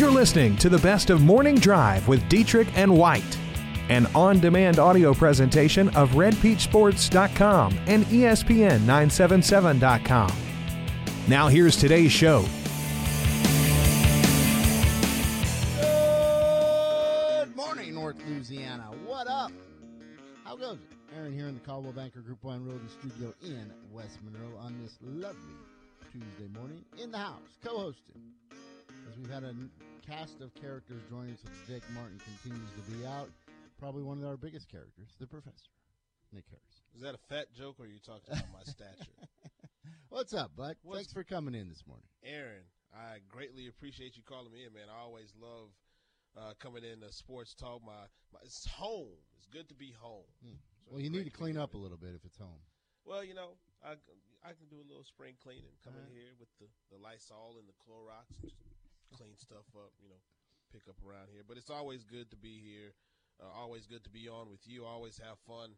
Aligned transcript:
You're 0.00 0.10
listening 0.10 0.56
to 0.56 0.68
the 0.70 0.78
best 0.78 1.10
of 1.10 1.20
Morning 1.20 1.56
Drive 1.56 2.08
with 2.08 2.26
Dietrich 2.30 2.68
and 2.74 2.96
White, 2.96 3.38
an 3.90 4.06
on 4.14 4.40
demand 4.40 4.78
audio 4.78 5.12
presentation 5.12 5.90
of 5.90 6.12
RedPeachSports.com 6.12 7.78
and 7.86 8.10
E 8.10 8.22
ESPN977.com. 8.22 10.32
Now, 11.28 11.48
here's 11.48 11.76
today's 11.76 12.10
show. 12.10 12.46
Good 17.44 17.54
morning, 17.54 17.94
North 17.94 18.16
Louisiana. 18.26 18.84
What 19.04 19.28
up? 19.28 19.52
How 20.44 20.56
goes 20.56 20.78
it? 20.78 20.96
Aaron 21.14 21.34
here 21.34 21.48
in 21.48 21.52
the 21.52 21.60
Coldwell 21.60 21.92
Banker 21.92 22.20
Group 22.20 22.42
One 22.42 22.66
Road 22.66 22.80
Studio 22.88 23.34
in 23.42 23.70
West 23.92 24.16
Monroe 24.24 24.56
on 24.60 24.80
this 24.80 24.96
lovely 25.02 25.36
Tuesday 26.10 26.48
morning 26.58 26.82
in 27.02 27.10
the 27.10 27.18
house, 27.18 27.58
co-hosting. 27.62 28.22
As 29.10 29.18
we've 29.18 29.30
had 29.30 29.42
a 29.42 29.54
cast 30.06 30.40
of 30.40 30.54
characters 30.54 31.02
joining 31.10 31.32
us, 31.34 31.42
Jake 31.66 31.82
Martin 31.90 32.20
continues 32.22 32.70
to 32.78 32.82
be 32.92 33.04
out. 33.04 33.28
Probably 33.76 34.04
one 34.04 34.18
of 34.22 34.24
our 34.28 34.36
biggest 34.36 34.70
characters, 34.70 35.16
the 35.18 35.26
Professor, 35.26 35.72
Nick 36.32 36.44
Harris. 36.48 36.82
Is 36.94 37.02
that 37.02 37.16
a 37.16 37.22
fat 37.28 37.52
joke 37.52 37.80
or 37.80 37.86
are 37.86 37.88
you 37.88 37.98
talking 37.98 38.30
about 38.30 38.46
my 38.52 38.62
stature? 38.62 39.10
What's 40.10 40.32
up, 40.32 40.54
bud? 40.54 40.76
What's- 40.82 40.98
Thanks 40.98 41.12
for 41.12 41.24
coming 41.24 41.56
in 41.56 41.68
this 41.68 41.82
morning. 41.88 42.06
Aaron, 42.22 42.62
I 42.94 43.18
greatly 43.26 43.66
appreciate 43.66 44.16
you 44.16 44.22
calling 44.22 44.52
me 44.52 44.62
in, 44.64 44.72
man. 44.72 44.86
I 44.86 45.00
always 45.02 45.34
love 45.40 45.70
uh, 46.38 46.52
coming 46.60 46.84
in 46.84 47.00
to 47.00 47.10
sports 47.12 47.54
talk. 47.54 47.82
My, 47.84 48.06
my 48.32 48.38
it's 48.44 48.64
home. 48.66 49.18
It's 49.36 49.46
good 49.46 49.68
to 49.70 49.74
be 49.74 49.92
home. 49.98 50.28
Hmm. 50.44 50.54
So 50.86 50.92
Well, 50.92 51.00
you 51.00 51.10
need 51.10 51.24
to 51.24 51.30
clean 51.34 51.56
up 51.56 51.74
a 51.74 51.78
little 51.78 51.98
bit 51.98 52.14
if 52.14 52.24
it's 52.24 52.38
home. 52.38 52.62
Well, 53.04 53.24
you 53.24 53.34
know, 53.34 53.58
I, 53.82 53.98
I 54.44 54.54
can 54.54 54.68
do 54.70 54.76
a 54.76 54.86
little 54.86 55.02
spring 55.04 55.34
cleaning. 55.42 55.74
Come 55.82 55.94
in 55.98 56.06
here 56.14 56.30
with 56.38 56.48
the, 56.60 56.66
the 56.94 57.02
Lysol 57.02 57.56
and 57.58 57.66
the 57.66 57.74
Clorox 57.82 58.38
and 58.42 58.52
just 58.52 58.79
clean 59.16 59.36
stuff 59.36 59.66
up, 59.76 59.92
you 60.02 60.08
know, 60.08 60.20
pick 60.72 60.82
up 60.88 60.96
around 61.06 61.28
here. 61.32 61.42
But 61.46 61.56
it's 61.56 61.70
always 61.70 62.04
good 62.04 62.30
to 62.30 62.36
be 62.36 62.60
here. 62.62 62.94
Uh, 63.40 63.48
always 63.56 63.86
good 63.86 64.04
to 64.04 64.10
be 64.10 64.28
on 64.28 64.50
with 64.50 64.66
you. 64.66 64.84
Always 64.84 65.18
have 65.18 65.38
fun. 65.46 65.74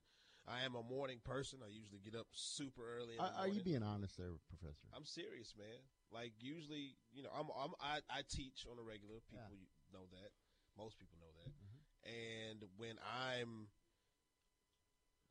I 0.48 0.64
am 0.66 0.74
a 0.74 0.82
morning 0.82 1.20
person. 1.22 1.60
I 1.62 1.70
usually 1.70 2.00
get 2.02 2.18
up 2.18 2.26
super 2.32 2.82
early. 2.98 3.14
Are, 3.18 3.46
are 3.46 3.48
you 3.48 3.62
being 3.62 3.82
honest 3.84 4.18
there, 4.18 4.34
Professor? 4.50 4.90
I'm 4.94 5.04
serious, 5.06 5.54
man. 5.56 5.78
Like 6.10 6.32
usually, 6.40 6.96
you 7.14 7.22
know, 7.22 7.30
I'm, 7.30 7.46
I'm 7.54 7.70
I, 7.80 8.02
I 8.10 8.22
teach 8.28 8.66
on 8.70 8.76
a 8.78 8.82
regular. 8.82 9.22
People 9.30 9.46
Yeah. 9.54 9.94
know 9.94 10.04
that. 10.10 10.30
Most 10.76 10.98
people 10.98 11.16
know 11.22 11.30
that. 11.44 11.52
Mhm. 11.54 12.50
And 12.50 12.64
when 12.76 12.98
I'm 13.06 13.68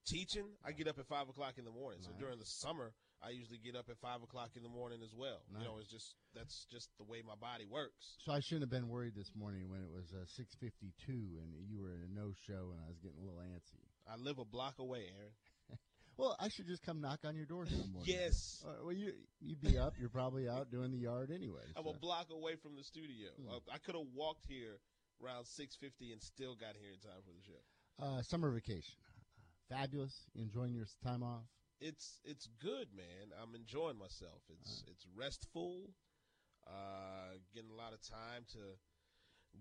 teaching, 0.08 0.46
I 0.66 0.72
get 0.72 0.88
up 0.88 0.98
at 0.98 1.06
five 1.08 1.28
o'clock 1.30 1.56
in 1.58 1.66
the 1.66 1.72
morning. 1.72 2.00
So 2.02 2.12
during 2.18 2.40
the 2.40 2.46
summer, 2.46 2.94
I 3.24 3.30
usually 3.30 3.60
get 3.60 3.76
up 3.76 3.86
at 3.90 3.98
five 4.02 4.24
o'clock 4.24 4.52
in 4.58 4.64
the 4.64 4.70
morning 4.70 5.00
as 5.04 5.14
well. 5.16 5.42
You 5.54 5.64
know, 5.64 5.78
it's 5.80 5.90
just 5.90 6.16
that's 6.34 6.66
just 6.72 6.90
the 6.98 7.04
way 7.04 7.22
my 7.26 7.36
body 7.36 7.66
works. 7.70 8.18
So 8.26 8.32
I 8.32 8.40
shouldn't 8.40 8.64
have 8.64 8.72
been 8.72 8.90
worried 8.90 9.14
this 9.16 9.32
morning 9.36 9.70
when 9.70 9.82
it 9.82 9.90
was 9.94 10.12
uh, 10.14 10.26
6:52 10.42 11.38
and 11.38 11.54
you 11.70 11.82
were 11.82 11.94
in 11.94 12.02
a 12.02 12.12
no-show 12.20 12.72
and 12.74 12.80
I 12.82 12.88
was 12.90 12.98
getting 12.98 13.20
a 13.20 13.24
little 13.24 13.40
antsy. 13.42 13.86
I 14.10 14.18
live 14.18 14.40
a 14.40 14.46
block 14.46 14.80
away, 14.80 15.06
Aaron. 15.18 15.34
Well, 16.18 16.36
I 16.40 16.50
should 16.50 16.68
just 16.68 16.84
come 16.84 17.00
knock 17.02 17.20
on 17.24 17.36
your 17.36 17.46
door 17.46 17.66
some 17.66 17.94
morning. 17.94 18.14
Yes. 18.14 18.64
Uh, 18.68 18.84
well, 18.84 18.94
you 18.94 19.14
you'd 19.40 19.62
be 19.62 19.78
up. 19.78 19.94
You're 19.98 20.10
probably 20.10 20.48
out 20.48 20.70
doing 20.70 20.92
the 20.92 20.98
yard 20.98 21.32
anyway. 21.34 21.64
I'm 21.76 21.86
so. 21.86 21.92
a 21.92 21.94
block 21.98 22.28
away 22.32 22.58
from 22.62 22.76
the 22.76 22.84
studio. 22.84 23.30
Hmm. 23.42 23.50
Uh, 23.50 23.74
I 23.74 23.78
could 23.80 23.96
have 23.96 24.06
walked 24.14 24.46
here 24.48 24.78
around 25.24 25.46
six 25.46 25.76
fifty 25.78 26.12
and 26.12 26.22
still 26.22 26.54
got 26.54 26.76
here 26.80 26.92
in 26.94 27.00
time 27.00 27.22
for 27.26 27.32
the 27.32 27.42
show. 27.42 27.62
uh, 28.06 28.22
summer 28.24 28.52
vacation, 28.52 28.94
fabulous. 29.70 30.14
Enjoying 30.36 30.74
your 30.76 30.86
time 31.04 31.24
off? 31.24 31.46
It's 31.82 32.20
it's 32.24 32.48
good, 32.62 32.88
man. 32.96 33.34
I'm 33.42 33.56
enjoying 33.56 33.98
myself. 33.98 34.42
It's 34.50 34.84
it's 34.88 35.06
restful. 35.16 35.90
Uh, 36.68 37.38
getting 37.56 37.72
a 37.72 37.76
lot 37.76 37.92
of 37.92 38.02
time 38.02 38.46
to 38.54 38.60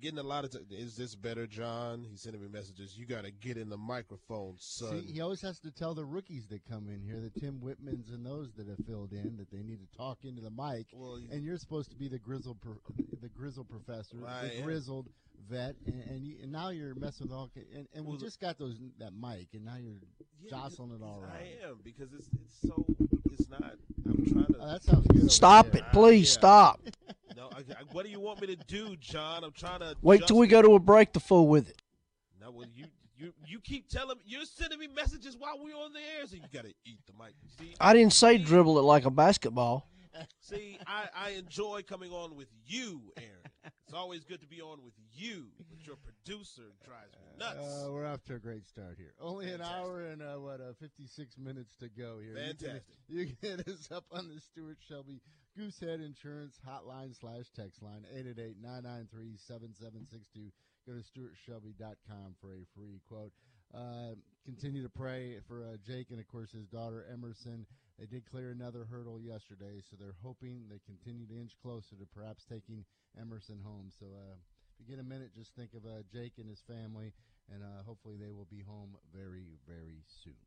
getting 0.01 0.19
a 0.19 0.23
lot 0.23 0.45
of. 0.45 0.51
T- 0.53 0.59
is 0.77 0.97
this 0.97 1.15
better, 1.15 1.47
John? 1.47 2.05
He's 2.09 2.21
sending 2.21 2.43
me 2.43 2.49
messages. 2.49 2.97
You 2.97 3.07
got 3.07 3.25
to 3.25 3.31
get 3.31 3.57
in 3.57 3.69
the 3.71 3.77
microphone, 3.79 4.57
son. 4.59 5.01
See, 5.07 5.13
he 5.15 5.21
always 5.21 5.41
has 5.41 5.59
to 5.61 5.71
tell 5.71 5.95
the 5.95 6.05
rookies 6.05 6.47
that 6.49 6.65
come 6.69 6.89
in 6.89 7.01
here, 7.03 7.19
the 7.21 7.41
Tim 7.41 7.61
Whitmans 7.61 8.13
and 8.13 8.25
those 8.25 8.53
that 8.57 8.69
have 8.69 8.85
filled 8.87 9.13
in, 9.13 9.37
that 9.39 9.51
they 9.51 9.63
need 9.63 9.81
to 9.81 9.97
talk 9.97 10.19
into 10.25 10.43
the 10.43 10.51
mic. 10.51 10.87
well, 10.93 11.19
And 11.33 11.43
you're 11.43 11.57
supposed 11.59 11.91
to 11.91 11.97
be 11.97 12.09
the 12.09 12.19
grizzled, 12.19 12.61
pro- 12.61 12.77
the 13.21 13.29
grizzled 13.29 13.69
professor, 13.69 14.17
I 14.27 14.43
the 14.49 14.57
am. 14.59 14.65
grizzled 14.65 15.07
vet, 15.49 15.75
and 15.87 16.03
and, 16.09 16.21
you, 16.25 16.37
and 16.43 16.53
now 16.53 16.71
you're 16.71 16.95
messing 16.95 17.27
with 17.29 17.37
all. 17.37 17.51
And, 17.75 17.87
and 17.95 18.05
we 18.05 18.11
Well, 18.11 18.19
the- 18.19 18.25
just 18.25 18.41
got 18.41 18.59
those 18.59 18.77
that 18.99 19.13
mic, 19.13 19.49
and 19.55 19.65
now 19.65 19.77
you're 19.77 19.95
yeah, 20.43 20.51
jostling 20.51 20.93
it 20.93 21.03
all 21.03 21.21
around. 21.21 21.33
I 21.33 21.69
am 21.69 21.79
because 21.85 22.13
it's 22.13 22.29
it's 22.35 22.55
so 22.69 22.85
it's 23.33 23.49
not. 23.49 23.63
I'm 24.07 24.25
trying 24.27 24.47
to. 24.47 24.57
Oh, 24.61 24.67
that 24.69 24.83
sounds 24.83 25.07
good. 25.09 25.21
over 25.21 25.29
Stop 25.29 25.71
there. 25.73 25.83
it, 25.83 25.93
please 25.93 26.29
yeah. 26.29 26.33
stop. 26.41 26.81
no, 27.37 27.49
I, 27.55 27.59
I- 27.61 27.85
what 27.93 28.05
do 28.05 28.11
you 28.11 28.21
want 28.21 28.41
me 28.41 28.47
to 28.49 28.57
do, 28.57 28.97
John? 28.97 29.45
I'm 29.45 29.53
trying 29.53 29.81
to. 29.81 29.97
Wait 30.03 30.27
till 30.27 30.39
we 30.39 30.47
go 30.47 30.63
to 30.63 30.75
a 30.75 30.79
break 30.81 31.13
to 31.15 31.21
fool 31.21 31.49
with 31.49 31.69
it. 31.69 31.81
No, 32.41 32.51
well, 32.51 32.67
you 32.75 32.87
you 33.19 33.33
you 33.47 33.61
keep 33.61 33.89
telling 33.89 34.17
me 34.19 34.25
you're 34.27 34.45
sending 34.45 34.79
me 34.79 34.89
messages 34.89 35.37
while 35.39 35.59
we're 35.63 35.77
on 35.77 35.93
the 35.93 35.99
air, 36.01 36.27
so 36.27 36.37
you 36.37 36.43
got 36.53 36.63
to 36.65 36.73
eat 36.87 37.01
the 37.07 37.13
mic. 37.23 37.35
See, 37.59 37.75
I 37.81 37.93
didn't 37.93 38.13
say 38.15 38.39
dribble 38.39 38.79
it 38.79 38.83
like 38.83 39.05
a 39.05 39.11
basketball. 39.11 39.87
See, 40.41 40.79
I, 40.87 41.09
I 41.15 41.31
enjoy 41.31 41.83
coming 41.89 42.13
on 42.13 42.37
with 42.37 42.49
you, 42.67 43.01
Aaron. 43.17 43.73
It's 43.85 43.95
always 43.95 44.25
good 44.25 44.41
to 44.41 44.47
be 44.47 44.61
on 44.61 44.83
with 44.85 44.95
you, 45.13 45.47
but 45.69 45.85
your 45.87 45.97
producer 45.97 46.73
drives 46.85 47.13
me 47.15 47.39
nuts. 47.39 47.59
Uh, 47.59 47.89
we're 47.93 48.07
off 48.07 48.23
to 48.25 48.35
a 48.35 48.39
great 48.39 48.67
start 48.69 48.97
here. 48.99 49.13
Only 49.21 49.51
an 49.51 49.61
hour 49.61 50.03
and 50.07 50.23
uh, 50.23 50.35
what, 50.37 50.61
uh, 50.61 50.73
56 50.81 51.37
minutes 51.39 51.75
to 51.81 51.89
go 51.89 52.19
here. 52.23 52.37
You 52.39 52.55
can- 52.55 52.57
Fantastic. 52.57 52.95
You 53.09 53.27
can, 53.27 53.37
hit 53.59 53.69
us 53.69 53.91
up 53.91 54.05
on 54.13 54.29
the 54.29 54.39
Stuart 54.41 54.79
Shelby 54.89 55.21
Goosehead 55.59 56.05
Insurance 56.05 56.61
hotline 56.65 57.19
slash 57.19 57.47
text 57.57 57.83
line 57.83 58.05
888-993-7762. 58.15 60.53
Go 60.87 60.93
to 60.95 61.03
stuartshelby.com 61.03 62.35
for 62.41 62.55
a 62.55 62.65
free 62.77 63.01
quote. 63.09 63.33
Uh, 63.75 64.15
continue 64.45 64.83
to 64.83 64.89
pray 64.89 65.39
for 65.49 65.65
uh, 65.65 65.77
Jake 65.87 66.11
and, 66.11 66.19
of 66.21 66.27
course, 66.29 66.53
his 66.53 66.67
daughter 66.67 67.05
Emerson. 67.13 67.67
They 68.01 68.07
did 68.07 68.25
clear 68.31 68.51
another 68.51 68.87
hurdle 68.91 69.21
yesterday, 69.21 69.83
so 69.85 69.95
they're 70.01 70.17
hoping 70.25 70.65
they 70.71 70.81
continue 70.87 71.27
to 71.27 71.39
inch 71.39 71.53
closer 71.61 71.97
to 71.97 72.07
perhaps 72.15 72.47
taking 72.47 72.87
Emerson 73.21 73.61
home. 73.63 73.93
So 74.01 74.07
uh, 74.07 74.41
if 74.73 74.81
you 74.81 74.87
get 74.89 74.99
a 74.99 75.07
minute, 75.07 75.35
just 75.37 75.55
think 75.55 75.75
of 75.75 75.85
uh, 75.85 76.01
Jake 76.11 76.33
and 76.39 76.49
his 76.49 76.63
family, 76.67 77.13
and 77.53 77.63
uh, 77.63 77.85
hopefully 77.85 78.17
they 78.17 78.31
will 78.31 78.49
be 78.51 78.63
home 78.63 78.97
very, 79.15 79.59
very 79.69 80.01
soon. 80.25 80.41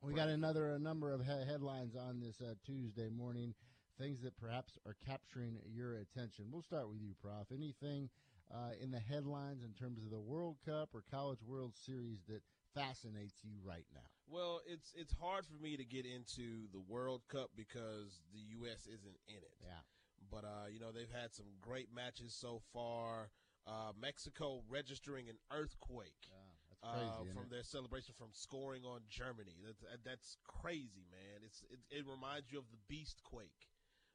We 0.00 0.14
got 0.14 0.28
another 0.28 0.78
number 0.78 1.12
of 1.12 1.20
he- 1.20 1.46
headlines 1.46 1.94
on 1.94 2.18
this 2.18 2.40
uh, 2.40 2.54
Tuesday 2.64 3.10
morning, 3.10 3.52
things 3.98 4.22
that 4.22 4.38
perhaps 4.38 4.78
are 4.86 4.96
capturing 5.04 5.58
your 5.70 5.96
attention. 5.96 6.46
We'll 6.50 6.62
start 6.62 6.88
with 6.88 7.02
you, 7.02 7.12
Prof. 7.20 7.48
Anything 7.52 8.08
uh, 8.50 8.70
in 8.82 8.90
the 8.90 9.00
headlines 9.00 9.62
in 9.62 9.74
terms 9.74 10.02
of 10.02 10.10
the 10.10 10.18
World 10.18 10.56
Cup 10.64 10.94
or 10.94 11.04
College 11.10 11.40
World 11.46 11.74
Series 11.84 12.20
that 12.28 12.40
fascinates 12.74 13.34
you 13.44 13.52
right 13.62 13.84
now? 13.92 14.08
Well, 14.30 14.60
it's 14.66 14.92
it's 14.94 15.14
hard 15.20 15.44
for 15.44 15.58
me 15.62 15.76
to 15.76 15.84
get 15.84 16.06
into 16.06 16.70
the 16.72 16.78
World 16.78 17.22
Cup 17.28 17.50
because 17.56 18.22
the 18.32 18.40
U.S. 18.62 18.86
isn't 18.86 19.18
in 19.26 19.42
it. 19.42 19.56
Yeah. 19.60 19.82
But 20.30 20.44
uh, 20.46 20.70
you 20.70 20.78
know 20.78 20.92
they've 20.94 21.10
had 21.10 21.34
some 21.34 21.46
great 21.60 21.88
matches 21.94 22.32
so 22.32 22.62
far. 22.72 23.30
Uh, 23.66 23.92
Mexico 24.00 24.62
registering 24.70 25.28
an 25.28 25.36
earthquake. 25.52 26.30
that's 26.70 26.80
crazy. 26.80 27.28
uh, 27.28 27.34
from 27.34 27.50
their 27.50 27.66
celebration 27.66 28.14
from 28.16 28.30
scoring 28.32 28.86
on 28.86 29.02
Germany. 29.10 29.58
That's 29.66 29.82
uh, 29.82 29.98
that's 30.06 30.38
crazy, 30.46 31.04
man. 31.10 31.42
It's 31.42 31.66
it, 31.68 31.82
it 31.90 32.06
reminds 32.06 32.54
you 32.54 32.58
of 32.62 32.70
the 32.70 32.80
Beast 32.86 33.20
Quake 33.26 33.66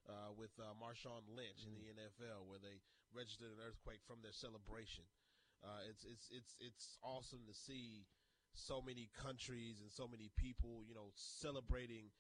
uh, 0.08 0.32
with 0.34 0.56
uh, 0.58 0.72
Marshawn 0.80 1.28
Lynch 1.28 1.68
in 1.68 1.76
the 1.76 1.92
NFL, 1.92 2.48
where 2.48 2.62
they 2.64 2.80
registered 3.14 3.52
an 3.52 3.62
earthquake 3.62 4.02
from 4.08 4.24
their 4.24 4.34
celebration. 4.34 5.04
Uh, 5.64 5.84
it's 5.90 6.06
it's 6.06 6.32
it's 6.32 6.54
it's 6.64 6.98
awesome 7.04 7.44
to 7.48 7.54
see 7.54 8.06
so 8.56 8.82
many 8.82 9.10
countries 9.14 9.80
and 9.82 9.92
so 9.92 10.08
many 10.08 10.32
people, 10.38 10.84
you 10.88 10.96
know, 10.96 11.12
celebrating 11.16 12.12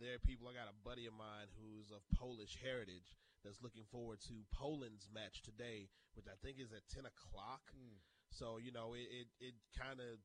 their 0.00 0.18
people. 0.18 0.48
I 0.48 0.54
got 0.54 0.70
a 0.70 0.84
buddy 0.84 1.06
of 1.06 1.14
mine 1.14 1.48
who's 1.58 1.90
of 1.90 2.02
Polish 2.18 2.58
heritage 2.62 3.16
that's 3.44 3.62
looking 3.62 3.84
forward 3.90 4.20
to 4.28 4.44
Poland's 4.52 5.08
match 5.12 5.42
today, 5.42 5.88
which 6.14 6.26
I 6.26 6.36
think 6.42 6.58
is 6.58 6.72
at 6.72 6.86
ten 6.88 7.06
o'clock. 7.06 7.62
Mm. 7.72 8.02
So 8.30 8.58
you 8.58 8.72
know, 8.72 8.94
it 8.94 9.06
it, 9.10 9.28
it 9.40 9.54
kind 9.78 10.00
of 10.00 10.18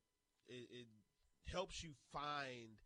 it, 0.48 0.66
it 0.70 0.88
helps 1.46 1.82
you 1.82 1.90
find 2.12 2.78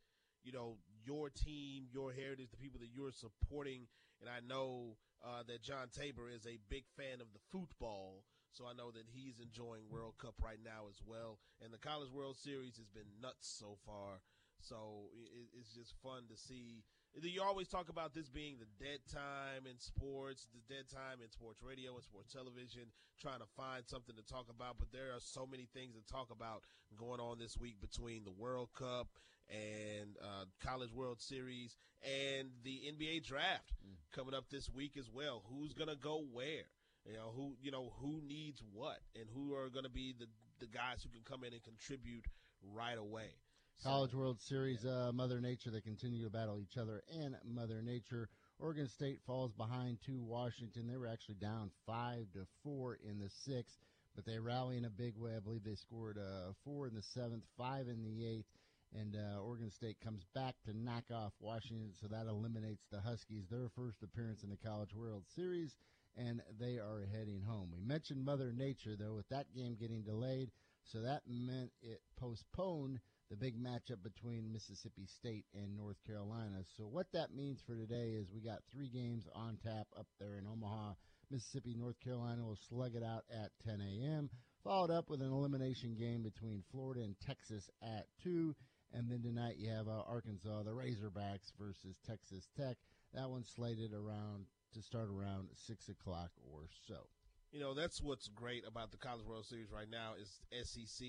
you 0.43 0.53
know 0.53 0.77
your 1.05 1.31
team, 1.31 1.89
your 1.93 2.13
heritage, 2.13 2.51
the 2.51 2.61
people 2.61 2.81
that 2.81 2.93
you're 2.93 3.13
supporting. 3.13 3.87
And 4.21 4.31
I 4.31 4.41
know 4.47 4.97
uh, 5.25 5.43
that 5.49 5.63
John 5.63 5.89
Tabor 5.93 6.29
is 6.29 6.47
a 6.47 6.59
big 6.71 6.85
fan 6.97 7.21
of 7.21 7.29
the 7.33 7.41
football, 7.51 8.25
so 8.55 8.65
I 8.67 8.73
know 8.73 8.91
that 8.95 9.11
he's 9.11 9.43
enjoying 9.43 9.91
World 9.91 10.15
Cup 10.19 10.35
right 10.39 10.63
now 10.63 10.87
as 10.89 11.03
well. 11.05 11.39
And 11.63 11.75
the 11.75 11.83
College 11.83 12.11
World 12.15 12.39
Series 12.39 12.79
has 12.79 12.89
been 12.89 13.11
nuts 13.21 13.51
so 13.51 13.77
far. 13.85 14.23
So 14.63 15.11
it, 15.13 15.51
it's 15.59 15.75
just 15.75 15.95
fun 16.03 16.31
to 16.31 16.37
see. 16.37 16.85
You 17.21 17.43
always 17.43 17.69
talk 17.69 17.89
about 17.91 18.15
this 18.15 18.29
being 18.29 18.57
the 18.59 18.71
dead 18.79 18.99
time 19.11 19.67
in 19.71 19.79
sports, 19.79 20.47
the 20.55 20.63
dead 20.73 20.87
time 20.87 21.19
in 21.23 21.31
sports 21.31 21.63
radio 21.63 21.95
and 21.95 22.03
sports 22.03 22.33
television, 22.33 22.91
trying 23.21 23.39
to 23.39 23.51
find 23.57 23.83
something 23.87 24.15
to 24.15 24.23
talk 24.23 24.47
about. 24.49 24.79
But 24.79 24.91
there 24.93 25.11
are 25.15 25.21
so 25.21 25.47
many 25.47 25.67
things 25.75 25.95
to 25.95 26.03
talk 26.07 26.31
about 26.31 26.63
going 26.97 27.21
on 27.21 27.39
this 27.39 27.59
week 27.59 27.81
between 27.81 28.25
the 28.25 28.33
World 28.33 28.71
Cup 28.73 29.09
and 29.51 30.17
uh, 30.23 30.47
College 30.63 30.93
World 30.93 31.21
Series 31.21 31.77
and 32.03 32.49
the 32.63 32.83
NBA 32.91 33.27
draft 33.27 33.73
coming 34.13 34.35
up 34.35 34.49
this 34.51 34.71
week 34.71 34.97
as 34.97 35.11
well. 35.11 35.43
Who's 35.51 35.73
going 35.73 35.91
to 35.91 35.97
go 35.97 36.23
where? 36.33 36.71
You 37.07 37.15
know 37.15 37.33
who 37.37 37.53
you 37.61 37.71
know 37.71 37.93
who 38.01 38.23
needs 38.27 38.63
what 38.73 38.99
and 39.15 39.27
who 39.35 39.55
are 39.55 39.69
going 39.69 39.85
to 39.85 39.91
be 39.91 40.15
the 40.19 40.27
the 40.61 40.67
guys 40.67 41.03
who 41.03 41.11
can 41.11 41.21
come 41.29 41.45
in 41.45 41.53
and 41.53 41.63
contribute 41.63 42.25
right 42.73 42.97
away. 42.97 43.29
So, 43.77 43.91
College 43.91 44.15
World 44.15 44.41
Series, 44.41 44.85
uh, 44.87 45.11
Mother 45.13 45.41
Nature, 45.41 45.71
they 45.71 45.81
continue 45.81 46.25
to 46.25 46.31
battle 46.31 46.61
each 46.61 46.79
other 46.79 47.03
and 47.13 47.37
Mother 47.45 47.83
Nature. 47.83 48.29
Oregon 48.59 48.89
State 48.89 49.19
falls 49.27 49.53
behind 49.53 49.99
to 50.07 50.23
Washington. 50.23 50.87
They 50.87 50.97
were 50.97 51.09
actually 51.09 51.35
down 51.35 51.71
five 51.85 52.27
to 52.35 52.47
four 52.63 52.99
in 53.05 53.19
the 53.19 53.29
sixth, 53.45 53.77
but 54.15 54.25
they 54.25 54.39
rally 54.39 54.79
in 54.79 54.85
a 54.85 54.91
big 54.91 55.15
way. 55.17 55.33
I 55.37 55.41
believe 55.41 55.65
they 55.65 55.75
scored 55.75 56.19
uh, 56.19 56.53
four 56.65 56.87
in 56.87 56.95
the 56.95 57.03
seventh, 57.03 57.43
five 57.59 57.89
in 57.89 58.05
the 58.05 58.27
eighth, 58.27 58.47
and 58.95 59.17
uh, 59.17 59.43
Oregon 59.43 59.71
State 59.71 59.97
comes 60.03 60.23
back 60.35 60.55
to 60.65 60.73
knock 60.73 61.05
off 61.13 61.33
Washington, 61.41 61.91
so 62.01 62.07
that 62.07 62.27
eliminates 62.29 62.85
the 62.93 63.01
Huskies, 63.01 63.45
their 63.51 63.69
first 63.77 64.03
appearance 64.03 64.45
in 64.45 64.51
the 64.51 64.57
College 64.57 64.95
World 64.95 65.25
Series, 65.35 65.77
and 66.17 66.43
they 66.59 66.79
are 66.79 67.07
heading 67.13 67.43
home. 67.43 67.71
We 67.75 67.83
mentioned 67.83 68.25
Mother 68.25 68.53
Nature, 68.53 68.97
though, 68.99 69.15
with 69.15 69.29
that 69.29 69.53
game 69.55 69.77
getting 69.79 70.03
delayed, 70.03 70.51
so 70.85 71.01
that 71.01 71.23
meant 71.27 71.71
it 71.83 72.01
postponed 72.17 73.01
the 73.31 73.37
big 73.37 73.57
matchup 73.59 74.03
between 74.03 74.53
Mississippi 74.53 75.07
State 75.07 75.47
and 75.55 75.77
North 75.77 75.97
Carolina. 76.07 76.63
So 76.77 76.85
what 76.85 77.07
that 77.13 77.35
means 77.35 77.63
for 77.67 77.75
today 77.75 78.11
is 78.11 78.31
we 78.31 78.41
got 78.41 78.61
three 78.71 78.89
games 78.89 79.27
on 79.35 79.59
tap 79.65 79.87
up 79.99 80.07
there 80.21 80.37
in 80.37 80.47
Omaha. 80.47 80.95
Mississippi, 81.31 81.75
North 81.75 81.99
Carolina 82.01 82.45
will 82.45 82.59
slug 82.69 82.95
it 82.95 83.03
out 83.03 83.25
at 83.33 83.51
10 83.67 83.81
a.m., 83.81 84.29
followed 84.63 84.91
up 84.91 85.09
with 85.09 85.23
an 85.23 85.33
elimination 85.33 85.95
game 85.95 86.23
between 86.23 86.63
Florida 86.71 87.03
and 87.03 87.17
Texas 87.19 87.71
at 87.83 88.07
2. 88.23 88.55
And 88.93 89.11
then 89.11 89.23
tonight 89.23 89.57
you 89.59 89.71
have 89.71 89.89
uh, 89.89 90.03
Arkansas, 90.07 90.63
the 90.63 90.71
Razorbacks 90.71 91.53
versus 91.59 91.99
Texas 92.07 92.49
Tech. 92.57 92.77
That 93.15 93.31
one's 93.31 93.51
slated 93.55 93.93
around 93.93 94.47
to 94.75 94.83
start 94.83 95.09
around 95.09 95.49
6 95.55 95.89
o'clock 95.89 96.31
or 96.53 96.63
so. 96.87 97.07
You 97.53 97.61
know, 97.61 97.75
that's 97.75 98.03
what's 98.03 98.29
great 98.29 98.65
about 98.67 98.91
the 98.91 98.99
College 98.99 99.25
World 99.25 99.47
Series 99.47 99.71
right 99.71 99.89
now 99.91 100.15
is 100.21 100.41
SEC 100.51 101.07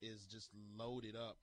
is 0.00 0.24
just 0.24 0.50
loaded 0.76 1.16
up 1.16 1.36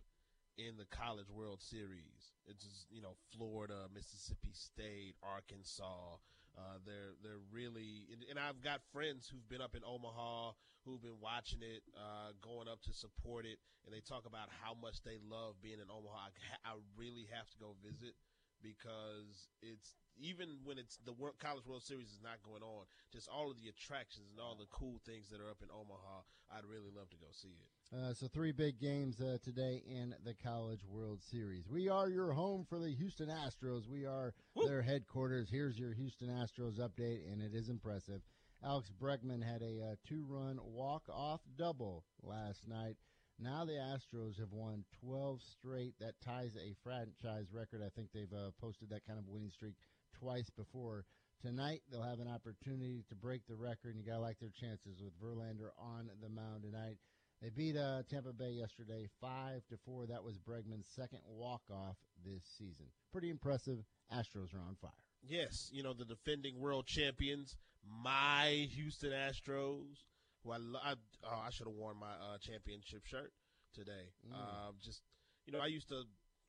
in 0.57 0.77
the 0.77 0.85
College 0.85 1.29
World 1.29 1.61
Series. 1.61 2.33
It's 2.45 2.63
just, 2.63 2.87
you 2.91 3.01
know 3.01 3.15
Florida, 3.35 3.87
Mississippi 3.93 4.51
State, 4.53 5.15
Arkansas. 5.23 6.17
Uh, 6.57 6.77
they're 6.85 7.17
they're 7.23 7.41
really 7.51 8.05
and, 8.13 8.21
and, 8.29 8.37
I've 8.37 8.61
got 8.61 8.81
friends 8.93 9.25
who've 9.25 9.47
been 9.49 9.61
up 9.61 9.73
in 9.73 9.81
Omaha 9.81 10.53
who've 10.85 11.01
been 11.01 11.19
watching 11.21 11.63
it, 11.63 11.81
uh, 11.95 12.35
going 12.43 12.67
up 12.67 12.83
to 12.83 12.93
support 12.93 13.45
it, 13.47 13.57
and 13.85 13.95
they 13.95 14.03
talk 14.03 14.27
about 14.27 14.51
how 14.51 14.75
much 14.75 15.01
they 15.03 15.15
love 15.23 15.55
being 15.63 15.79
in 15.79 15.87
Omaha. 15.87 16.29
I, 16.29 16.31
I 16.67 16.73
really 16.99 17.27
have 17.31 17.49
to 17.51 17.57
go 17.57 17.75
visit 17.79 18.13
because 18.61 19.47
it's 19.63 19.95
even 20.19 20.47
when 20.63 20.77
it's 20.77 20.97
the 21.05 21.13
World, 21.13 21.35
College 21.39 21.65
World 21.65 21.83
Series 21.83 22.07
is 22.07 22.21
not 22.23 22.41
going 22.43 22.63
on, 22.63 22.85
just 23.11 23.29
all 23.29 23.49
of 23.49 23.57
the 23.57 23.69
attractions 23.69 24.27
and 24.31 24.39
all 24.39 24.55
the 24.55 24.67
cool 24.69 24.99
things 25.05 25.29
that 25.29 25.39
are 25.39 25.49
up 25.49 25.61
in 25.61 25.69
Omaha, 25.69 26.23
I'd 26.51 26.65
really 26.65 26.91
love 26.95 27.09
to 27.09 27.17
go 27.17 27.27
see 27.31 27.55
it. 27.55 27.69
Uh, 27.95 28.13
so 28.13 28.27
three 28.27 28.51
big 28.51 28.79
games 28.79 29.21
uh, 29.21 29.37
today 29.43 29.83
in 29.87 30.15
the 30.25 30.33
College 30.33 30.81
World 30.87 31.21
Series. 31.21 31.69
We 31.69 31.89
are 31.89 32.09
your 32.09 32.33
home 32.33 32.65
for 32.67 32.79
the 32.79 32.93
Houston 32.93 33.29
Astros. 33.29 33.87
We 33.87 34.05
are 34.05 34.33
Woo! 34.55 34.67
their 34.67 34.81
headquarters. 34.81 35.49
Here's 35.49 35.77
your 35.77 35.93
Houston 35.93 36.29
Astros 36.29 36.79
update, 36.79 37.31
and 37.31 37.41
it 37.41 37.53
is 37.53 37.69
impressive. 37.69 38.21
Alex 38.63 38.91
Bregman 38.99 39.43
had 39.43 39.61
a 39.61 39.91
uh, 39.91 39.95
two-run 40.07 40.57
walk-off 40.63 41.41
double 41.57 42.05
last 42.21 42.67
night. 42.67 42.95
Now 43.39 43.65
the 43.65 43.73
Astros 43.73 44.39
have 44.39 44.51
won 44.51 44.85
12 45.03 45.41
straight. 45.41 45.95
That 45.99 46.13
ties 46.23 46.55
a 46.55 46.75
franchise 46.83 47.47
record. 47.51 47.81
I 47.85 47.89
think 47.89 48.09
they've 48.13 48.31
uh, 48.31 48.51
posted 48.61 48.89
that 48.89 49.05
kind 49.05 49.19
of 49.19 49.27
winning 49.27 49.51
streak 49.51 49.75
twice 50.19 50.49
before. 50.49 51.05
Tonight 51.41 51.81
they'll 51.91 52.01
have 52.01 52.19
an 52.19 52.27
opportunity 52.27 53.03
to 53.09 53.15
break 53.15 53.41
the 53.47 53.55
record, 53.55 53.95
and 53.95 53.99
you 53.99 54.05
gotta 54.05 54.21
like 54.21 54.39
their 54.39 54.49
chances 54.49 55.01
with 55.01 55.19
Verlander 55.19 55.69
on 55.77 56.09
the 56.21 56.29
mound 56.29 56.63
tonight. 56.63 56.97
They 57.41 57.49
beat 57.49 57.75
uh, 57.75 58.03
Tampa 58.09 58.31
Bay 58.31 58.51
yesterday, 58.51 59.09
five 59.19 59.67
to 59.67 59.77
four. 59.85 60.05
That 60.05 60.23
was 60.23 60.37
Bregman's 60.37 60.87
second 60.95 61.19
walk 61.27 61.63
off 61.69 61.97
this 62.23 62.43
season. 62.57 62.85
Pretty 63.11 63.29
impressive. 63.29 63.79
Astros 64.13 64.53
are 64.55 64.63
on 64.65 64.77
fire. 64.81 64.91
Yes, 65.21 65.69
you 65.73 65.83
know 65.83 65.93
the 65.93 66.05
defending 66.05 66.59
world 66.59 66.85
champions, 66.85 67.57
my 68.01 68.67
Houston 68.75 69.11
Astros. 69.11 70.03
Who 70.43 70.51
I 70.51 70.55
I, 70.55 70.93
oh, 71.25 71.41
I 71.45 71.49
should 71.49 71.67
have 71.67 71.75
worn 71.75 71.97
my 71.99 72.11
uh, 72.11 72.37
championship 72.39 73.05
shirt 73.05 73.33
today. 73.73 74.11
Mm. 74.25 74.35
Uh, 74.35 74.71
just 74.81 75.01
you 75.45 75.51
know, 75.51 75.59
I 75.59 75.67
used 75.67 75.89
to 75.89 76.03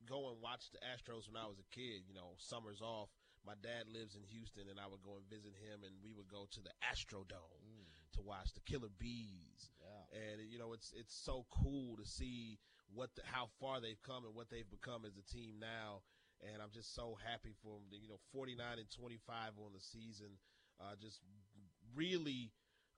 go 0.07 0.29
and 0.29 0.41
watch 0.41 0.71
the 0.71 0.79
Astros 0.79 1.27
when 1.27 1.41
I 1.41 1.47
was 1.47 1.59
a 1.59 1.75
kid. 1.75 2.03
You 2.07 2.13
know, 2.15 2.35
summers 2.37 2.81
off. 2.81 3.09
My 3.45 3.55
dad 3.61 3.85
lives 3.87 4.17
in 4.17 4.25
Houston, 4.33 4.67
and 4.67 4.81
I 4.81 4.89
would 4.89 5.05
go 5.05 5.21
and 5.21 5.25
visit 5.29 5.53
him, 5.61 5.85
and 5.85 5.93
we 6.01 6.11
would 6.11 6.27
go 6.27 6.49
to 6.49 6.61
the 6.61 6.73
Astrodome. 6.81 7.61
Mm 7.61 7.85
to 8.15 8.21
watch 8.21 8.53
the 8.53 8.61
Killer 8.61 8.91
Bees. 8.97 9.69
Yeah. 9.79 10.19
And 10.19 10.49
you 10.49 10.57
know, 10.57 10.73
it's 10.73 10.91
it's 10.95 11.15
so 11.15 11.45
cool 11.51 11.97
to 11.97 12.05
see 12.05 12.57
what 12.93 13.13
the, 13.15 13.21
how 13.25 13.49
far 13.59 13.79
they've 13.79 14.01
come 14.03 14.25
and 14.25 14.33
what 14.33 14.49
they've 14.49 14.69
become 14.69 15.05
as 15.05 15.17
a 15.17 15.25
team 15.31 15.55
now. 15.59 16.01
And 16.43 16.61
I'm 16.61 16.71
just 16.73 16.95
so 16.95 17.17
happy 17.23 17.55
for 17.63 17.79
them. 17.79 17.87
You 17.91 18.09
know, 18.09 18.19
49 18.33 18.59
and 18.59 18.89
25 18.91 19.55
on 19.57 19.71
the 19.73 19.79
season, 19.79 20.35
uh, 20.79 20.95
just 20.99 21.19
really 21.95 22.51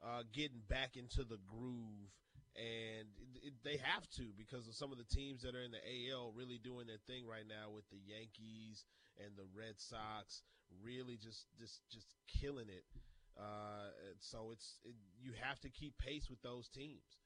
uh, 0.03 0.23
getting 0.33 0.61
back 0.67 0.97
into 0.97 1.23
the 1.23 1.37
groove. 1.45 2.09
And 2.57 3.05
it, 3.21 3.53
it, 3.53 3.53
they 3.61 3.77
have 3.77 4.09
to 4.17 4.33
because 4.33 4.67
of 4.67 4.73
some 4.73 4.89
of 4.89 4.97
the 4.97 5.05
teams 5.05 5.45
that 5.45 5.53
are 5.53 5.61
in 5.61 5.69
the 5.69 5.83
AL 6.09 6.33
really 6.33 6.57
doing 6.57 6.89
their 6.89 7.01
thing 7.05 7.29
right 7.29 7.45
now 7.45 7.69
with 7.69 7.85
the 7.93 8.01
Yankees 8.01 8.81
and 9.21 9.37
the 9.37 9.45
Red 9.53 9.77
Sox, 9.77 10.41
really 10.81 11.21
just 11.21 11.45
just 11.61 11.85
just 11.93 12.09
killing 12.25 12.69
it. 12.69 12.85
Uh, 13.37 13.93
so 14.19 14.49
it's 14.49 14.81
it, 14.81 14.97
you 15.21 15.37
have 15.37 15.61
to 15.61 15.69
keep 15.69 15.93
pace 16.01 16.25
with 16.29 16.41
those 16.41 16.65
teams. 16.73 17.21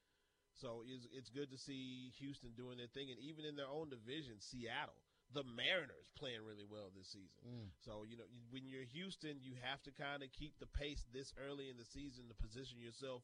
So 0.60 0.83
it's, 0.83 1.07
it's 1.16 1.31
good 1.31 1.50
to 1.50 1.57
see 1.57 2.12
Houston 2.19 2.51
doing 2.54 2.78
their 2.78 2.92
thing, 2.92 3.07
and 3.10 3.18
even 3.24 3.48
in 3.48 3.56
their 3.56 3.72
own 3.72 3.88
division, 3.88 4.38
Seattle, 4.44 5.00
the 5.31 5.48
Mariners 5.48 6.12
playing 6.19 6.44
really 6.44 6.68
well 6.68 6.92
this 6.92 7.07
season. 7.07 7.39
Mm. 7.48 7.72
So 7.80 8.04
you 8.04 8.19
know 8.19 8.28
when 8.51 8.68
you're 8.68 8.83
Houston, 8.92 9.39
you 9.39 9.56
have 9.63 9.80
to 9.88 9.95
kind 9.95 10.22
of 10.22 10.30
keep 10.36 10.60
the 10.60 10.68
pace 10.68 11.07
this 11.16 11.31
early 11.39 11.72
in 11.72 11.80
the 11.80 11.88
season 11.88 12.28
to 12.28 12.36
position 12.36 12.83
yourself 12.83 13.24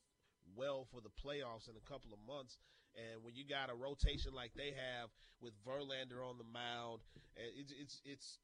well 0.55 0.87
for 0.91 1.01
the 1.01 1.13
playoffs 1.13 1.69
in 1.69 1.75
a 1.75 1.89
couple 1.89 2.13
of 2.13 2.19
months. 2.27 2.57
And 2.95 3.23
when 3.23 3.35
you 3.35 3.45
got 3.45 3.69
a 3.69 3.75
rotation 3.75 4.33
like 4.33 4.51
they 4.55 4.73
have 4.73 5.09
with 5.41 5.53
Verlander 5.65 6.23
on 6.23 6.37
the 6.37 6.49
mound, 6.49 7.01
it's 7.35 7.71
it's 7.71 8.01
it's 8.05 8.39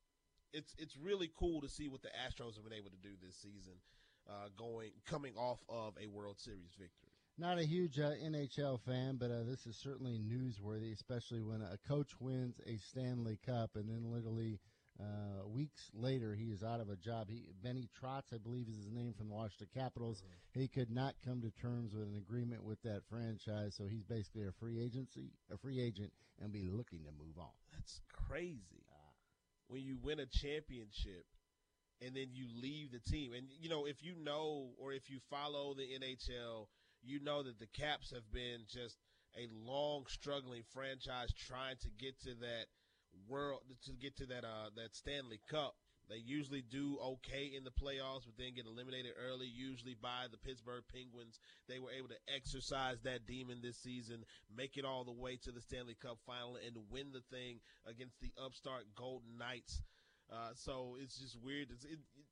it's 0.54 0.76
it's 0.78 0.98
really 0.98 1.32
cool 1.38 1.62
to 1.62 1.70
see 1.70 1.88
what 1.88 2.02
the 2.02 2.10
Astros 2.10 2.56
have 2.56 2.64
been 2.64 2.78
able 2.78 2.92
to 2.92 3.02
do 3.02 3.16
this 3.22 3.36
season 3.36 3.74
uh, 4.30 4.50
going 4.58 4.92
coming 5.06 5.34
off 5.36 5.60
of 5.70 5.94
a 6.02 6.08
World 6.08 6.40
Series 6.40 6.74
victory. 6.78 7.10
Not 7.38 7.58
a 7.58 7.66
huge 7.66 8.00
uh, 8.00 8.12
NHL 8.24 8.80
fan, 8.82 9.18
but 9.20 9.32
uh, 9.32 9.44
this 9.44 9.66
is 9.66 9.76
certainly 9.76 10.20
newsworthy, 10.20 10.94
especially 10.94 11.42
when 11.42 11.62
a 11.62 11.80
coach 11.88 12.12
wins 12.20 12.62
a 12.68 12.78
Stanley 12.78 13.40
Cup 13.44 13.72
and 13.76 13.90
then 13.90 14.12
literally 14.12 14.60
uh, 15.04 15.48
weeks 15.48 15.92
later 15.94 16.36
he 16.36 16.46
is 16.46 16.64
out 16.64 16.80
of 16.80 16.90
a 16.90 16.96
job. 16.96 17.30
He, 17.30 17.50
Benny 17.64 17.90
Trotz, 18.00 18.34
I 18.34 18.38
believe, 18.38 18.68
is 18.68 18.78
his 18.78 18.92
name 18.92 19.14
from 19.14 19.30
the 19.30 19.36
Washington 19.36 19.68
Capitals. 19.74 20.22
Mm-hmm. 20.22 20.62
He 20.62 20.68
could 20.68 20.90
not 20.90 21.16
come 21.26 21.42
to 21.42 21.52
terms 21.52 21.94
with 21.94 22.08
an 22.08 22.16
agreement 22.18 22.64
with 22.64 22.82
that 22.84 23.02
franchise, 23.10 23.76
so 23.76 23.86
he's 23.88 24.04
basically 24.04 24.48
a 24.48 24.52
free 24.52 24.82
agency, 24.82 25.32
a 25.52 25.58
free 25.58 25.80
agent, 25.80 26.12
and 26.42 26.52
be 26.52 26.70
looking 26.70 27.00
to 27.06 27.12
move 27.12 27.38
on. 27.38 27.52
That's 27.74 28.02
crazy. 28.12 28.86
Ah. 28.92 29.14
When 29.68 29.82
you 29.82 29.98
win 30.02 30.20
a 30.20 30.26
championship 30.26 31.26
and 32.06 32.16
then 32.16 32.28
you 32.34 32.48
leave 32.62 32.92
the 32.92 33.00
team. 33.00 33.34
And 33.34 33.48
you 33.60 33.70
know, 33.70 33.86
if 33.86 34.04
you 34.04 34.14
know 34.16 34.72
or 34.78 34.94
if 34.94 35.10
you 35.10 35.20
follow 35.30 35.74
the 35.74 35.84
NHL, 35.84 36.68
you 37.02 37.20
know 37.20 37.44
that 37.44 37.60
the 37.60 37.68
Caps 37.68 38.12
have 38.12 38.30
been 38.32 38.62
just 38.68 38.98
a 39.38 39.48
long 39.66 40.06
struggling 40.08 40.64
franchise 40.74 41.34
trying 41.34 41.78
to 41.82 41.90
get 41.98 42.20
to 42.22 42.36
that 42.42 42.66
world 43.28 43.62
to 43.86 43.92
get 43.94 44.18
to 44.18 44.26
that 44.28 44.44
uh 44.44 44.70
that 44.76 44.96
Stanley 44.96 45.40
Cup. 45.50 45.76
They 46.10 46.18
usually 46.18 46.62
do 46.62 46.98
okay 47.00 47.52
in 47.56 47.64
the 47.64 47.72
playoffs, 47.72 48.26
but 48.26 48.36
then 48.38 48.54
get 48.54 48.66
eliminated 48.66 49.14
early, 49.16 49.48
usually 49.48 49.96
by 49.96 50.28
the 50.30 50.38
Pittsburgh 50.38 50.84
Penguins. 50.92 51.40
They 51.70 51.80
were 51.80 51.92
able 51.92 52.10
to 52.10 52.20
exercise 52.28 53.00
that 53.04 53.26
demon 53.26 53.62
this 53.64 53.78
season, 53.78 54.26
make 54.56 54.76
it 54.76 54.84
all 54.84 55.06
the 55.06 55.16
way 55.16 55.38
to 55.44 55.52
the 55.52 55.62
Stanley 55.62 55.96
Cup 55.96 56.20
final, 56.28 56.58
and 56.60 56.76
win 56.92 57.14
the 57.14 57.24
thing 57.32 57.62
against 57.88 58.20
the 58.20 58.34
upstart 58.36 58.84
Golden 58.96 59.38
Knights. 59.38 59.82
Uh, 60.32 60.52
so 60.56 60.98
it's 61.00 61.18
just 61.18 61.40
weird. 61.42 61.72
It's, 61.72 61.86
it, 61.86 62.00
it, 62.20 62.28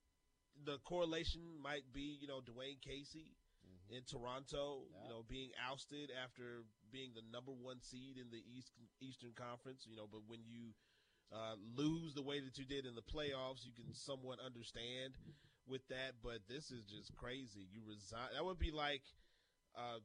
the 0.65 0.77
correlation 0.83 1.41
might 1.63 1.87
be, 1.93 2.17
you 2.19 2.27
know, 2.27 2.41
Dwane 2.41 2.81
Casey 2.81 3.31
mm-hmm. 3.63 3.95
in 3.95 4.03
Toronto, 4.03 4.83
yeah. 4.91 5.03
you 5.03 5.09
know, 5.09 5.23
being 5.27 5.49
ousted 5.57 6.11
after 6.11 6.63
being 6.91 7.11
the 7.15 7.25
number 7.31 7.51
one 7.51 7.81
seed 7.81 8.17
in 8.17 8.29
the 8.31 8.43
East 8.43 8.71
Eastern 9.01 9.31
Conference, 9.35 9.87
you 9.89 9.95
know, 9.95 10.07
but 10.11 10.21
when 10.27 10.39
you 10.45 10.75
uh, 11.31 11.55
lose 11.75 12.13
the 12.13 12.21
way 12.21 12.39
that 12.39 12.57
you 12.57 12.65
did 12.65 12.85
in 12.85 12.95
the 12.95 13.01
playoffs, 13.01 13.63
you 13.63 13.71
can 13.71 13.93
somewhat 13.93 14.39
understand 14.43 15.15
with 15.67 15.87
that. 15.87 16.19
But 16.23 16.43
this 16.49 16.71
is 16.71 16.83
just 16.83 17.15
crazy. 17.15 17.67
You 17.71 17.81
resign. 17.87 18.35
That 18.35 18.45
would 18.45 18.59
be 18.59 18.71
like 18.71 19.03
uh, 19.75 20.03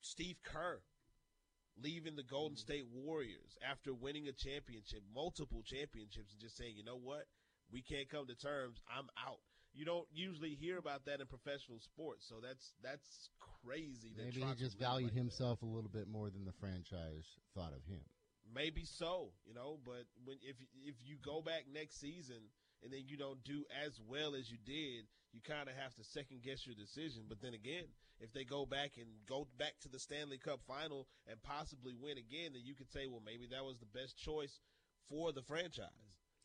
Steve 0.00 0.36
Kerr 0.42 0.82
leaving 1.80 2.16
the 2.16 2.22
Golden 2.22 2.56
State 2.56 2.86
Warriors 2.92 3.56
after 3.64 3.94
winning 3.94 4.28
a 4.28 4.32
championship, 4.32 5.00
multiple 5.14 5.62
championships, 5.64 6.32
and 6.32 6.40
just 6.40 6.56
saying, 6.56 6.74
you 6.76 6.84
know 6.84 6.98
what, 7.00 7.24
we 7.70 7.80
can't 7.80 8.10
come 8.10 8.26
to 8.26 8.34
terms. 8.34 8.78
I'm 8.90 9.08
out. 9.16 9.40
You 9.74 9.84
don't 9.84 10.06
usually 10.12 10.54
hear 10.54 10.78
about 10.78 11.04
that 11.06 11.20
in 11.20 11.26
professional 11.26 11.80
sports. 11.80 12.26
So 12.28 12.36
that's 12.42 12.72
that's 12.82 13.30
crazy. 13.64 14.12
That 14.16 14.24
Maybe 14.26 14.40
he 14.42 14.54
just 14.54 14.78
valued 14.78 15.10
like 15.10 15.14
that. 15.14 15.20
himself 15.20 15.62
a 15.62 15.66
little 15.66 15.90
bit 15.90 16.08
more 16.08 16.30
than 16.30 16.44
the 16.44 16.52
franchise 16.60 17.26
thought 17.54 17.72
of 17.72 17.84
him. 17.84 18.02
Maybe 18.54 18.84
so, 18.84 19.30
you 19.46 19.54
know, 19.54 19.78
but 19.84 20.04
when 20.24 20.36
if 20.42 20.56
if 20.84 20.96
you 21.04 21.16
go 21.24 21.40
back 21.40 21.64
next 21.72 22.00
season 22.00 22.50
and 22.82 22.92
then 22.92 23.02
you 23.06 23.16
don't 23.16 23.42
do 23.44 23.64
as 23.84 23.98
well 24.08 24.34
as 24.34 24.50
you 24.50 24.58
did, 24.64 25.06
you 25.32 25.40
kind 25.40 25.68
of 25.68 25.74
have 25.76 25.94
to 25.94 26.04
second 26.04 26.42
guess 26.42 26.66
your 26.66 26.74
decision. 26.74 27.24
But 27.28 27.40
then 27.40 27.54
again, 27.54 27.86
if 28.20 28.32
they 28.32 28.44
go 28.44 28.66
back 28.66 28.92
and 28.98 29.06
go 29.28 29.46
back 29.58 29.78
to 29.82 29.88
the 29.88 29.98
Stanley 29.98 30.38
Cup 30.38 30.60
final 30.66 31.06
and 31.26 31.40
possibly 31.42 31.94
win 31.94 32.18
again, 32.18 32.52
then 32.52 32.62
you 32.64 32.74
could 32.74 32.90
say, 32.90 33.06
well, 33.06 33.22
maybe 33.24 33.46
that 33.50 33.64
was 33.64 33.78
the 33.78 33.86
best 33.98 34.18
choice 34.18 34.60
for 35.08 35.32
the 35.32 35.42
franchise. 35.42 35.88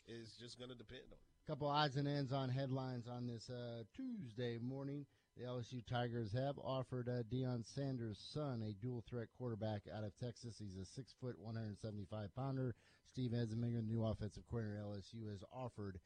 It's 0.06 0.38
just 0.38 0.58
going 0.58 0.70
to 0.70 0.78
depend 0.78 1.04
on. 1.12 1.18
it. 1.18 1.37
Couple 1.48 1.68
odds 1.70 1.96
and 1.96 2.10
ends 2.10 2.34
on 2.34 2.50
headlines 2.50 3.08
on 3.08 3.26
this 3.26 3.50
uh, 3.50 3.82
Tuesday 3.96 4.58
morning. 4.62 5.06
The 5.38 5.46
LSU 5.46 5.82
Tigers 5.90 6.30
have 6.34 6.60
offered 6.62 7.08
uh, 7.08 7.24
Deion 7.34 7.64
Sanders' 7.74 8.20
son, 8.34 8.62
a 8.68 8.74
dual 8.84 9.02
threat 9.10 9.30
quarterback 9.38 9.84
out 9.96 10.04
of 10.04 10.12
Texas. 10.20 10.58
He's 10.60 10.76
a 10.76 10.86
six 10.94 11.14
foot, 11.22 11.40
175 11.40 12.36
pounder. 12.36 12.76
Steve 13.14 13.32
Ensminger, 13.32 13.80
the 13.80 13.94
new 13.94 14.04
offensive 14.04 14.44
coordinator 14.52 14.80
at 14.80 14.86
LSU, 14.88 15.32
has 15.32 15.42
offered 15.54 16.02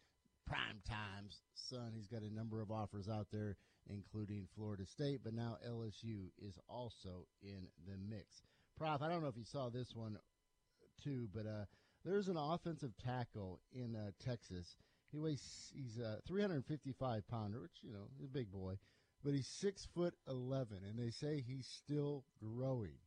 prime 0.45 0.79
time's 0.87 1.41
son. 1.55 1.93
He's 1.95 2.07
got 2.07 2.21
a 2.21 2.31
number 2.31 2.61
of 2.61 2.69
offers 2.69 3.09
out 3.09 3.25
there, 3.31 3.55
including 3.89 4.47
Florida 4.55 4.85
State, 4.85 5.21
but 5.23 5.33
now 5.33 5.57
LSU 5.67 6.29
is 6.39 6.53
also 6.69 7.25
in 7.41 7.65
the 7.87 7.97
mix. 7.97 8.43
Prof, 8.77 9.01
I 9.01 9.09
don't 9.09 9.23
know 9.23 9.29
if 9.29 9.37
you 9.37 9.45
saw 9.51 9.69
this 9.71 9.95
one 9.95 10.17
too, 11.03 11.29
but 11.33 11.47
uh, 11.47 11.65
there's 12.05 12.27
an 12.27 12.37
offensive 12.37 12.91
tackle 13.03 13.59
in 13.73 13.95
uh, 13.95 14.11
Texas. 14.23 14.75
He 15.11 15.19
weighs 15.19 15.71
he's 15.75 15.97
a 15.97 16.19
355 16.27 17.27
pounder, 17.27 17.61
which 17.61 17.83
you 17.83 17.91
know 17.91 18.07
is 18.17 18.25
a 18.25 18.27
big 18.27 18.51
boy, 18.51 18.77
but 19.23 19.33
he's 19.33 19.47
six 19.47 19.87
foot 19.93 20.13
11, 20.27 20.77
and 20.87 20.97
they 20.97 21.11
say 21.11 21.41
he's 21.41 21.67
still 21.67 22.23
growing. 22.39 22.97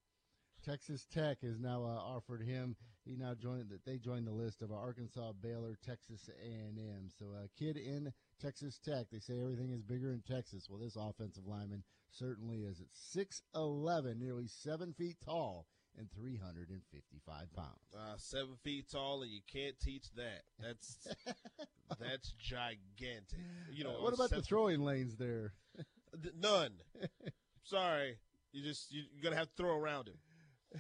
Texas 0.64 1.06
Tech 1.12 1.42
has 1.42 1.58
now 1.58 1.84
uh, 1.84 2.16
offered 2.16 2.42
him. 2.42 2.76
He 3.04 3.16
now 3.16 3.34
joined 3.34 3.68
that 3.68 3.84
they 3.84 3.98
joined 3.98 4.26
the 4.26 4.32
list 4.32 4.62
of 4.62 4.72
Arkansas, 4.72 5.32
Baylor, 5.42 5.76
Texas 5.84 6.30
A&M. 6.42 7.10
So 7.18 7.26
a 7.26 7.48
kid 7.58 7.76
in 7.76 8.12
Texas 8.40 8.78
Tech. 8.82 9.06
They 9.12 9.18
say 9.18 9.40
everything 9.40 9.72
is 9.72 9.82
bigger 9.82 10.12
in 10.12 10.22
Texas. 10.22 10.68
Well, 10.70 10.80
this 10.80 10.96
offensive 10.96 11.46
lineman 11.46 11.84
certainly 12.10 12.60
is. 12.60 12.80
It's 12.80 13.42
6'11", 13.54 14.18
nearly 14.18 14.46
seven 14.46 14.94
feet 14.94 15.16
tall, 15.22 15.66
and 15.98 16.10
355 16.12 17.52
pounds. 17.54 17.68
Uh, 17.96 18.16
seven 18.16 18.56
feet 18.62 18.86
tall, 18.90 19.22
and 19.22 19.30
you 19.30 19.40
can't 19.52 19.78
teach 19.80 20.04
that. 20.16 20.42
That's 20.60 21.08
that's 22.00 22.32
gigantic. 22.32 23.38
You 23.72 23.84
know, 23.84 23.98
Uh, 23.98 24.02
what 24.02 24.14
about 24.14 24.30
the 24.30 24.42
throwing 24.42 24.80
lanes 24.80 25.16
there? 25.16 25.52
None. 26.38 26.72
Sorry, 27.64 28.18
you 28.52 28.62
just 28.62 28.92
you- 28.92 29.04
you're 29.12 29.22
gonna 29.22 29.36
have 29.36 29.48
to 29.48 29.56
throw 29.56 29.76
around 29.76 30.08
him. 30.08 30.18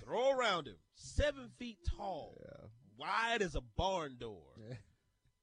Throw 0.04 0.30
around 0.36 0.66
him. 0.66 0.76
Seven 0.96 1.48
feet 1.58 1.78
tall, 1.96 2.36
Yeah. 2.42 2.66
wide 2.98 3.42
as 3.42 3.54
a 3.54 3.60
barn 3.60 4.16
door. 4.18 4.42
Yeah. 4.58 4.76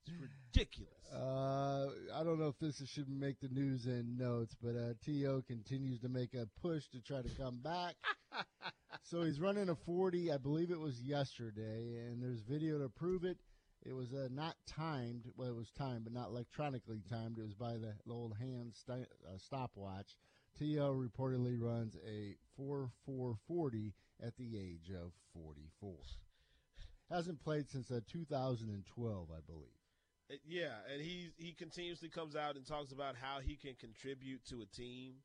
It's 0.06 0.16
ridiculous. 0.20 0.90
Uh, 1.13 1.90
I 2.16 2.24
don't 2.24 2.40
know 2.40 2.48
if 2.48 2.58
this 2.60 2.82
should 2.88 3.08
make 3.08 3.40
the 3.40 3.50
news 3.50 3.86
and 3.86 4.18
notes, 4.18 4.56
but 4.62 4.75
uh, 4.75 4.94
T.O. 5.06 5.44
continues 5.44 6.00
to 6.00 6.10
make 6.10 6.34
a 6.34 6.48
push 6.62 6.88
to 6.90 7.00
try 7.01 7.22
to 7.22 7.30
come 7.30 7.60
back. 7.62 7.96
So 9.03 9.24
he's 9.24 9.39
running 9.39 9.69
a 9.69 9.75
40, 9.75 10.31
I 10.31 10.38
believe 10.38 10.71
it 10.71 10.79
was 10.79 11.01
yesterday, 11.01 11.98
and 12.07 12.21
there's 12.21 12.41
video 12.41 12.79
to 12.79 12.89
prove 12.89 13.24
it. 13.24 13.38
It 13.83 13.93
was 13.93 14.13
uh, 14.13 14.27
not 14.31 14.55
timed. 14.67 15.25
Well, 15.36 15.50
it 15.50 15.55
was 15.55 15.71
timed, 15.71 16.03
but 16.03 16.13
not 16.13 16.27
electronically 16.29 17.01
timed. 17.10 17.38
It 17.39 17.43
was 17.43 17.55
by 17.55 17.74
the, 17.74 17.95
the 18.05 18.13
old 18.13 18.36
hand 18.38 18.74
sti- 18.75 19.07
uh, 19.27 19.38
stopwatch. 19.38 20.15
T.O. 20.57 20.93
reportedly 20.93 21.60
runs 21.60 21.95
a 22.05 22.36
4-4-40 22.60 23.93
at 24.21 24.36
the 24.38 24.57
age 24.57 24.91
of 24.91 25.13
44. 25.33 25.93
Hasn't 27.10 27.41
played 27.43 27.69
since 27.69 27.89
uh, 27.89 28.01
2012, 28.07 29.27
I 29.31 29.39
believe. 29.45 29.63
Uh, 30.29 30.36
Yeah, 30.45 30.75
and 30.91 31.01
he 31.01 31.31
he 31.38 31.53
continuously 31.53 32.10
comes 32.10 32.36
out 32.36 32.55
and 32.55 32.65
talks 32.65 32.91
about 32.91 33.15
how 33.15 33.39
he 33.41 33.55
can 33.55 33.75
contribute 33.75 34.45
to 34.45 34.62
a 34.62 34.65
team, 34.65 35.15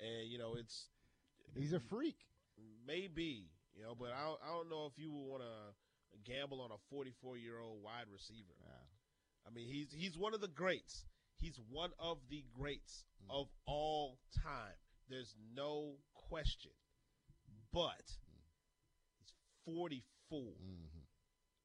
and 0.00 0.28
you 0.28 0.38
know 0.38 0.54
it's 0.58 0.88
He's 1.56 1.72
a 1.72 1.80
freak. 1.80 2.16
Maybe 2.86 3.48
you 3.74 3.82
know, 3.82 3.94
but 3.98 4.10
I 4.14 4.22
don't, 4.24 4.40
I 4.44 4.54
don't 4.54 4.70
know 4.70 4.86
if 4.86 4.98
you 4.98 5.10
would 5.10 5.26
want 5.26 5.42
to 5.42 6.30
gamble 6.30 6.60
on 6.60 6.70
a 6.70 6.78
44 6.90 7.36
year 7.36 7.58
old 7.58 7.82
wide 7.82 8.06
receiver. 8.12 8.54
I 9.46 9.50
mean, 9.50 9.66
he's 9.68 9.92
he's 9.92 10.16
one 10.16 10.34
of 10.34 10.40
the 10.40 10.48
greats. 10.48 11.04
He's 11.38 11.58
one 11.70 11.90
of 11.98 12.18
the 12.30 12.44
greats 12.54 13.04
of 13.28 13.48
all 13.66 14.18
time. 14.42 14.78
There's 15.08 15.34
no 15.54 15.96
question. 16.14 16.70
But 17.72 18.06
he's 19.18 19.32
44. 19.64 20.38
hmm 20.40 21.00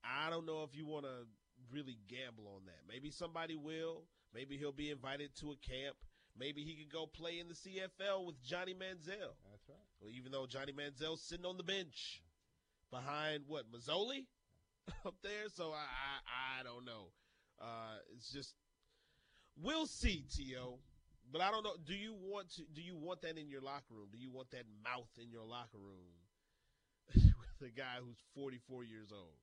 I 0.04 0.30
don't 0.30 0.46
know 0.46 0.64
if 0.64 0.76
you 0.76 0.86
want 0.88 1.06
to 1.06 1.28
really 1.72 2.00
gamble 2.08 2.48
on 2.56 2.66
that. 2.66 2.82
Maybe 2.88 3.12
somebody 3.12 3.56
will. 3.56 4.06
Maybe 4.34 4.58
he'll 4.58 4.72
be 4.72 4.90
invited 4.90 5.36
to 5.42 5.52
a 5.52 5.58
camp. 5.58 5.96
Maybe 6.38 6.64
he 6.64 6.76
could 6.76 6.92
go 6.92 7.06
play 7.06 7.40
in 7.40 7.48
the 7.48 7.54
CFL 7.54 8.26
with 8.26 8.42
Johnny 8.42 8.74
Manziel. 8.74 9.36
Right. 9.70 9.78
Well, 10.02 10.12
even 10.12 10.32
though 10.32 10.46
Johnny 10.48 10.72
Manziel's 10.72 11.22
sitting 11.22 11.46
on 11.46 11.58
the 11.58 11.64
bench 11.64 12.22
behind 12.92 13.44
what 13.48 13.66
Masoli 13.72 14.26
up 15.06 15.16
there, 15.22 15.50
so 15.54 15.72
I 15.72 15.86
I, 15.86 16.62
I 16.62 16.64
don't 16.64 16.86
know. 16.86 17.12
Uh, 17.62 17.98
it's 18.16 18.32
just 18.32 18.56
we'll 19.62 19.86
see, 19.86 20.26
To. 20.38 20.80
But 21.32 21.42
I 21.42 21.52
don't 21.52 21.64
know. 21.64 21.76
Do 21.86 21.94
you 21.94 22.16
want 22.20 22.50
to? 22.56 22.64
Do 22.74 22.82
you 22.82 22.96
want 22.96 23.22
that 23.22 23.38
in 23.38 23.50
your 23.50 23.62
locker 23.62 23.94
room? 23.94 24.08
Do 24.12 24.18
you 24.18 24.32
want 24.32 24.50
that 24.52 24.64
mouth 24.84 25.12
in 25.22 25.30
your 25.30 25.46
locker 25.46 25.78
room 25.78 26.18
with 27.14 27.70
a 27.70 27.72
guy 27.72 27.98
who's 28.04 28.18
44 28.34 28.84
years 28.84 29.12
old? 29.12 29.38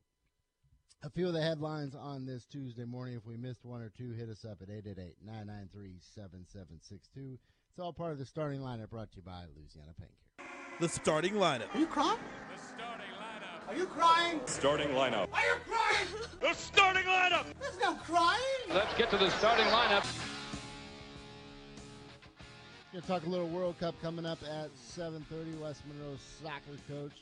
A 1.03 1.11
few 1.11 1.27
of 1.29 1.35
the 1.35 1.43
headlines 1.43 1.95
on 1.95 2.25
this 2.27 2.47
Tuesday 2.47 2.85
morning. 2.85 3.15
If 3.15 3.27
we 3.27 3.37
missed 3.37 3.65
one 3.65 3.81
or 3.83 3.91
two, 3.91 4.11
hit 4.13 4.29
us 4.29 4.45
up 4.45 4.61
at 4.63 4.69
888-993-7762. 4.69 7.39
It's 7.71 7.79
all 7.79 7.93
part 7.93 8.11
of 8.13 8.19
the 8.19 8.25
starting 8.25 8.61
lineup 8.61 8.91
brought 8.91 9.11
to 9.13 9.17
you 9.19 9.23
by 9.23 9.45
Louisiana 9.55 9.93
Pain 10.01 10.09
Care. 10.39 10.47
The 10.81 10.89
starting 10.89 11.35
lineup. 11.35 11.73
Are 11.75 11.79
you 11.79 11.87
crying? 11.87 12.19
The 12.57 12.63
starting 12.63 13.07
lineup. 13.21 13.69
Are 13.69 13.77
you 13.77 13.87
crying? 13.87 14.41
Starting 14.47 14.89
lineup. 14.89 15.29
Are 15.33 15.43
you 15.43 15.57
crying? 15.67 16.07
The 16.41 16.53
starting 16.55 17.05
lineup. 17.05 17.45
There's 17.61 17.79
no 17.81 17.95
crying. 17.95 18.41
Let's 18.69 18.93
get 18.95 19.11
to 19.11 19.17
the 19.17 19.31
starting 19.31 19.65
lineup. 19.67 20.05
Going 22.93 23.03
to 23.03 23.09
talk 23.09 23.25
a 23.27 23.29
little 23.29 23.49
World 23.49 23.79
Cup 23.79 23.95
coming 24.03 24.27
up 24.27 24.39
at 24.43 24.71
7.30. 24.77 25.59
West 25.61 25.83
Monroe 25.87 26.17
soccer 26.43 26.77
coach 26.89 27.13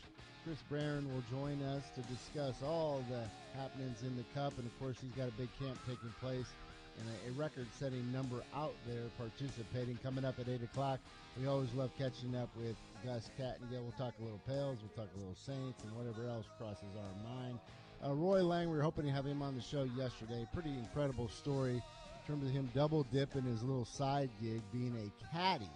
Chris 0.45 0.59
Barron 0.71 1.09
will 1.09 1.25
join 1.31 1.63
us 1.63 1.83
to 1.95 2.03
discuss 2.03 2.55
all 2.63 3.03
the 3.09 3.25
happenings 3.59 4.03
in 4.03 4.15
the 4.15 4.25
Cup. 4.35 4.53
And, 4.59 4.67
of 4.67 4.79
course, 4.79 4.97
he's 5.01 5.11
got 5.13 5.29
a 5.29 5.33
big 5.33 5.49
camp 5.59 5.79
taking 5.89 6.13
place 6.21 6.53
and 7.01 7.09
a, 7.09 7.31
a 7.31 7.33
record-setting 7.33 8.13
number 8.13 8.43
out 8.55 8.75
there 8.87 9.05
participating. 9.17 9.99
Coming 10.03 10.25
up 10.25 10.39
at 10.39 10.47
8 10.47 10.63
o'clock, 10.63 11.01
we 11.41 11.47
always 11.47 11.73
love 11.73 11.91
catching 11.97 12.37
up 12.37 12.51
with 12.59 12.77
Gus 13.05 13.31
Kattengell. 13.41 13.83
We'll 13.83 13.97
talk 13.97 14.13
a 14.21 14.23
little 14.23 14.41
Pels, 14.47 14.77
we'll 14.85 15.07
talk 15.07 15.09
a 15.17 15.19
little 15.19 15.35
Saints, 15.35 15.83
and 15.83 15.97
whatever 15.97 16.29
else 16.29 16.45
crosses 16.59 16.93
our 16.95 17.31
mind. 17.37 17.59
Uh, 18.05 18.13
Roy 18.13 18.43
Lang, 18.43 18.69
we 18.69 18.77
were 18.77 18.83
hoping 18.83 19.07
to 19.07 19.13
have 19.13 19.25
him 19.25 19.41
on 19.41 19.55
the 19.55 19.63
show 19.63 19.89
yesterday. 19.97 20.47
Pretty 20.53 20.71
incredible 20.71 21.29
story 21.29 21.77
in 21.77 22.27
terms 22.27 22.45
of 22.45 22.51
him 22.51 22.69
double 22.75 23.05
dipping 23.05 23.45
his 23.45 23.63
little 23.63 23.87
side 23.87 24.29
gig 24.43 24.61
being 24.75 24.95
a 24.99 25.35
caddy 25.35 25.71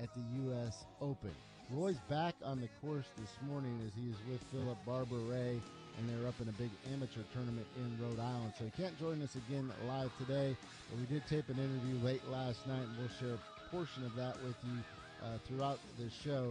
at 0.00 0.08
the 0.14 0.22
U.S. 0.44 0.86
Open. 1.02 1.34
Roy's 1.72 2.00
back 2.08 2.34
on 2.44 2.60
the 2.60 2.68
course 2.84 3.06
this 3.16 3.30
morning 3.48 3.78
as 3.86 3.92
he 3.94 4.10
is 4.10 4.16
with 4.28 4.42
Philip 4.50 4.78
Barbaree, 4.84 5.60
and 5.98 6.08
they're 6.08 6.26
up 6.26 6.34
in 6.42 6.48
a 6.48 6.52
big 6.52 6.70
amateur 6.92 7.22
tournament 7.32 7.66
in 7.76 8.04
Rhode 8.04 8.18
Island. 8.18 8.54
So 8.58 8.64
he 8.64 8.82
can't 8.82 8.98
join 8.98 9.22
us 9.22 9.36
again 9.36 9.70
live 9.86 10.10
today, 10.18 10.56
but 10.90 10.98
we 10.98 11.06
did 11.06 11.24
tape 11.28 11.48
an 11.48 11.58
interview 11.58 12.04
late 12.04 12.26
last 12.28 12.66
night, 12.66 12.82
and 12.82 12.98
we'll 12.98 13.14
share 13.20 13.38
a 13.38 13.70
portion 13.70 14.04
of 14.04 14.16
that 14.16 14.34
with 14.42 14.56
you 14.66 14.78
uh, 15.22 15.38
throughout 15.46 15.78
the 15.96 16.10
show. 16.10 16.50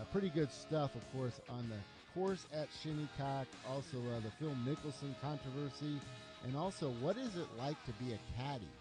Uh, 0.00 0.04
pretty 0.04 0.30
good 0.30 0.50
stuff, 0.50 0.94
of 0.94 1.12
course, 1.12 1.40
on 1.50 1.68
the 1.68 1.76
course 2.18 2.46
at 2.54 2.68
Shinnecock. 2.82 3.46
Also, 3.68 3.98
uh, 4.16 4.20
the 4.20 4.32
Phil 4.40 4.56
Mickelson 4.64 5.12
controversy, 5.20 6.00
and 6.42 6.56
also 6.56 6.88
what 7.02 7.18
is 7.18 7.36
it 7.36 7.48
like 7.58 7.76
to 7.84 7.92
be 8.02 8.14
a 8.14 8.18
caddy 8.38 8.72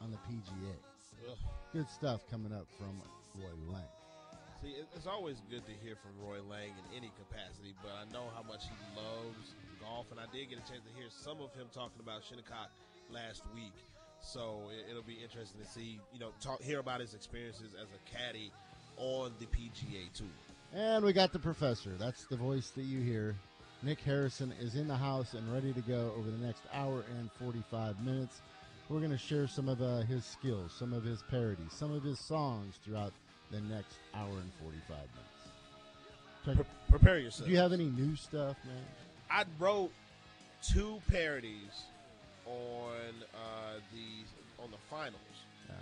on 0.00 0.12
the 0.12 0.18
PGA? 0.30 0.76
Ugh. 1.28 1.36
Good 1.72 1.90
stuff 1.90 2.20
coming 2.30 2.52
up 2.52 2.66
from 2.78 3.02
Roy 3.42 3.50
Lang. 3.72 4.03
It's 4.96 5.06
always 5.06 5.42
good 5.50 5.66
to 5.66 5.72
hear 5.84 5.96
from 5.96 6.12
Roy 6.26 6.40
Lang 6.48 6.72
in 6.72 6.96
any 6.96 7.12
capacity, 7.18 7.74
but 7.82 7.92
I 7.92 8.10
know 8.12 8.24
how 8.34 8.42
much 8.42 8.64
he 8.64 8.76
loves 8.96 9.52
golf, 9.80 10.06
and 10.10 10.18
I 10.18 10.24
did 10.32 10.48
get 10.48 10.58
a 10.58 10.66
chance 10.70 10.80
to 10.88 10.92
hear 10.96 11.08
some 11.10 11.40
of 11.40 11.52
him 11.54 11.66
talking 11.72 12.00
about 12.00 12.22
Shinnecock 12.24 12.70
last 13.10 13.42
week. 13.54 13.74
So 14.22 14.70
it, 14.72 14.90
it'll 14.90 15.02
be 15.02 15.18
interesting 15.22 15.60
to 15.60 15.68
see, 15.68 16.00
you 16.12 16.20
know, 16.20 16.30
talk 16.40 16.62
hear 16.62 16.80
about 16.80 17.00
his 17.00 17.12
experiences 17.12 17.74
as 17.74 17.88
a 17.92 18.00
caddy 18.10 18.50
on 18.96 19.32
the 19.38 19.46
PGA 19.46 20.10
Tour. 20.14 20.26
And 20.72 21.04
we 21.04 21.12
got 21.12 21.32
the 21.32 21.38
professor. 21.38 21.90
That's 21.98 22.24
the 22.24 22.36
voice 22.36 22.70
that 22.70 22.84
you 22.84 23.00
hear. 23.00 23.36
Nick 23.82 24.00
Harrison 24.00 24.52
is 24.60 24.76
in 24.76 24.88
the 24.88 24.96
house 24.96 25.34
and 25.34 25.52
ready 25.52 25.74
to 25.74 25.80
go 25.82 26.12
over 26.16 26.30
the 26.30 26.44
next 26.44 26.62
hour 26.72 27.04
and 27.18 27.30
45 27.32 28.00
minutes. 28.02 28.40
we're 28.88 29.00
going 29.00 29.10
to 29.10 29.18
share 29.18 29.46
some 29.46 29.68
of 29.68 29.82
uh, 29.82 29.98
his 30.00 30.24
skills, 30.24 30.72
some 30.72 30.94
of 30.94 31.04
his 31.04 31.22
parodies, 31.30 31.72
some 31.72 31.92
of 31.92 32.02
his 32.02 32.18
songs 32.18 32.78
throughout 32.82 33.12
the 33.54 33.60
next 33.74 33.94
hour 34.14 34.28
and 34.30 34.50
45 34.62 34.88
minutes. 34.88 36.66
Pre- 36.66 36.98
prepare 36.98 37.18
yourself. 37.18 37.46
Do 37.46 37.52
you 37.52 37.58
have 37.60 37.72
any 37.72 37.86
new 37.86 38.16
stuff, 38.16 38.56
man? 38.64 38.82
I 39.30 39.44
wrote 39.58 39.90
two 40.62 41.00
parodies 41.10 41.84
on 42.46 43.14
uh, 43.34 43.78
the 43.92 44.62
on 44.62 44.70
the 44.70 44.76
finals. 44.90 45.14
Yeah. 45.68 45.74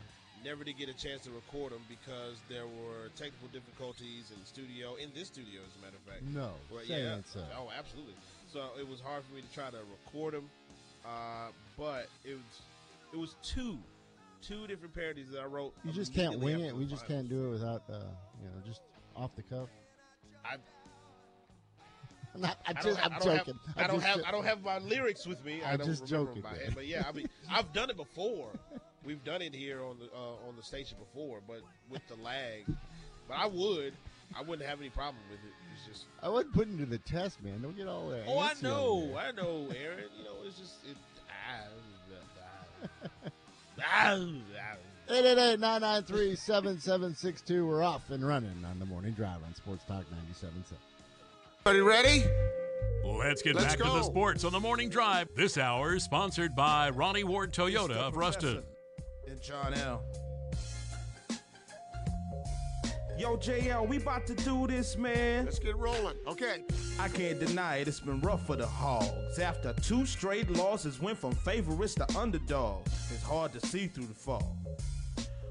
Never 0.44 0.64
did 0.64 0.76
get 0.78 0.88
a 0.88 0.94
chance 0.94 1.22
to 1.22 1.30
record 1.30 1.72
them 1.72 1.82
because 1.88 2.36
there 2.48 2.66
were 2.66 3.08
technical 3.16 3.48
difficulties 3.52 4.30
in 4.34 4.40
the 4.40 4.46
studio, 4.46 4.94
in 4.96 5.10
this 5.14 5.28
studio, 5.28 5.60
as 5.66 5.74
a 5.80 5.84
matter 5.84 5.96
of 5.96 6.02
fact. 6.12 6.22
No, 6.24 6.52
Well, 6.70 6.84
yeah. 6.84 7.18
so. 7.32 7.40
Oh, 7.56 7.68
absolutely. 7.76 8.14
So 8.52 8.60
it 8.78 8.86
was 8.88 9.00
hard 9.00 9.22
for 9.24 9.34
me 9.34 9.42
to 9.42 9.54
try 9.54 9.70
to 9.70 9.78
record 10.04 10.34
them, 10.34 10.50
uh, 11.06 11.48
but 11.78 12.08
it 12.24 12.34
was 12.34 12.60
it 13.12 13.18
was 13.18 13.34
two 13.42 13.78
two 14.42 14.66
different 14.66 14.94
parodies 14.94 15.30
that 15.32 15.40
I 15.40 15.46
wrote. 15.46 15.74
You 15.84 15.92
just 15.92 16.14
can't 16.14 16.38
wing 16.40 16.60
it. 16.60 16.76
We 16.76 16.84
just 16.84 17.06
finals. 17.06 17.28
can't 17.28 17.28
do 17.28 17.46
it 17.46 17.50
without, 17.50 17.82
uh, 17.90 17.98
you 18.40 18.48
know, 18.48 18.54
just 18.66 18.82
off 19.16 19.34
the 19.36 19.42
cuff. 19.42 19.68
I, 20.44 20.56
I'm, 22.34 22.40
not, 22.40 22.58
I'm, 22.66 22.76
I 22.76 22.82
just, 22.82 23.04
I 23.04 23.08
don't 23.08 23.22
joking. 23.22 23.54
have 23.66 23.76
I 23.76 23.82
I'm 23.82 23.88
don't 23.90 24.02
have 24.02 24.16
jo- 24.18 24.24
I 24.26 24.30
don't 24.30 24.44
have 24.44 24.62
my 24.62 24.78
lyrics 24.78 25.26
with 25.26 25.44
me. 25.44 25.62
I 25.62 25.72
I'm 25.72 25.78
don't 25.78 25.86
just 25.86 26.06
joking, 26.06 26.42
head, 26.42 26.72
but 26.74 26.86
yeah, 26.86 27.04
I 27.08 27.12
mean 27.12 27.28
I've 27.50 27.72
done 27.72 27.90
it 27.90 27.96
before. 27.96 28.50
We've 29.04 29.22
done 29.24 29.42
it 29.42 29.54
here 29.54 29.82
on 29.82 29.98
the 29.98 30.06
uh, 30.14 30.48
on 30.48 30.56
the 30.56 30.62
station 30.62 30.96
before, 30.98 31.40
but 31.46 31.60
with 31.90 32.02
the 32.08 32.14
lag. 32.22 32.66
But 33.28 33.36
I 33.36 33.46
would. 33.46 33.94
I 34.34 34.40
wouldn't 34.40 34.66
have 34.66 34.80
any 34.80 34.88
problem 34.88 35.22
with 35.30 35.40
it. 35.40 35.52
It's 35.74 35.86
just. 35.86 36.06
I 36.22 36.28
wasn't 36.28 36.54
putting 36.54 36.74
it 36.76 36.78
to 36.78 36.86
the 36.86 36.98
test, 36.98 37.42
man. 37.42 37.60
Don't 37.60 37.76
get 37.76 37.86
all 37.86 38.08
that. 38.08 38.24
Oh, 38.26 38.38
I 38.38 38.54
know. 38.62 39.14
I 39.18 39.30
know, 39.32 39.68
Aaron. 39.76 40.04
You 40.16 40.24
know, 40.24 40.36
it's 40.46 40.58
just 40.58 40.72
it. 40.88 40.96
Ah, 41.28 41.64
ah. 41.66 41.91
888-993-7762. 45.08 47.66
We're 47.66 47.82
off 47.82 48.10
and 48.10 48.24
running 48.26 48.64
on 48.64 48.78
the 48.78 48.86
morning 48.86 49.12
drive 49.12 49.38
on 49.46 49.54
Sports 49.54 49.84
Talk 49.86 50.04
97.7. 50.32 50.72
Everybody 51.66 51.80
ready? 51.80 52.24
Let's 53.04 53.42
get 53.42 53.56
Let's 53.56 53.76
back 53.76 53.78
to 53.78 53.84
the 53.84 54.02
sports 54.02 54.44
on 54.44 54.52
the 54.52 54.60
morning 54.60 54.88
drive. 54.88 55.28
This 55.34 55.58
hour 55.58 55.96
is 55.96 56.04
sponsored 56.04 56.54
by 56.54 56.90
Ronnie 56.90 57.24
Ward 57.24 57.52
Toyota 57.52 57.96
of 57.96 58.16
Ruston. 58.16 58.62
And 59.28 59.40
John 59.40 59.74
L. 59.74 60.04
Yo, 63.18 63.36
JL, 63.36 63.86
we 63.86 63.98
about 63.98 64.26
to 64.26 64.34
do 64.34 64.66
this, 64.66 64.96
man. 64.96 65.44
Let's 65.44 65.58
get 65.58 65.76
rolling. 65.76 66.16
Okay. 66.26 66.64
I 66.98 67.08
can't 67.08 67.38
deny 67.38 67.76
it, 67.76 67.88
it's 67.88 68.00
been 68.00 68.20
rough 68.20 68.46
for 68.46 68.56
the 68.56 68.66
Hogs. 68.66 69.38
After 69.38 69.72
two 69.74 70.06
straight 70.06 70.50
losses, 70.50 71.00
went 71.00 71.18
from 71.18 71.32
favorites 71.32 71.94
to 71.96 72.18
underdogs. 72.18 72.90
It's 73.12 73.22
hard 73.22 73.52
to 73.52 73.60
see 73.66 73.86
through 73.86 74.06
the 74.06 74.14
fog. 74.14 74.42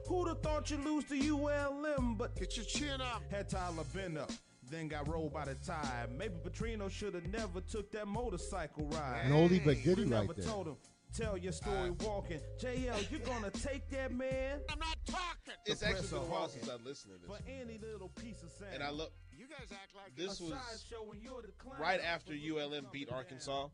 Who'd 0.08 0.28
have 0.28 0.42
thought 0.42 0.70
you'd 0.70 0.84
lose 0.84 1.06
to 1.06 1.16
ULM, 1.16 2.16
but 2.18 2.36
Get 2.38 2.58
your 2.58 2.66
chin 2.66 3.00
up. 3.00 3.22
had 3.32 3.48
Tyler 3.48 3.84
been 3.94 4.18
up. 4.18 4.32
Then 4.70 4.88
got 4.88 5.08
rolled 5.08 5.34
by 5.34 5.46
the 5.46 5.56
tide. 5.56 6.10
Maybe 6.18 6.34
Petrino 6.44 6.90
should 6.90 7.14
have 7.14 7.28
never 7.28 7.62
took 7.62 7.92
that 7.92 8.08
motorcycle 8.08 8.86
ride. 8.88 9.22
An 9.26 9.32
oldie 9.32 9.64
but 9.64 9.76
We 9.78 9.82
goodie 9.84 10.06
never 10.06 10.28
right 10.28 10.36
there. 10.36 10.46
told 10.46 10.68
him. 10.68 10.76
Tell 11.14 11.38
your 11.38 11.52
story 11.52 11.92
walking. 11.92 12.40
JL, 12.62 13.12
you're 13.12 13.20
gonna 13.22 13.52
take 13.52 13.90
that 13.90 14.14
man 14.14 14.60
I'm 14.70 14.80
not 14.80 14.98
talking. 15.06 15.54
It's 15.66 15.84
actually 15.84 16.00
press 16.00 16.10
been 16.12 16.20
a 16.20 16.22
are 16.22 16.26
while 16.26 16.50
since 16.50 16.70
I 16.70 16.76
listened 16.88 17.14
to 17.22 17.28
for 17.28 17.38
this, 17.44 17.44
any 17.62 17.78
little 17.80 18.10
piece 18.10 18.42
of 18.44 18.50
sand. 18.52 18.72
and 18.76 18.84
I 18.84 18.92
look 18.92 19.12
You 19.38 19.46
guys 19.48 19.68
act 19.72 19.94
like 19.96 20.16
This 20.16 20.40
A 20.40 20.44
was 20.44 20.54
sideshow 20.54 21.04
when 21.04 21.20
you're 21.22 21.42
the 21.42 21.52
clown. 21.58 21.82
right 21.82 22.00
after 22.00 22.34
ULM 22.34 22.88
beat. 22.94 23.12
Arkansas, 23.12 23.68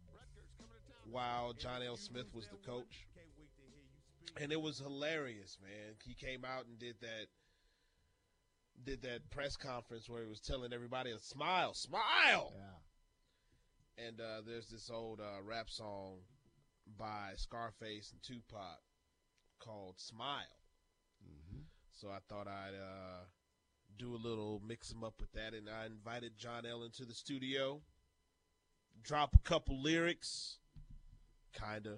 while 1.12 1.54
John 1.54 1.84
L. 1.84 1.96
Smith 1.98 2.34
was 2.34 2.48
the 2.48 2.58
coach, 2.68 3.06
and 4.42 4.52
it 4.52 4.60
was 4.60 4.80
hilarious, 4.80 5.58
man. 5.62 5.94
He 6.04 6.16
came 6.16 6.44
out 6.44 6.66
and 6.66 6.80
did 6.80 6.96
that. 7.02 7.28
Did 8.84 9.02
that 9.04 9.30
press 9.32 9.56
conference 9.56 10.08
where 10.08 10.22
he 10.22 10.28
was 10.28 10.40
telling 10.40 10.72
everybody 10.72 11.12
to 11.12 11.20
smile, 11.20 11.74
smile. 11.74 12.54
Yeah. 12.56 14.06
And 14.08 14.22
uh, 14.22 14.42
there's 14.46 14.68
this 14.70 14.92
old 14.92 15.20
uh, 15.20 15.42
rap 15.44 15.68
song 15.68 16.20
by 16.98 17.34
Scarface 17.36 18.12
and 18.12 18.22
Tupac 18.24 18.80
called 19.60 20.00
"Smile." 20.00 20.62
Mm-hmm. 21.24 21.62
So 21.92 22.10
I 22.10 22.20
thought 22.30 22.48
I'd 22.48 22.76
uh, 22.76 23.26
do 23.98 24.16
a 24.16 24.18
little 24.18 24.62
mix 24.66 24.92
'em 24.92 25.04
up 25.04 25.16
with 25.20 25.32
that, 25.34 25.54
and 25.54 25.68
I 25.70 25.86
invited 25.86 26.38
John 26.38 26.66
L 26.66 26.88
to 26.88 27.06
the 27.06 27.14
studio, 27.14 27.82
drop 29.02 29.34
a 29.36 29.40
couple 29.40 29.82
lyrics, 29.82 30.60
kinda. 31.54 31.98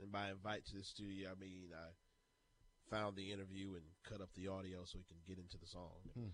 And 0.00 0.12
by 0.12 0.30
invite 0.30 0.66
to 0.66 0.76
the 0.76 0.84
studio, 0.84 1.30
I 1.30 1.40
mean 1.40 1.70
I 1.74 1.90
found 2.94 3.16
the 3.16 3.32
interview 3.32 3.74
and 3.74 3.82
cut 4.04 4.20
up 4.20 4.28
the 4.34 4.48
audio 4.48 4.84
so 4.84 4.98
we 4.98 5.04
can 5.04 5.16
get 5.26 5.38
into 5.38 5.58
the 5.58 5.66
song. 5.66 5.98
Hmm. 6.14 6.28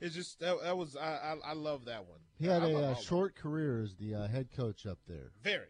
It's 0.00 0.14
just 0.14 0.38
that, 0.40 0.60
that 0.62 0.76
was 0.76 0.96
I, 0.96 1.36
I 1.44 1.50
I 1.50 1.52
love 1.54 1.86
that 1.86 2.06
one. 2.06 2.20
He 2.38 2.46
had 2.46 2.62
I 2.62 2.70
a 2.70 2.76
uh, 2.90 2.94
short 2.94 3.34
career 3.34 3.80
as 3.80 3.96
the 3.96 4.14
uh, 4.14 4.28
head 4.28 4.50
coach 4.54 4.86
up 4.86 4.98
there. 5.06 5.32
very. 5.42 5.68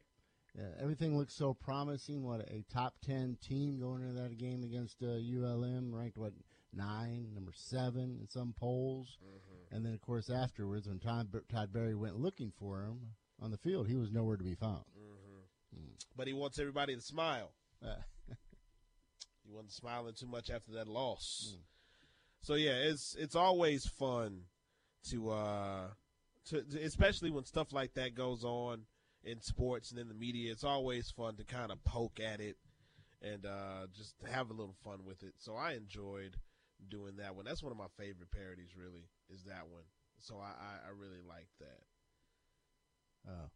Yeah, 0.59 0.65
everything 0.83 1.17
looks 1.17 1.35
so 1.35 1.55
promising. 1.55 2.25
What 2.25 2.41
a 2.41 2.65
top 2.73 2.95
ten 3.07 3.37
team 3.41 3.79
going 3.79 4.03
into 4.03 4.21
that 4.21 4.37
game 4.39 4.65
against 4.65 4.97
uh, 5.03 5.07
ULM, 5.07 5.95
ranked 5.95 6.19
what 6.19 6.33
nine, 6.75 7.29
number 7.35 7.53
seven 7.55 8.19
in 8.21 8.29
some 8.29 8.55
polls, 8.59 9.19
Mm-hmm. 9.25 9.77
and 9.77 9.87
then 9.87 9.95
of 9.95 10.01
course 10.01 10.29
afterwards, 10.31 10.89
when 10.89 10.99
Todd, 10.99 11.29
Todd 11.49 11.73
Berry 11.73 11.95
went 11.95 12.17
looking 12.19 12.53
for 12.59 12.83
him 12.83 12.99
on 13.41 13.51
the 13.53 13.57
field, 13.59 13.87
he 13.87 13.95
was 13.95 14.11
nowhere 14.11 14.37
to 14.37 14.43
be 14.45 14.55
found. 14.57 14.85
But 16.17 16.27
he 16.27 16.33
wants 16.33 16.59
everybody 16.59 16.95
to 16.97 17.01
smile. 17.03 17.53
Uh, 17.81 17.95
He 19.45 19.53
wasn't 19.53 19.71
smiling 19.73 20.15
too 20.15 20.27
much 20.27 20.51
after 20.51 20.73
that 20.73 20.89
loss. 20.89 21.53
Hmm. 21.55 21.61
So 22.41 22.55
yeah, 22.55 22.73
it's 22.73 23.15
it's 23.17 23.37
always 23.37 23.87
fun 23.87 24.43
to 25.11 25.31
uh 25.31 25.87
to, 26.47 26.63
to- 26.63 26.83
especially 26.83 27.31
when 27.31 27.45
stuff 27.45 27.73
like 27.73 27.95
that 27.95 28.15
goes 28.17 28.43
on 28.45 28.83
in 29.25 29.41
sports 29.41 29.91
and 29.91 30.01
in 30.01 30.09
the 30.09 30.15
media. 30.15 30.53
It's 30.53 30.65
always 30.65 31.11
fun 31.11 31.37
to 31.37 31.45
kind 31.45 31.71
of 31.73 31.83
poke 31.85 32.21
at 32.21 32.41
it 32.41 32.57
and 33.21 33.45
uh 33.47 33.87
just 33.97 34.15
have 34.31 34.51
a 34.51 34.55
little 34.55 34.77
fun 34.85 35.05
with 35.05 35.23
it. 35.23 35.35
So 35.39 35.55
I 35.55 35.73
enjoyed 35.73 36.37
doing 36.89 37.17
that 37.17 37.35
one. 37.35 37.45
That's 37.45 37.63
one 37.63 37.73
of 37.73 37.79
my 37.79 37.89
favorite 37.99 38.31
parodies. 38.31 38.71
Really, 38.77 39.09
is 39.31 39.45
that 39.45 39.69
one. 39.69 39.83
So 40.19 40.37
I 40.39 40.49
I, 40.51 40.89
I 40.89 40.91
really 40.97 41.23
like 41.27 41.49
that. 41.61 41.81
oh. 43.31 43.51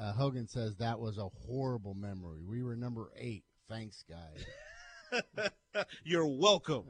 Uh, 0.00 0.12
Hogan 0.12 0.48
says 0.48 0.74
that 0.78 0.98
was 0.98 1.16
a 1.16 1.28
horrible 1.46 1.94
memory. 1.94 2.42
We 2.44 2.60
were 2.64 2.74
number 2.74 3.12
eight. 3.16 3.44
Thanks, 3.68 4.02
guys. 4.08 5.24
You're 6.04 6.26
welcome. 6.26 6.86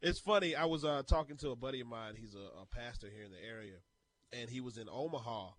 It's 0.00 0.18
funny. 0.18 0.54
I 0.54 0.64
was 0.64 0.84
uh, 0.86 1.02
talking 1.06 1.36
to 1.38 1.50
a 1.50 1.56
buddy 1.56 1.80
of 1.80 1.86
mine. 1.86 2.14
He's 2.16 2.34
a, 2.34 2.62
a 2.62 2.66
pastor 2.66 3.08
here 3.14 3.24
in 3.24 3.30
the 3.30 3.44
area, 3.46 3.76
and 4.32 4.48
he 4.48 4.60
was 4.62 4.78
in 4.78 4.88
Omaha 4.90 5.50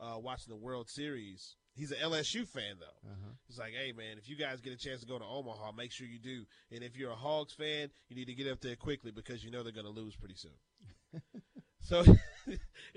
uh, 0.00 0.18
watching 0.18 0.50
the 0.52 0.56
World 0.56 0.88
Series. 0.88 1.56
He's 1.74 1.90
an 1.90 1.98
LSU 2.02 2.46
fan 2.48 2.76
though. 2.80 3.08
Uh-huh. 3.10 3.32
He's 3.46 3.58
like, 3.58 3.72
"Hey 3.74 3.92
man, 3.92 4.16
if 4.18 4.28
you 4.28 4.36
guys 4.36 4.60
get 4.62 4.72
a 4.72 4.76
chance 4.78 5.00
to 5.00 5.06
go 5.06 5.18
to 5.18 5.24
Omaha, 5.24 5.72
make 5.72 5.92
sure 5.92 6.06
you 6.06 6.18
do. 6.18 6.44
And 6.72 6.82
if 6.82 6.96
you're 6.96 7.10
a 7.10 7.14
Hogs 7.16 7.52
fan, 7.52 7.90
you 8.08 8.16
need 8.16 8.26
to 8.26 8.34
get 8.34 8.50
up 8.50 8.60
there 8.60 8.76
quickly 8.76 9.10
because 9.10 9.44
you 9.44 9.50
know 9.50 9.62
they're 9.62 9.72
going 9.72 9.84
to 9.86 9.92
lose 9.92 10.16
pretty 10.16 10.36
soon." 10.36 11.22
so 11.82 12.02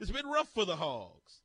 it's 0.00 0.10
been 0.10 0.26
rough 0.26 0.48
for 0.54 0.64
the 0.64 0.76
Hogs, 0.76 1.40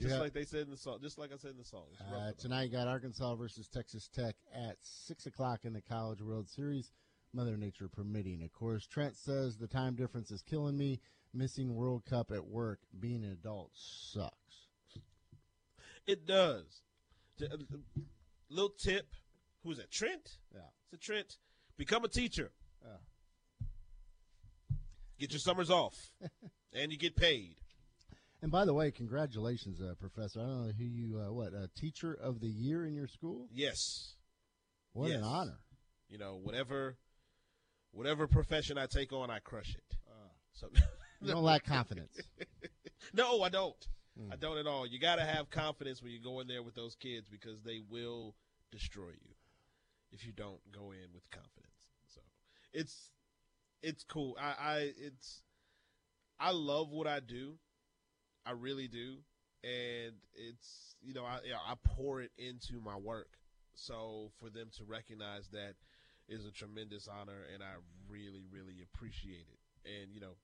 just 0.00 0.14
Yeah. 0.14 0.20
like 0.20 0.32
they 0.32 0.44
said 0.44 0.62
in 0.62 0.70
the 0.70 0.76
song. 0.76 0.98
Just 1.00 1.18
like 1.18 1.32
I 1.32 1.36
said 1.36 1.52
in 1.52 1.58
the 1.58 1.64
song. 1.64 1.86
Uh, 2.12 2.32
tonight, 2.38 2.64
you 2.64 2.70
got 2.70 2.88
Arkansas 2.88 3.34
versus 3.36 3.68
Texas 3.68 4.08
Tech 4.08 4.34
at 4.54 4.76
6 4.82 5.26
o'clock 5.26 5.60
in 5.64 5.72
the 5.72 5.80
College 5.82 6.20
World 6.22 6.48
Series, 6.48 6.90
Mother 7.34 7.56
Nature 7.56 7.88
permitting. 7.88 8.42
Of 8.42 8.52
course, 8.52 8.86
Trent 8.86 9.16
says 9.16 9.56
the 9.56 9.66
time 9.66 9.94
difference 9.94 10.30
is 10.30 10.42
killing 10.42 10.76
me. 10.76 11.00
Missing 11.34 11.74
World 11.74 12.04
Cup 12.04 12.30
at 12.30 12.46
work, 12.46 12.80
being 13.00 13.24
an 13.24 13.32
adult 13.32 13.70
sucks. 13.72 14.68
It 16.06 16.26
does. 16.26 16.82
Uh, 17.40 17.56
Little 18.50 18.70
tip. 18.70 19.06
Who's 19.64 19.78
that? 19.78 19.90
Trent? 19.90 20.36
Yeah. 20.52 20.60
It's 20.84 20.94
a 20.94 20.96
Trent. 20.98 21.38
Become 21.78 22.04
a 22.04 22.08
teacher. 22.08 22.52
Yeah. 22.84 23.66
Get 25.18 25.30
your 25.32 25.38
summers 25.38 25.70
off. 25.70 25.94
and 26.74 26.92
you 26.92 26.98
get 26.98 27.16
paid. 27.16 27.56
And 28.42 28.50
by 28.50 28.66
the 28.66 28.74
way, 28.74 28.90
congratulations, 28.90 29.80
uh, 29.80 29.94
Professor. 29.98 30.40
I 30.40 30.42
don't 30.42 30.66
know 30.66 30.72
who 30.76 30.84
you, 30.84 31.18
uh, 31.18 31.32
what, 31.32 31.54
uh, 31.54 31.68
Teacher 31.76 32.12
of 32.12 32.40
the 32.40 32.48
Year 32.48 32.84
in 32.84 32.92
your 32.92 33.06
school? 33.06 33.48
Yes. 33.52 34.16
What 34.92 35.12
an 35.12 35.22
honor. 35.22 35.60
You 36.10 36.18
know, 36.18 36.38
whatever 36.42 36.98
whatever 37.92 38.26
profession 38.26 38.76
I 38.78 38.86
take 38.86 39.12
on, 39.12 39.30
I 39.30 39.38
crush 39.38 39.74
it. 39.74 39.96
So 40.54 40.68
You 41.20 41.32
don't 41.32 41.42
lack 41.44 41.64
confidence. 41.64 42.18
No, 43.14 43.42
I 43.42 43.48
don't. 43.48 43.74
Hmm. 44.16 44.32
I 44.32 44.36
don't 44.36 44.58
at 44.58 44.66
all. 44.66 44.86
You 44.86 44.98
got 45.00 45.16
to 45.16 45.24
have 45.24 45.50
confidence 45.50 46.02
when 46.02 46.12
you 46.12 46.20
go 46.20 46.40
in 46.40 46.46
there 46.46 46.62
with 46.62 46.74
those 46.74 46.94
kids 46.94 47.26
because 47.28 47.60
they 47.62 47.80
will 47.90 48.34
destroy 48.70 49.08
you 49.10 49.34
if 50.12 50.24
you 50.24 50.32
don't 50.32 50.60
go 50.72 50.92
in 50.92 51.12
with 51.12 51.28
confidence. 51.30 51.74
So 52.14 52.20
it's 52.72 53.10
it's 53.82 54.04
cool. 54.04 54.36
I, 54.40 54.54
I 54.58 54.92
it's 54.98 55.42
I 56.38 56.52
love 56.52 56.90
what 56.90 57.06
I 57.08 57.18
do. 57.20 57.54
I 58.46 58.52
really 58.52 58.88
do. 58.88 59.16
and 59.64 60.12
it's 60.34 60.94
you 61.02 61.14
know 61.14 61.24
I 61.24 61.38
you 61.44 61.50
know, 61.52 61.58
I 61.66 61.74
pour 61.84 62.20
it 62.20 62.30
into 62.38 62.80
my 62.80 62.96
work. 62.96 63.36
So 63.74 64.30
for 64.38 64.48
them 64.50 64.68
to 64.76 64.84
recognize 64.84 65.48
that 65.52 65.74
is 66.32 66.46
a 66.46 66.50
tremendous 66.50 67.08
honor, 67.08 67.46
and 67.52 67.62
I 67.62 67.74
really 68.08 68.44
really 68.50 68.82
appreciate 68.82 69.46
it. 69.52 69.90
And 70.02 70.14
you 70.14 70.20
know 70.20 70.36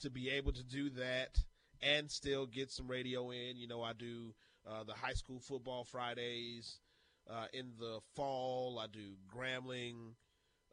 to 0.00 0.10
be 0.10 0.30
able 0.30 0.52
to 0.52 0.62
do 0.62 0.90
that 0.90 1.38
and 1.82 2.10
still 2.10 2.46
get 2.46 2.70
some 2.70 2.88
radio 2.88 3.30
in. 3.30 3.56
You 3.56 3.68
know 3.68 3.82
I 3.82 3.92
do 3.92 4.34
uh, 4.68 4.84
the 4.84 4.94
high 4.94 5.14
school 5.14 5.40
football 5.40 5.84
Fridays. 5.84 6.80
Uh, 7.28 7.46
in 7.52 7.72
the 7.80 7.98
fall, 8.14 8.78
I 8.80 8.86
do 8.86 9.14
Grambling 9.34 10.14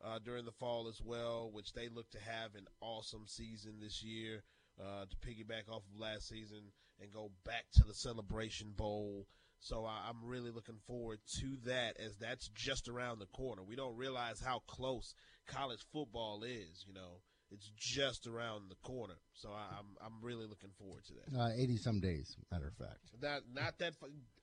uh, 0.04 0.20
during 0.24 0.46
the 0.46 0.52
fall 0.52 0.88
as 0.88 1.02
well, 1.02 1.50
which 1.52 1.74
they 1.74 1.90
look 1.90 2.10
to 2.12 2.20
have 2.20 2.54
an 2.56 2.68
awesome 2.80 3.26
season 3.26 3.80
this 3.82 4.04
year 4.04 4.44
uh, 4.80 5.06
to 5.06 5.28
piggyback 5.28 5.70
off 5.70 5.84
of 5.94 6.00
last 6.00 6.28
season 6.28 6.72
and 7.02 7.12
go 7.12 7.32
back 7.46 7.66
to 7.74 7.84
the 7.84 7.94
Celebration 7.94 8.74
Bowl. 8.76 9.28
So 9.64 9.86
I, 9.86 10.10
I'm 10.10 10.18
really 10.28 10.52
looking 10.52 10.78
forward 10.86 11.20
to 11.40 11.58
that 11.66 11.96
as 11.98 12.18
that's 12.18 12.50
just 12.50 12.90
around 12.90 13.20
the 13.20 13.28
corner. 13.28 13.64
We 13.64 13.78
don't 13.78 13.96
realize 13.96 14.42
how 14.42 14.60
close 14.68 15.16
college 15.48 15.80
football 15.94 16.44
is, 16.44 16.86
you 16.86 16.94
know. 16.94 17.22
It's 17.50 17.72
just 17.78 18.26
around 18.26 18.70
the 18.70 18.76
corner, 18.88 19.14
so 19.34 19.50
I, 19.50 19.78
I'm 19.78 19.86
I'm 20.04 20.14
really 20.24 20.48
looking 20.48 20.72
forward 20.80 21.04
to 21.06 21.14
that. 21.14 21.40
Uh, 21.40 21.50
80 21.56 21.78
some 21.78 22.00
days, 22.00 22.36
matter 22.52 22.68
of 22.68 22.74
fact. 22.74 23.12
Not 23.22 23.42
not 23.54 23.78
that 23.78 23.94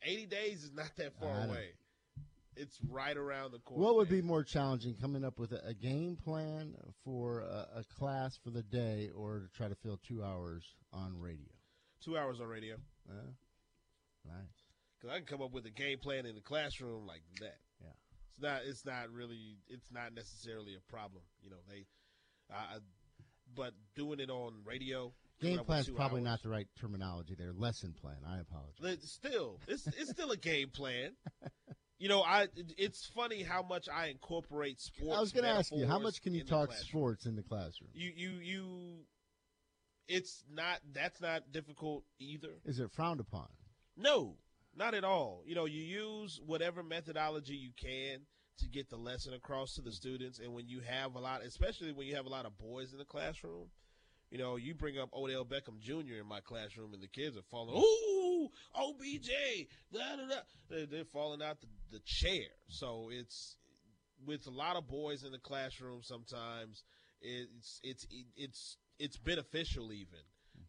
80 0.02 0.26
days 0.26 0.62
is 0.62 0.72
not 0.72 0.92
that 0.96 1.12
far 1.20 1.44
away. 1.44 1.70
It's 2.56 2.78
right 2.88 3.16
around 3.16 3.50
the 3.52 3.58
corner. 3.58 3.82
What 3.82 3.96
would 3.96 4.08
be 4.08 4.22
more 4.22 4.44
challenging, 4.44 4.94
coming 4.94 5.24
up 5.24 5.38
with 5.40 5.52
a, 5.52 5.66
a 5.66 5.74
game 5.74 6.16
plan 6.22 6.74
for 7.04 7.40
a, 7.40 7.80
a 7.80 7.84
class 7.98 8.38
for 8.44 8.50
the 8.50 8.62
day 8.62 9.10
or 9.14 9.40
to 9.40 9.48
try 9.56 9.68
to 9.68 9.74
fill 9.74 9.98
two 10.06 10.22
hours 10.22 10.76
on 10.92 11.18
radio? 11.18 11.50
two 12.00 12.16
hours 12.16 12.40
on 12.40 12.46
radio? 12.46 12.76
Uh, 13.08 13.32
nice. 14.24 14.59
Because 15.00 15.14
I 15.14 15.18
can 15.18 15.26
come 15.26 15.42
up 15.42 15.52
with 15.52 15.64
a 15.66 15.70
game 15.70 15.98
plan 15.98 16.26
in 16.26 16.34
the 16.34 16.40
classroom 16.40 17.06
like 17.06 17.22
that. 17.40 17.58
Yeah. 17.80 17.88
It's 18.28 18.42
not. 18.42 18.60
It's 18.66 18.84
not 18.84 19.10
really. 19.12 19.58
It's 19.68 19.90
not 19.92 20.14
necessarily 20.14 20.74
a 20.74 20.90
problem. 20.90 21.22
You 21.42 21.50
know, 21.50 21.56
they. 21.68 21.86
I 22.52 22.78
but 23.54 23.72
doing 23.94 24.20
it 24.20 24.30
on 24.30 24.54
radio. 24.64 25.12
Game 25.40 25.58
plan 25.60 25.80
is 25.80 25.88
probably 25.88 26.20
hours, 26.20 26.24
not 26.24 26.42
the 26.42 26.50
right 26.50 26.68
terminology 26.78 27.34
there. 27.34 27.52
Lesson 27.52 27.94
plan. 27.98 28.16
I 28.28 28.40
apologize. 28.40 28.98
It's 29.02 29.12
still, 29.12 29.58
it's 29.66 29.86
it's 29.86 30.10
still 30.10 30.30
a 30.30 30.36
game 30.36 30.68
plan. 30.68 31.12
You 32.00 32.08
know, 32.08 32.22
I. 32.22 32.48
It's 32.78 33.04
funny 33.14 33.42
how 33.42 33.62
much 33.62 33.86
I 33.86 34.06
incorporate 34.06 34.80
sports. 34.80 35.14
I 35.14 35.20
was 35.20 35.32
going 35.32 35.44
to 35.44 35.50
ask 35.50 35.70
you, 35.70 35.86
how 35.86 35.98
much 35.98 36.22
can 36.22 36.32
you 36.32 36.42
talk 36.44 36.72
sports 36.72 37.26
in 37.26 37.36
the 37.36 37.42
classroom? 37.42 37.90
You 37.92 38.10
you 38.16 38.30
you. 38.40 38.64
It's 40.08 40.42
not. 40.50 40.80
That's 40.94 41.20
not 41.20 41.52
difficult 41.52 42.04
either. 42.18 42.54
Is 42.64 42.80
it 42.80 42.90
frowned 42.90 43.20
upon? 43.20 43.48
No, 43.98 44.36
not 44.76 44.94
at 44.94 45.04
all. 45.04 45.42
You 45.46 45.54
know, 45.54 45.64
you 45.64 45.82
use 45.82 46.40
whatever 46.44 46.82
methodology 46.82 47.54
you 47.54 47.70
can 47.76 48.20
to 48.58 48.68
get 48.68 48.90
the 48.90 48.96
lesson 48.96 49.34
across 49.34 49.74
to 49.74 49.82
the 49.82 49.92
students. 49.92 50.38
And 50.38 50.54
when 50.54 50.68
you 50.68 50.80
have 50.80 51.14
a 51.14 51.18
lot, 51.18 51.42
especially 51.42 51.92
when 51.92 52.06
you 52.06 52.16
have 52.16 52.26
a 52.26 52.30
lot 52.30 52.46
of 52.46 52.58
boys 52.58 52.92
in 52.92 52.98
the 52.98 53.04
classroom, 53.04 53.68
you 54.30 54.38
know, 54.38 54.56
you 54.56 54.74
bring 54.74 54.98
up 54.98 55.10
Odell 55.12 55.44
Beckham 55.44 55.80
Jr. 55.80 56.20
in 56.20 56.26
my 56.28 56.40
classroom, 56.40 56.94
and 56.94 57.02
the 57.02 57.08
kids 57.08 57.36
are 57.36 57.42
falling. 57.50 57.76
Ooh, 57.76 58.48
OBJ, 58.76 59.30
da 59.92 60.16
da 60.16 60.28
da. 60.28 60.86
They're, 60.88 61.04
falling 61.04 61.42
out 61.42 61.60
the, 61.60 61.66
the 61.90 62.00
chair. 62.04 62.46
So 62.68 63.08
it's 63.10 63.56
with 64.24 64.46
a 64.46 64.50
lot 64.50 64.76
of 64.76 64.86
boys 64.86 65.24
in 65.24 65.32
the 65.32 65.38
classroom. 65.38 66.02
Sometimes 66.02 66.84
it's 67.20 67.80
it's 67.82 68.06
it's 68.36 68.76
it's 68.98 69.16
beneficial 69.16 69.92
even 69.92 70.20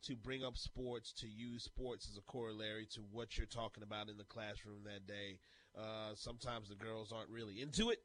to 0.03 0.15
bring 0.15 0.43
up 0.43 0.57
sports, 0.57 1.13
to 1.13 1.27
use 1.27 1.63
sports 1.63 2.07
as 2.09 2.17
a 2.17 2.21
corollary 2.21 2.87
to 2.93 3.01
what 3.11 3.37
you're 3.37 3.47
talking 3.47 3.83
about 3.83 4.09
in 4.09 4.17
the 4.17 4.23
classroom 4.23 4.83
that 4.85 5.07
day. 5.07 5.39
Uh, 5.77 6.13
sometimes 6.15 6.69
the 6.69 6.75
girls 6.75 7.11
aren't 7.11 7.29
really 7.29 7.61
into 7.61 7.89
it, 7.91 7.99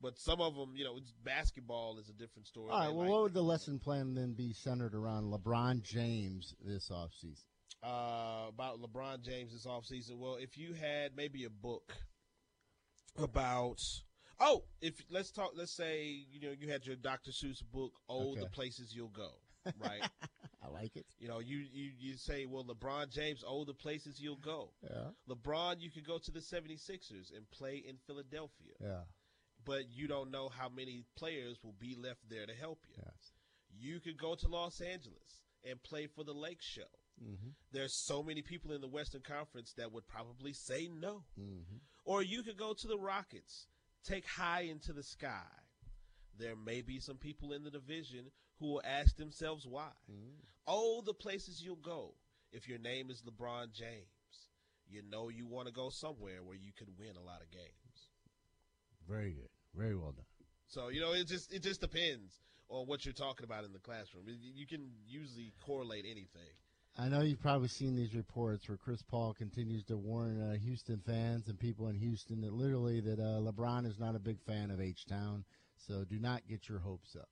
but 0.00 0.18
some 0.18 0.40
of 0.40 0.54
them, 0.56 0.72
you 0.74 0.84
know, 0.84 0.96
it's, 0.96 1.12
basketball 1.24 1.98
is 1.98 2.08
a 2.08 2.12
different 2.12 2.46
story. 2.46 2.70
All 2.70 2.78
right. 2.78 2.88
They 2.88 2.94
Well, 2.94 3.08
what 3.08 3.22
would 3.22 3.34
the 3.34 3.42
lesson 3.42 3.78
plan 3.78 4.14
then 4.14 4.32
be 4.32 4.52
centered 4.52 4.94
around 4.94 5.32
LeBron 5.32 5.82
James 5.82 6.54
this 6.64 6.90
offseason? 6.90 7.44
uh, 7.84 8.46
about 8.48 8.80
LeBron 8.80 9.22
James 9.22 9.52
this 9.52 9.66
offseason. 9.66 10.18
Well, 10.18 10.36
if 10.36 10.56
you 10.56 10.72
had 10.72 11.16
maybe 11.16 11.44
a 11.44 11.50
book 11.50 11.94
about 13.18 13.80
oh, 14.40 14.64
if 14.80 14.94
let's 15.10 15.30
talk, 15.30 15.52
let's 15.54 15.72
say 15.72 16.24
you 16.30 16.40
know 16.40 16.54
you 16.58 16.70
had 16.70 16.86
your 16.86 16.96
Dr. 16.96 17.30
Seuss 17.30 17.62
book, 17.72 17.92
oh, 18.08 18.34
the 18.36 18.46
places 18.46 18.94
you'll 18.94 19.08
go, 19.08 19.30
right? 19.78 20.08
I 20.64 20.70
like 20.70 20.96
it. 20.96 21.06
you 21.18 21.28
know, 21.28 21.40
you 21.40 21.58
you 21.72 21.90
you 21.98 22.16
say, 22.16 22.46
well, 22.46 22.64
LeBron 22.64 23.10
James, 23.10 23.42
oh, 23.46 23.64
the 23.64 23.74
places 23.74 24.20
you'll 24.20 24.36
go. 24.36 24.70
Yeah. 24.82 25.08
LeBron, 25.28 25.80
you 25.80 25.90
could 25.90 26.06
go 26.06 26.18
to 26.18 26.30
the 26.30 26.40
76ers 26.40 27.36
and 27.36 27.50
play 27.50 27.82
in 27.86 27.96
Philadelphia, 28.06 28.74
Yeah. 28.80 29.02
but 29.64 29.90
you 29.90 30.06
don't 30.08 30.30
know 30.30 30.48
how 30.48 30.68
many 30.68 31.04
players 31.16 31.58
will 31.62 31.74
be 31.78 31.94
left 31.94 32.20
there 32.28 32.46
to 32.46 32.54
help 32.54 32.80
you. 32.88 32.94
Yes. 33.04 33.32
You 33.76 34.00
could 34.00 34.16
go 34.18 34.34
to 34.36 34.48
Los 34.48 34.80
Angeles 34.80 35.42
and 35.68 35.82
play 35.82 36.06
for 36.06 36.24
the 36.24 36.32
Lake 36.34 36.62
Show. 36.62 36.82
Mm-hmm. 37.22 37.50
There's 37.72 37.94
so 38.06 38.22
many 38.22 38.42
people 38.42 38.72
in 38.72 38.80
the 38.80 38.88
Western 38.88 39.22
Conference 39.22 39.72
that 39.76 39.92
would 39.92 40.06
probably 40.08 40.52
say 40.52 40.88
no. 40.92 41.24
Mm-hmm. 41.38 41.76
Or 42.04 42.22
you 42.22 42.42
could 42.42 42.56
go 42.58 42.74
to 42.74 42.88
the 42.88 42.98
Rockets, 42.98 43.66
take 44.04 44.26
high 44.26 44.62
into 44.62 44.92
the 44.92 45.02
sky. 45.02 45.46
There 46.38 46.56
may 46.56 46.82
be 46.82 46.98
some 46.98 47.16
people 47.16 47.52
in 47.52 47.62
the 47.64 47.70
division 47.70 48.30
who 48.64 48.72
will 48.72 48.82
ask 48.84 49.16
themselves 49.16 49.66
why. 49.66 49.88
Mm-hmm. 50.10 50.30
Oh, 50.66 51.02
the 51.04 51.12
places 51.14 51.62
you'll 51.62 51.76
go. 51.76 52.14
If 52.52 52.68
your 52.68 52.78
name 52.78 53.10
is 53.10 53.22
LeBron 53.22 53.72
James, 53.72 54.48
you 54.88 55.02
know 55.10 55.28
you 55.28 55.46
want 55.46 55.66
to 55.66 55.72
go 55.72 55.90
somewhere 55.90 56.42
where 56.42 56.56
you 56.56 56.72
could 56.76 56.88
win 56.98 57.16
a 57.16 57.22
lot 57.26 57.42
of 57.42 57.50
games. 57.50 58.08
Very 59.08 59.32
good. 59.32 59.48
Very 59.76 59.94
well 59.96 60.12
done. 60.12 60.24
So 60.68 60.88
you 60.88 61.00
know, 61.00 61.12
it 61.12 61.26
just 61.26 61.52
it 61.52 61.62
just 61.62 61.80
depends 61.80 62.32
on 62.68 62.86
what 62.86 63.04
you're 63.04 63.12
talking 63.12 63.44
about 63.44 63.64
in 63.64 63.72
the 63.72 63.78
classroom. 63.78 64.24
You- 64.28 64.52
You 64.54 64.66
can 64.66 64.92
usually 65.06 65.52
correlate 65.66 66.04
anything. 66.06 66.54
I 66.96 67.08
know 67.08 67.22
you've 67.22 67.40
probably 67.42 67.68
seen 67.68 67.96
these 67.96 68.14
reports 68.14 68.68
where 68.68 68.78
Chris 68.78 69.02
Paul 69.02 69.34
continues 69.34 69.84
to 69.86 69.96
warn 69.96 70.40
uh, 70.40 70.54
Houston 70.56 71.00
fans 71.04 71.48
and 71.48 71.58
people 71.58 71.88
in 71.88 71.96
Houston 71.96 72.40
that 72.42 72.52
literally 72.52 73.00
that 73.00 73.18
uh, 73.18 73.40
LeBron 73.40 73.84
is 73.84 73.98
not 73.98 74.14
a 74.14 74.20
big 74.20 74.40
fan 74.46 74.70
of 74.70 74.80
H 74.80 75.04
Town. 75.06 75.44
So 75.76 76.04
do 76.04 76.20
not 76.20 76.46
get 76.48 76.68
your 76.68 76.78
hopes 76.78 77.16
up. 77.16 77.28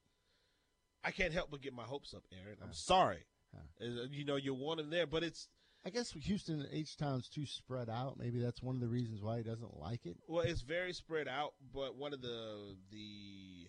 I 1.05 1.11
can't 1.11 1.33
help 1.33 1.51
but 1.51 1.61
get 1.63 1.75
my 1.75 1.83
hopes 1.85 2.15
up, 2.15 2.23
Aaron. 2.33 2.59
I'm 2.63 2.73
sorry. 2.73 3.25
Huh. 3.55 3.87
Uh, 3.87 4.05
You 4.11 4.25
know, 4.25 4.37
you 4.37 4.55
want 4.55 4.81
him 4.81 4.91
there, 4.91 5.07
but 5.07 5.23
it's 5.23 5.49
I 5.85 5.91
guess 5.91 6.13
Houston 6.13 6.67
H 6.71 6.97
Town's 6.97 7.29
too 7.29 7.45
spread 7.45 7.91
out. 7.91 8.17
Maybe 8.17 8.39
that's 8.39 8.63
one 8.63 8.77
of 8.77 8.81
the 8.81 8.89
reasons 8.89 9.21
why 9.21 9.39
he 9.39 9.43
doesn't 9.43 9.79
like 9.81 10.07
it. 10.07 10.17
well, 10.29 10.45
it's 10.45 10.63
very 10.63 10.93
spread 10.93 11.27
out. 11.27 11.55
But 11.75 11.97
one 11.97 12.13
of 12.13 12.23
the 12.23 12.77
the 12.91 13.67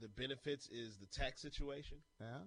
the 0.00 0.08
benefits 0.08 0.68
is 0.68 0.98
the 0.98 1.06
tax 1.06 1.40
situation. 1.40 1.98
Yeah. 2.20 2.40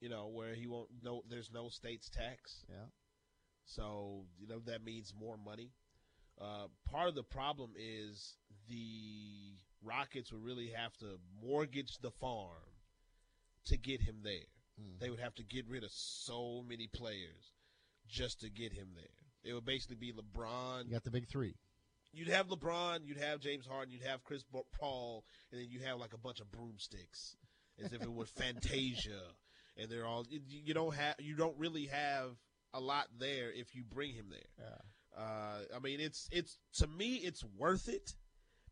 You 0.00 0.08
know, 0.08 0.28
where 0.28 0.54
he 0.54 0.68
won't 0.68 0.88
no, 1.02 1.22
there's 1.28 1.50
no 1.52 1.68
state's 1.70 2.08
tax. 2.08 2.64
Yeah. 2.68 2.86
So 3.64 4.26
you 4.38 4.46
know 4.46 4.60
that 4.66 4.84
means 4.84 5.12
more 5.18 5.36
money. 5.36 5.72
Uh, 6.40 6.68
part 6.88 7.08
of 7.08 7.16
the 7.16 7.24
problem 7.24 7.72
is 7.76 8.36
the 8.68 9.56
Rockets 9.82 10.30
would 10.32 10.44
really 10.44 10.68
have 10.68 10.96
to 10.98 11.18
mortgage 11.42 11.98
the 11.98 12.12
farm 12.12 12.62
to 13.68 13.76
get 13.76 14.00
him 14.02 14.20
there. 14.22 14.46
Mhm. 14.80 14.98
They 14.98 15.10
would 15.10 15.20
have 15.20 15.34
to 15.36 15.42
get 15.44 15.66
rid 15.66 15.84
of 15.84 15.90
so 15.92 16.62
many 16.62 16.86
players 16.88 17.52
just 18.06 18.40
to 18.40 18.50
get 18.50 18.72
him 18.72 18.94
there. 18.94 19.04
It 19.42 19.52
would 19.54 19.64
basically 19.64 19.96
be 19.96 20.12
LeBron. 20.12 20.86
You 20.86 20.92
got 20.92 21.04
the 21.04 21.10
big 21.10 21.26
three. 21.28 21.56
You'd 22.12 22.28
have 22.28 22.48
LeBron, 22.48 23.06
you'd 23.06 23.18
have 23.18 23.40
James 23.40 23.66
Harden, 23.66 23.92
you'd 23.92 24.02
have 24.02 24.24
Chris 24.24 24.44
Paul, 24.72 25.24
and 25.50 25.60
then 25.60 25.68
you 25.68 25.80
have 25.80 25.98
like 25.98 26.14
a 26.14 26.18
bunch 26.18 26.40
of 26.40 26.50
broomsticks, 26.50 27.36
as 27.78 27.92
if 27.92 28.02
it 28.02 28.12
was 28.12 28.30
Fantasia, 28.36 29.34
and 29.76 29.90
they're 29.90 30.06
all. 30.06 30.26
You 30.30 30.72
don't 30.74 30.94
have, 30.94 31.16
you 31.20 31.36
don't 31.36 31.56
really 31.58 31.86
have 31.86 32.36
a 32.72 32.80
lot 32.80 33.08
there 33.18 33.52
if 33.52 33.74
you 33.74 33.84
bring 33.84 34.14
him 34.14 34.30
there. 34.30 34.48
Yeah. 34.58 35.20
Uh, 35.22 35.64
I 35.76 35.78
mean, 35.80 36.00
it's 36.00 36.28
it's 36.32 36.58
to 36.74 36.86
me, 36.86 37.16
it's 37.16 37.44
worth 37.44 37.88
it 37.88 38.14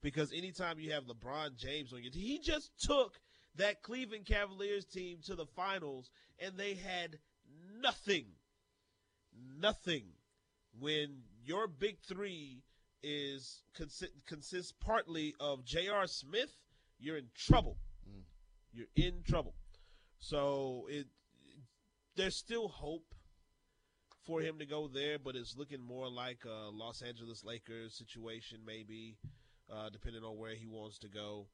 because 0.00 0.32
anytime 0.32 0.78
you 0.78 0.92
have 0.92 1.04
LeBron 1.04 1.56
James 1.56 1.92
on 1.92 2.02
your 2.02 2.12
team, 2.12 2.22
he 2.22 2.38
just 2.38 2.70
took 2.78 3.20
that 3.56 3.82
Cleveland 3.82 4.26
Cavaliers 4.26 4.84
team 4.84 5.18
to 5.26 5.34
the 5.34 5.46
finals, 5.46 6.10
and 6.38 6.56
they 6.56 6.74
had 6.74 7.18
nothing, 7.80 8.26
nothing. 9.58 10.04
When 10.78 11.22
your 11.44 11.66
big 11.66 11.98
three 12.00 12.62
is 13.02 13.62
consi- 13.78 14.10
consists 14.26 14.72
partly 14.72 15.34
of 15.40 15.64
J.R. 15.64 16.06
Smith, 16.06 16.52
you're 16.98 17.16
in 17.16 17.28
trouble. 17.34 17.78
Mm. 18.08 18.22
You're 18.72 18.86
in 18.96 19.22
trouble. 19.22 19.54
So 20.18 20.86
it 20.90 21.06
there's 22.16 22.36
still 22.36 22.68
hope 22.68 23.14
for 24.24 24.40
him 24.40 24.58
to 24.58 24.66
go 24.66 24.88
there, 24.88 25.18
but 25.18 25.36
it's 25.36 25.56
looking 25.56 25.80
more 25.80 26.08
like 26.08 26.44
a 26.44 26.70
Los 26.70 27.02
Angeles 27.02 27.44
Lakers 27.44 27.94
situation, 27.94 28.58
maybe, 28.66 29.16
uh, 29.70 29.88
depending 29.90 30.24
on 30.24 30.36
where 30.36 30.54
he 30.54 30.66
wants 30.66 30.98
to 30.98 31.08
go. 31.08 31.46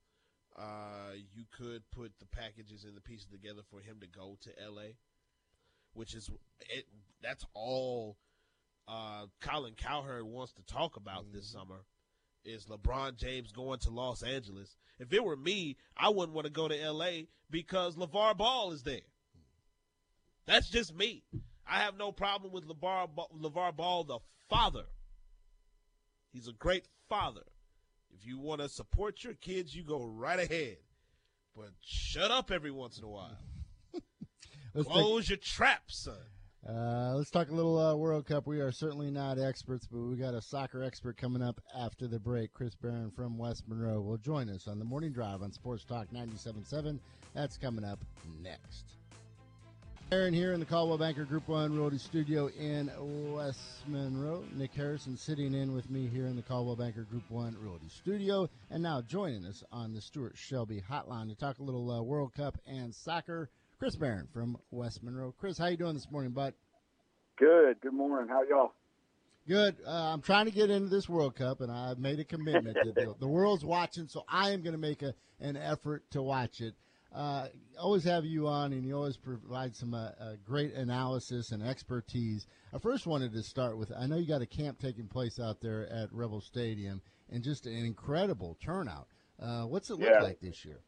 Uh, 0.56 1.14
you 1.34 1.44
could 1.56 1.82
put 1.90 2.12
the 2.18 2.26
packages 2.26 2.84
and 2.84 2.96
the 2.96 3.00
pieces 3.00 3.26
together 3.30 3.62
for 3.70 3.80
him 3.80 3.98
to 4.00 4.06
go 4.06 4.36
to 4.42 4.50
LA, 4.70 4.92
which 5.94 6.14
is 6.14 6.30
it. 6.60 6.84
That's 7.22 7.44
all 7.54 8.18
uh, 8.88 9.26
Colin 9.40 9.74
Cowherd 9.74 10.24
wants 10.24 10.52
to 10.54 10.62
talk 10.62 10.96
about 10.96 11.32
this 11.32 11.50
summer 11.50 11.84
is 12.44 12.66
LeBron 12.66 13.16
James 13.16 13.52
going 13.52 13.78
to 13.80 13.90
Los 13.90 14.22
Angeles. 14.22 14.76
If 14.98 15.12
it 15.12 15.24
were 15.24 15.36
me, 15.36 15.76
I 15.96 16.08
wouldn't 16.08 16.34
want 16.34 16.46
to 16.46 16.52
go 16.52 16.68
to 16.68 16.80
L.A. 16.80 17.28
because 17.50 17.96
LeVar 17.96 18.36
Ball 18.36 18.72
is 18.72 18.82
there. 18.82 19.00
That's 20.46 20.68
just 20.68 20.94
me. 20.94 21.22
I 21.66 21.78
have 21.78 21.96
no 21.96 22.10
problem 22.10 22.52
with 22.52 22.66
LeVar, 22.66 23.10
LeVar 23.40 23.76
Ball, 23.76 24.04
the 24.04 24.18
father. 24.48 24.84
He's 26.32 26.48
a 26.48 26.52
great 26.52 26.86
father. 27.08 27.42
If 28.12 28.27
you 28.27 28.38
want 28.38 28.61
to 28.61 28.68
support 28.68 29.25
your 29.25 29.35
kids, 29.35 29.75
you 29.75 29.83
go 29.83 30.05
right 30.05 30.38
ahead. 30.38 30.77
But 31.57 31.70
shut 31.81 32.31
up 32.31 32.51
every 32.51 32.70
once 32.70 32.98
in 32.98 33.05
a 33.05 33.09
while. 33.09 33.37
Let's 34.75 34.87
take- 34.88 34.94
Close 34.96 35.29
your 35.29 35.38
trap, 35.38 35.83
son. 35.88 36.14
Uh, 36.68 37.14
let's 37.16 37.29
talk 37.29 37.51
a 37.51 37.53
little 37.53 37.77
uh, 37.77 37.96
World 37.96 38.25
Cup. 38.25 38.46
We 38.46 38.61
are 38.61 38.70
certainly 38.70 39.11
not 39.11 39.37
experts, 39.37 39.88
but 39.90 39.98
we 39.98 40.14
got 40.14 40.33
a 40.33 40.40
soccer 40.40 40.85
expert 40.85 41.16
coming 41.16 41.42
up 41.42 41.61
after 41.77 42.07
the 42.07 42.20
break. 42.20 42.53
Chris 42.53 42.77
Barron 42.77 43.11
from 43.11 43.37
West 43.37 43.64
Monroe 43.66 44.01
will 44.01 44.16
join 44.16 44.48
us 44.48 44.68
on 44.68 44.79
the 44.79 44.85
morning 44.85 45.11
drive 45.12 45.42
on 45.42 45.51
Sports 45.51 45.85
Talk 45.85 46.07
97.7. 46.14 47.01
That's 47.35 47.59
coming 47.59 47.85
up 47.85 47.98
next. 48.40 48.92
Aaron 50.12 50.35
here 50.35 50.53
in 50.53 50.61
the 50.61 50.66
Coldwell 50.66 50.98
Banker 50.98 51.25
Group 51.25 51.48
One 51.48 51.75
Realty 51.75 51.96
Studio 51.96 52.48
in 52.48 52.90
West 53.33 53.59
Monroe. 53.87 54.44
Nick 54.55 54.75
Harrison 54.75 55.16
sitting 55.16 55.55
in 55.55 55.72
with 55.72 55.88
me 55.88 56.07
here 56.07 56.27
in 56.27 56.37
the 56.37 56.42
Coldwell 56.42 56.77
Banker 56.77 57.05
Group 57.05 57.22
One 57.31 57.57
Realty 57.59 57.88
Studio, 57.88 58.46
and 58.70 58.83
now 58.83 59.01
joining 59.01 59.46
us 59.46 59.64
on 59.72 59.94
the 59.94 60.03
Stuart 60.03 60.35
Shelby 60.37 60.83
Hotline 60.87 61.31
to 61.31 61.35
talk 61.35 61.61
a 61.61 61.62
little 61.62 61.90
uh, 61.90 62.03
World 62.03 62.35
Cup 62.35 62.59
and 62.66 62.94
soccer. 62.94 63.48
Chris 63.79 63.96
Barron 63.96 64.29
from 64.35 64.59
West 64.70 65.03
Monroe. 65.03 65.33
Chris, 65.40 65.57
how 65.57 65.68
you 65.68 65.79
doing 65.79 65.94
this 65.94 66.11
morning, 66.11 66.33
bud? 66.33 66.53
Good. 67.38 67.81
Good 67.81 67.94
morning. 67.94 68.29
How 68.29 68.42
y'all? 68.42 68.75
Good. 69.48 69.77
Uh, 69.87 70.12
I'm 70.12 70.20
trying 70.20 70.44
to 70.44 70.53
get 70.53 70.68
into 70.68 70.90
this 70.90 71.09
World 71.09 71.37
Cup, 71.37 71.62
and 71.62 71.72
I've 71.72 71.98
made 71.98 72.20
a 72.20 72.25
commitment. 72.25 72.77
to 72.85 72.92
the, 72.92 73.14
the 73.18 73.29
world's 73.29 73.64
watching, 73.64 74.09
so 74.09 74.25
I 74.29 74.51
am 74.51 74.61
going 74.61 74.75
to 74.75 74.79
make 74.79 75.01
a, 75.01 75.14
an 75.40 75.57
effort 75.57 76.03
to 76.11 76.20
watch 76.20 76.61
it. 76.61 76.75
Uh, 77.14 77.48
always 77.79 78.05
have 78.05 78.25
you 78.25 78.46
on, 78.48 78.72
and 78.72 78.87
you 78.87 78.96
always 78.96 79.16
provide 79.16 79.77
some 79.77 79.92
uh, 79.92 80.11
uh, 80.18 80.33
great 80.44 80.72
analysis 80.75 81.53
and 81.53 81.62
expertise. 81.62 82.46
I 82.72 82.79
first 82.79 83.07
wanted 83.07 83.33
to 83.33 83.42
start 83.42 83.77
with 83.77 83.92
I 83.96 84.07
know 84.07 84.16
you 84.16 84.27
got 84.27 84.40
a 84.40 84.46
camp 84.46 84.79
taking 84.81 85.09
place 85.09 85.38
out 85.38 85.61
there 85.61 85.87
at 85.92 86.12
Rebel 86.12 86.40
Stadium, 86.40 87.03
and 87.31 87.42
just 87.44 87.66
an 87.66 87.85
incredible 87.85 88.57
turnout. 88.64 89.09
Uh, 89.40 89.64
what's 89.64 89.90
it 89.90 89.94
look 89.98 90.09
Yeah. 90.11 90.22
like 90.22 90.40
this 90.40 90.64
year? 90.64 90.81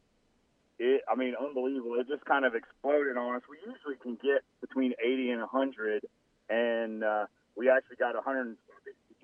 It, 0.79 1.01
I 1.09 1.15
mean, 1.15 1.35
unbelievable. 1.39 1.95
It 1.99 2.07
just 2.07 2.25
kind 2.25 2.43
of 2.43 2.55
exploded 2.55 3.17
on 3.17 3.35
us. 3.35 3.43
We 3.49 3.57
usually 3.65 3.95
can 4.01 4.15
get 4.15 4.41
between 4.61 4.93
80 4.99 5.31
and 5.31 5.41
100, 5.41 6.03
and 6.49 7.03
uh, 7.03 7.25
we 7.55 7.69
actually 7.69 7.97
got 7.97 8.15
100. 8.15 8.57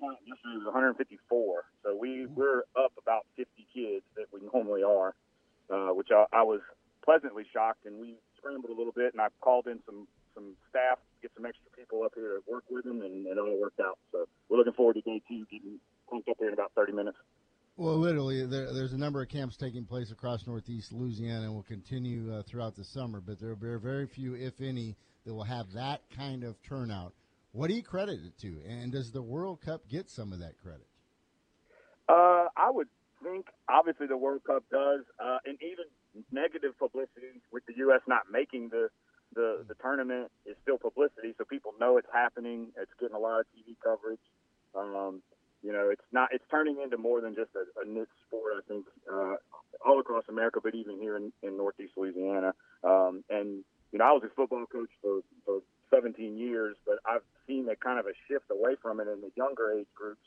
This 0.00 0.38
is 0.56 0.64
154, 0.64 1.64
so 1.84 1.96
we 1.96 2.26
we're 2.26 2.62
up 2.76 2.92
about 2.98 3.24
50 3.36 3.66
kids 3.72 4.04
that 4.16 4.26
we 4.32 4.40
normally 4.52 4.82
are, 4.82 5.14
uh, 5.70 5.94
which 5.94 6.08
I, 6.10 6.26
I 6.32 6.42
was 6.42 6.60
pleasantly 7.12 7.44
shocked. 7.52 7.84
And 7.84 8.00
we 8.00 8.16
scrambled 8.36 8.70
a 8.70 8.76
little 8.76 8.92
bit, 8.92 9.12
and 9.12 9.20
I 9.20 9.28
called 9.40 9.66
in 9.66 9.80
some 9.84 10.06
some 10.34 10.54
staff, 10.70 10.96
to 10.96 11.20
get 11.20 11.30
some 11.36 11.44
extra 11.44 11.70
people 11.76 12.04
up 12.04 12.12
here 12.14 12.40
to 12.40 12.50
work 12.50 12.64
with 12.70 12.84
them, 12.84 13.02
and 13.02 13.26
it 13.26 13.36
all 13.36 13.60
worked 13.60 13.80
out. 13.80 13.98
So 14.12 14.24
we're 14.48 14.56
looking 14.56 14.72
forward 14.72 14.94
to 14.94 15.02
day 15.02 15.20
two, 15.28 15.44
getting 15.50 15.78
pumped 16.08 16.26
up 16.26 16.36
here 16.38 16.48
in 16.48 16.54
about 16.54 16.72
30 16.74 16.92
minutes. 16.92 17.18
Well, 17.76 17.98
literally, 17.98 18.46
there, 18.46 18.72
there's 18.72 18.94
a 18.94 18.98
number 18.98 19.20
of 19.20 19.28
camps 19.28 19.58
taking 19.58 19.84
place 19.84 20.10
across 20.10 20.46
Northeast 20.46 20.90
Louisiana 20.90 21.42
and 21.42 21.54
will 21.54 21.64
continue 21.64 22.32
uh, 22.32 22.42
throughout 22.44 22.76
the 22.76 22.84
summer, 22.84 23.20
but 23.20 23.38
there 23.38 23.50
are 23.50 23.78
very 23.78 24.06
few, 24.06 24.34
if 24.34 24.58
any, 24.62 24.96
that 25.26 25.34
will 25.34 25.44
have 25.44 25.70
that 25.74 26.00
kind 26.16 26.44
of 26.44 26.56
turnout. 26.62 27.12
What 27.52 27.68
do 27.68 27.74
you 27.74 27.82
credit 27.82 28.20
it 28.24 28.38
to? 28.38 28.56
And 28.66 28.90
does 28.90 29.12
the 29.12 29.20
World 29.20 29.60
Cup 29.60 29.82
get 29.86 30.08
some 30.08 30.32
of 30.32 30.38
that 30.38 30.54
credit? 30.62 30.86
Uh, 32.08 32.48
I 32.56 32.70
would 32.70 32.88
think 33.22 33.48
obviously 33.68 34.06
the 34.06 34.16
World 34.16 34.44
Cup 34.46 34.64
does, 34.70 35.00
uh, 35.22 35.38
and 35.44 35.58
even 35.60 35.84
negative 36.30 36.78
publicity 36.78 37.40
with 37.52 37.64
the 37.66 37.74
U.S. 37.88 38.00
not 38.06 38.30
making 38.30 38.68
the, 38.68 38.88
the 39.34 39.64
the 39.66 39.74
tournament 39.80 40.30
is 40.46 40.56
still 40.62 40.78
publicity, 40.78 41.34
so 41.38 41.44
people 41.44 41.72
know 41.80 41.96
it's 41.96 42.12
happening. 42.12 42.68
It's 42.76 42.92
getting 43.00 43.16
a 43.16 43.18
lot 43.18 43.40
of 43.40 43.46
TV 43.54 43.76
coverage. 43.82 44.22
Um, 44.74 45.22
you 45.62 45.72
know, 45.72 45.90
it's 45.90 46.04
not 46.12 46.30
it's 46.32 46.44
turning 46.50 46.80
into 46.82 46.98
more 46.98 47.20
than 47.20 47.34
just 47.34 47.50
a, 47.54 47.64
a 47.80 47.84
niche 47.86 48.08
sport. 48.26 48.52
I 48.58 48.60
think 48.68 48.86
uh, 49.10 49.36
all 49.84 50.00
across 50.00 50.24
America, 50.28 50.60
but 50.62 50.74
even 50.74 50.98
here 50.98 51.16
in, 51.16 51.32
in 51.42 51.56
Northeast 51.56 51.92
Louisiana. 51.96 52.52
Um, 52.84 53.24
and 53.30 53.64
you 53.92 53.98
know, 53.98 54.04
I 54.04 54.12
was 54.12 54.22
a 54.24 54.34
football 54.34 54.66
coach 54.66 54.90
for 55.00 55.20
for 55.44 55.60
17 55.90 56.38
years, 56.38 56.76
but 56.86 56.96
I've 57.06 57.24
seen 57.46 57.68
a 57.68 57.76
kind 57.76 57.98
of 57.98 58.06
a 58.06 58.16
shift 58.28 58.46
away 58.50 58.76
from 58.80 59.00
it 59.00 59.08
in 59.08 59.20
the 59.20 59.30
younger 59.36 59.72
age 59.78 59.88
groups 59.94 60.24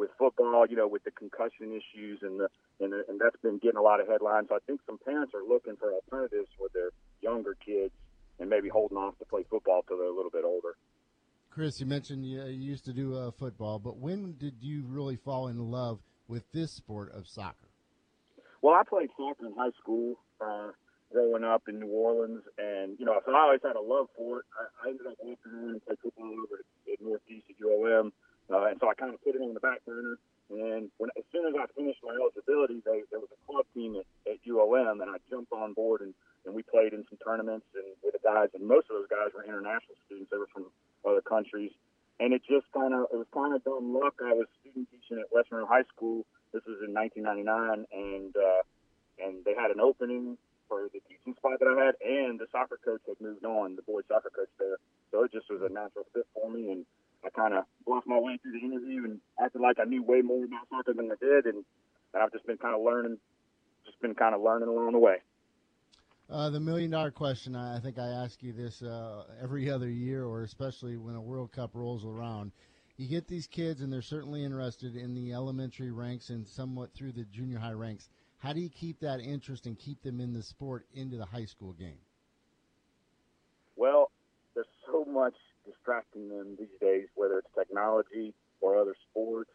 with 0.00 0.10
football, 0.18 0.64
you 0.66 0.76
know, 0.76 0.88
with 0.88 1.04
the 1.04 1.10
concussion 1.10 1.72
issues 1.72 2.20
and 2.22 2.40
the 2.40 2.48
and, 2.80 2.92
the, 2.92 3.04
and 3.06 3.20
that's 3.20 3.36
been 3.42 3.58
getting 3.58 3.76
a 3.76 3.82
lot 3.82 4.00
of 4.00 4.08
headlines. 4.08 4.46
So 4.48 4.56
I 4.56 4.58
think 4.66 4.80
some 4.86 4.98
parents 4.98 5.34
are 5.34 5.46
looking 5.46 5.76
for 5.76 5.92
alternatives 5.92 6.48
for 6.56 6.68
their 6.72 6.90
younger 7.20 7.54
kids 7.54 7.92
and 8.40 8.48
maybe 8.48 8.70
holding 8.70 8.96
off 8.96 9.18
to 9.18 9.26
play 9.26 9.44
football 9.48 9.84
till 9.86 9.98
they're 9.98 10.06
a 10.06 10.16
little 10.16 10.30
bit 10.30 10.44
older. 10.44 10.74
Chris, 11.50 11.78
you 11.78 11.84
mentioned 11.84 12.24
you, 12.24 12.42
you 12.44 12.70
used 12.70 12.86
to 12.86 12.94
do 12.94 13.14
uh, 13.14 13.30
football, 13.30 13.78
but 13.78 13.98
when 13.98 14.36
did 14.38 14.54
you 14.62 14.84
really 14.88 15.16
fall 15.16 15.48
in 15.48 15.70
love 15.70 15.98
with 16.26 16.50
this 16.52 16.72
sport 16.72 17.12
of 17.12 17.28
soccer? 17.28 17.68
Well, 18.62 18.74
I 18.74 18.82
played 18.88 19.10
soccer 19.18 19.46
in 19.46 19.54
high 19.54 19.76
school 19.82 20.14
uh, 20.40 20.68
growing 21.12 21.44
up 21.44 21.64
in 21.68 21.80
New 21.80 21.88
Orleans, 21.88 22.42
and 22.56 22.96
you 22.98 23.04
know, 23.04 23.20
so 23.26 23.32
I 23.32 23.40
always 23.40 23.60
had 23.62 23.76
a 23.76 23.80
love 23.80 24.06
for 24.16 24.38
it. 24.38 24.44
I, 24.56 24.86
I 24.86 24.90
ended 24.90 25.06
up 25.06 25.14
walking 25.18 25.52
around 25.52 25.70
and 25.70 25.84
played 25.84 25.98
football 26.02 26.32
over 26.32 26.60
at, 26.60 26.92
at 26.92 27.04
Northeast 27.04 27.46
at 27.50 27.56
ULM, 27.60 28.12
uh, 28.52 28.66
and 28.66 28.78
so 28.80 28.90
I 28.90 28.94
kind 28.94 29.14
of 29.14 29.22
put 29.22 29.34
it 29.34 29.42
on 29.42 29.54
the 29.54 29.60
back 29.60 29.84
burner. 29.86 30.18
And 30.50 30.90
when 30.98 31.10
as 31.16 31.22
soon 31.30 31.46
as 31.46 31.54
I 31.54 31.70
finished 31.78 32.02
my 32.02 32.14
eligibility, 32.18 32.82
they, 32.82 33.06
there 33.10 33.22
was 33.22 33.30
a 33.30 33.40
club 33.46 33.66
team 33.74 33.94
at, 33.94 34.06
at 34.26 34.42
ULM, 34.42 35.00
and 35.00 35.10
I 35.10 35.22
jumped 35.30 35.52
on 35.52 35.72
board 35.72 36.00
and, 36.00 36.14
and 36.44 36.54
we 36.54 36.62
played 36.62 36.92
in 36.92 37.06
some 37.06 37.18
tournaments 37.22 37.66
and 37.74 37.86
with 38.02 38.18
the 38.18 38.22
guys. 38.26 38.50
And 38.54 38.66
most 38.66 38.90
of 38.90 38.98
those 38.98 39.06
guys 39.06 39.30
were 39.30 39.46
international 39.46 39.94
students; 40.06 40.30
they 40.30 40.38
were 40.38 40.50
from 40.50 40.66
other 41.06 41.22
countries. 41.22 41.70
And 42.18 42.34
it 42.34 42.42
just 42.44 42.66
kind 42.74 42.92
of 42.92 43.06
it 43.14 43.16
was 43.16 43.30
kind 43.32 43.54
of 43.54 43.62
dumb 43.62 43.94
luck. 43.94 44.18
I 44.18 44.34
was 44.34 44.50
student 44.60 44.90
teaching 44.90 45.22
at 45.22 45.30
West 45.30 45.54
Monroe 45.54 45.70
High 45.70 45.86
School. 45.94 46.26
This 46.52 46.66
was 46.66 46.82
in 46.82 46.90
1999, 46.90 47.86
and 47.94 48.34
uh, 48.34 48.62
and 49.22 49.44
they 49.46 49.54
had 49.54 49.70
an 49.70 49.78
opening 49.78 50.36
for 50.66 50.90
the 50.92 51.00
teaching 51.06 51.34
spot 51.38 51.58
that 51.58 51.70
I 51.70 51.78
had, 51.78 51.94
and 52.02 52.38
the 52.38 52.46
soccer 52.50 52.78
coach 52.82 53.02
had 53.06 53.18
moved 53.20 53.44
on, 53.44 53.74
the 53.74 53.82
boys 53.82 54.04
soccer 54.10 54.30
coach 54.30 54.50
there. 54.58 54.78
So 55.10 55.24
it 55.24 55.32
just 55.32 55.50
was 55.50 55.62
a 55.62 55.72
natural 55.72 56.06
fit 56.14 56.26
for 56.34 56.50
me, 56.50 56.70
and 56.70 56.86
I 57.24 57.30
kind 57.30 57.54
of 57.54 57.64
bluffed 57.86 58.06
my 58.06 58.18
way 58.18 58.38
through 58.38 58.52
the 58.52 58.64
interview 58.64 59.04
and 59.04 59.20
acted 59.42 59.60
like 59.60 59.78
I 59.78 59.84
knew 59.84 60.02
way 60.02 60.22
more 60.22 60.44
about 60.44 60.68
soccer 60.70 60.94
than 60.94 61.10
I 61.10 61.16
did, 61.20 61.46
and, 61.46 61.64
and 62.14 62.22
I've 62.22 62.32
just 62.32 62.46
been 62.46 62.56
kind 62.56 62.74
of 62.74 62.82
learning, 62.82 63.18
just 63.84 64.00
been 64.00 64.14
kind 64.14 64.34
of 64.34 64.40
learning 64.40 64.68
along 64.68 64.92
the 64.92 64.98
way. 64.98 65.16
Uh, 66.30 66.48
the 66.48 66.60
million 66.60 66.90
dollar 66.90 67.10
question, 67.10 67.56
I 67.56 67.76
I 67.76 67.80
think 67.80 67.98
I 67.98 68.06
ask 68.06 68.42
you 68.42 68.52
this 68.52 68.82
uh, 68.82 69.24
every 69.42 69.70
other 69.70 69.88
year, 69.90 70.24
or 70.24 70.44
especially 70.44 70.96
when 70.96 71.16
a 71.16 71.20
World 71.20 71.52
Cup 71.52 71.70
rolls 71.74 72.04
around. 72.04 72.52
You 72.96 73.08
get 73.08 73.26
these 73.26 73.46
kids, 73.46 73.80
and 73.80 73.92
they're 73.92 74.02
certainly 74.02 74.44
interested 74.44 74.94
in 74.94 75.14
the 75.14 75.32
elementary 75.32 75.90
ranks 75.90 76.28
and 76.28 76.46
somewhat 76.46 76.92
through 76.92 77.12
the 77.12 77.24
junior 77.24 77.58
high 77.58 77.72
ranks. 77.72 78.10
How 78.38 78.52
do 78.52 78.60
you 78.60 78.68
keep 78.68 79.00
that 79.00 79.20
interest 79.20 79.66
and 79.66 79.78
keep 79.78 80.02
them 80.02 80.20
in 80.20 80.32
the 80.32 80.42
sport 80.42 80.86
into 80.94 81.16
the 81.16 81.24
high 81.24 81.46
school 81.46 81.72
game? 81.72 81.98
Well, 83.76 84.10
there's 84.54 84.66
so 84.86 85.04
much 85.04 85.34
distracting 85.80 86.28
them 86.28 86.56
these 86.58 86.68
days, 86.80 87.06
whether 87.14 87.38
it's 87.38 87.48
technology 87.56 88.34
or 88.60 88.78
other 88.78 88.94
sports. 89.10 89.50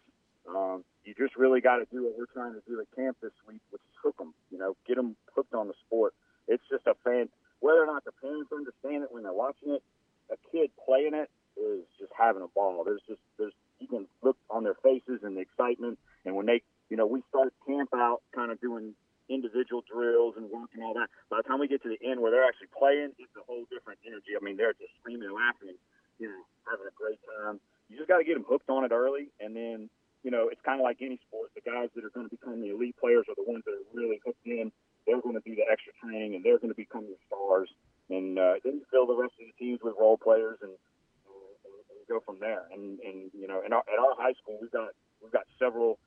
Um, 0.47 0.83
you 1.03 1.13
just 1.17 1.35
really 1.35 1.61
got 1.61 1.77
to 1.77 1.85
do 1.91 2.03
what 2.03 2.17
we're 2.17 2.31
trying 2.33 2.53
to 2.53 2.61
do 2.67 2.79
at 2.79 2.87
camp 2.95 3.17
this 3.21 3.33
week, 3.47 3.61
which 3.71 3.81
is 3.81 3.95
hook 4.01 4.17
them. 4.17 4.33
You 4.51 4.57
know, 4.57 4.75
get 4.87 4.95
them 4.95 5.15
hooked 5.35 5.53
on 5.53 5.67
the 5.67 5.73
sport. 5.85 6.13
It's 6.47 6.63
just 6.69 6.85
a 6.87 6.95
fan. 7.03 7.29
Whether 7.59 7.81
or 7.81 7.87
not 7.87 8.05
the 8.05 8.11
parents 8.21 8.51
understand 8.51 9.03
it 9.03 9.11
when 9.11 9.23
they're 9.23 9.33
watching 9.33 9.73
it, 9.73 9.83
a 10.29 10.37
kid 10.51 10.69
playing 10.85 11.13
it 11.13 11.29
is 11.57 11.85
just 11.99 12.11
having 12.17 12.43
a 12.43 12.47
ball. 12.47 12.83
There's 12.83 13.01
just 13.07 13.21
there's 13.37 13.53
you 13.79 13.87
can 13.87 14.07
look 14.21 14.37
on 14.49 14.63
their 14.63 14.77
faces 14.83 15.21
and 15.23 15.37
the 15.37 15.41
excitement, 15.41 15.97
and 16.25 16.35
when 16.35 16.45
they 16.45 16.61
you 16.89 16.97
know 16.97 17.07
we 17.07 17.23
start 17.29 17.53
camp 17.65 17.89
out 17.95 18.21
kind 18.33 18.51
of 18.51 18.61
doing 18.61 18.93
individual 19.29 19.83
drills 19.89 20.35
and 20.37 20.49
work 20.51 20.69
and 20.73 20.83
all 20.83 20.93
that. 20.93 21.09
By 21.29 21.37
the 21.37 21.43
time 21.43 21.59
we 21.59 21.67
get 21.67 21.81
to 21.83 21.89
the 21.89 21.97
end 22.05 22.21
where 22.21 22.29
they're 22.29 22.45
actually 22.45 22.69
playing, 22.77 23.17
it's 23.17 23.33
a 23.33 23.43
whole 23.45 23.65
different 23.73 23.99
energy. 24.05 24.37
I 24.37 24.43
mean, 24.43 24.57
they're 24.57 24.77
just 24.77 24.93
screaming 25.01 25.25
and 25.25 25.33
laughing, 25.33 25.77
know, 26.19 26.41
having 26.69 26.87
a 26.87 26.95
great 26.95 27.19
time. 27.23 27.59
You 27.89 27.97
just 27.97 28.09
got 28.09 28.17
to 28.17 28.23
get 28.23 28.33
them 28.33 28.45
hooked 28.47 28.69
on 28.69 28.83
it 28.83 28.91
early, 28.91 29.29
and 29.39 29.55
then 29.55 29.89
you 30.23 30.31
know 30.31 30.49
it's 30.49 30.61
kind 30.65 30.79
of 30.79 30.83
like 30.83 30.97
any 31.01 31.19
sport. 31.27 31.51
The 31.53 31.61
guys 31.61 31.89
that 31.95 32.03
are 32.03 32.09
going 32.09 32.25
to 32.27 32.33
become 32.33 32.61
the 32.61 32.71
elite 32.71 32.95
players 32.97 33.25
are 33.29 33.37
the 33.37 33.45
ones 33.45 33.63
that 33.65 33.77
are 33.77 33.87
really 33.93 34.19
hooked 34.25 34.45
in. 34.45 34.71
They're 35.05 35.21
going 35.21 35.37
to 35.37 35.45
do 35.45 35.55
the 35.55 35.67
extra 35.69 35.93
training, 36.01 36.33
and 36.33 36.43
they're 36.43 36.57
going 36.57 36.73
to 36.73 36.77
become 36.77 37.05
the 37.05 37.17
stars. 37.27 37.69
And 38.09 38.39
uh, 38.39 38.57
then 38.63 38.81
you 38.81 38.85
fill 38.89 39.05
the 39.05 39.15
rest 39.15 39.33
of 39.37 39.45
the 39.45 39.55
teams 39.61 39.79
with 39.83 39.93
role 39.99 40.17
players, 40.17 40.57
and, 40.61 40.73
and, 40.73 41.77
and 41.93 42.07
go 42.09 42.21
from 42.25 42.39
there. 42.39 42.65
And 42.73 42.99
and 43.01 43.29
you 43.37 43.47
know, 43.47 43.61
in 43.65 43.73
our, 43.73 43.83
at 43.85 43.99
our 43.99 44.17
high 44.17 44.33
school, 44.41 44.57
we've 44.59 44.73
got 44.73 44.89
we've 45.21 45.33
got 45.33 45.45
several 45.59 45.99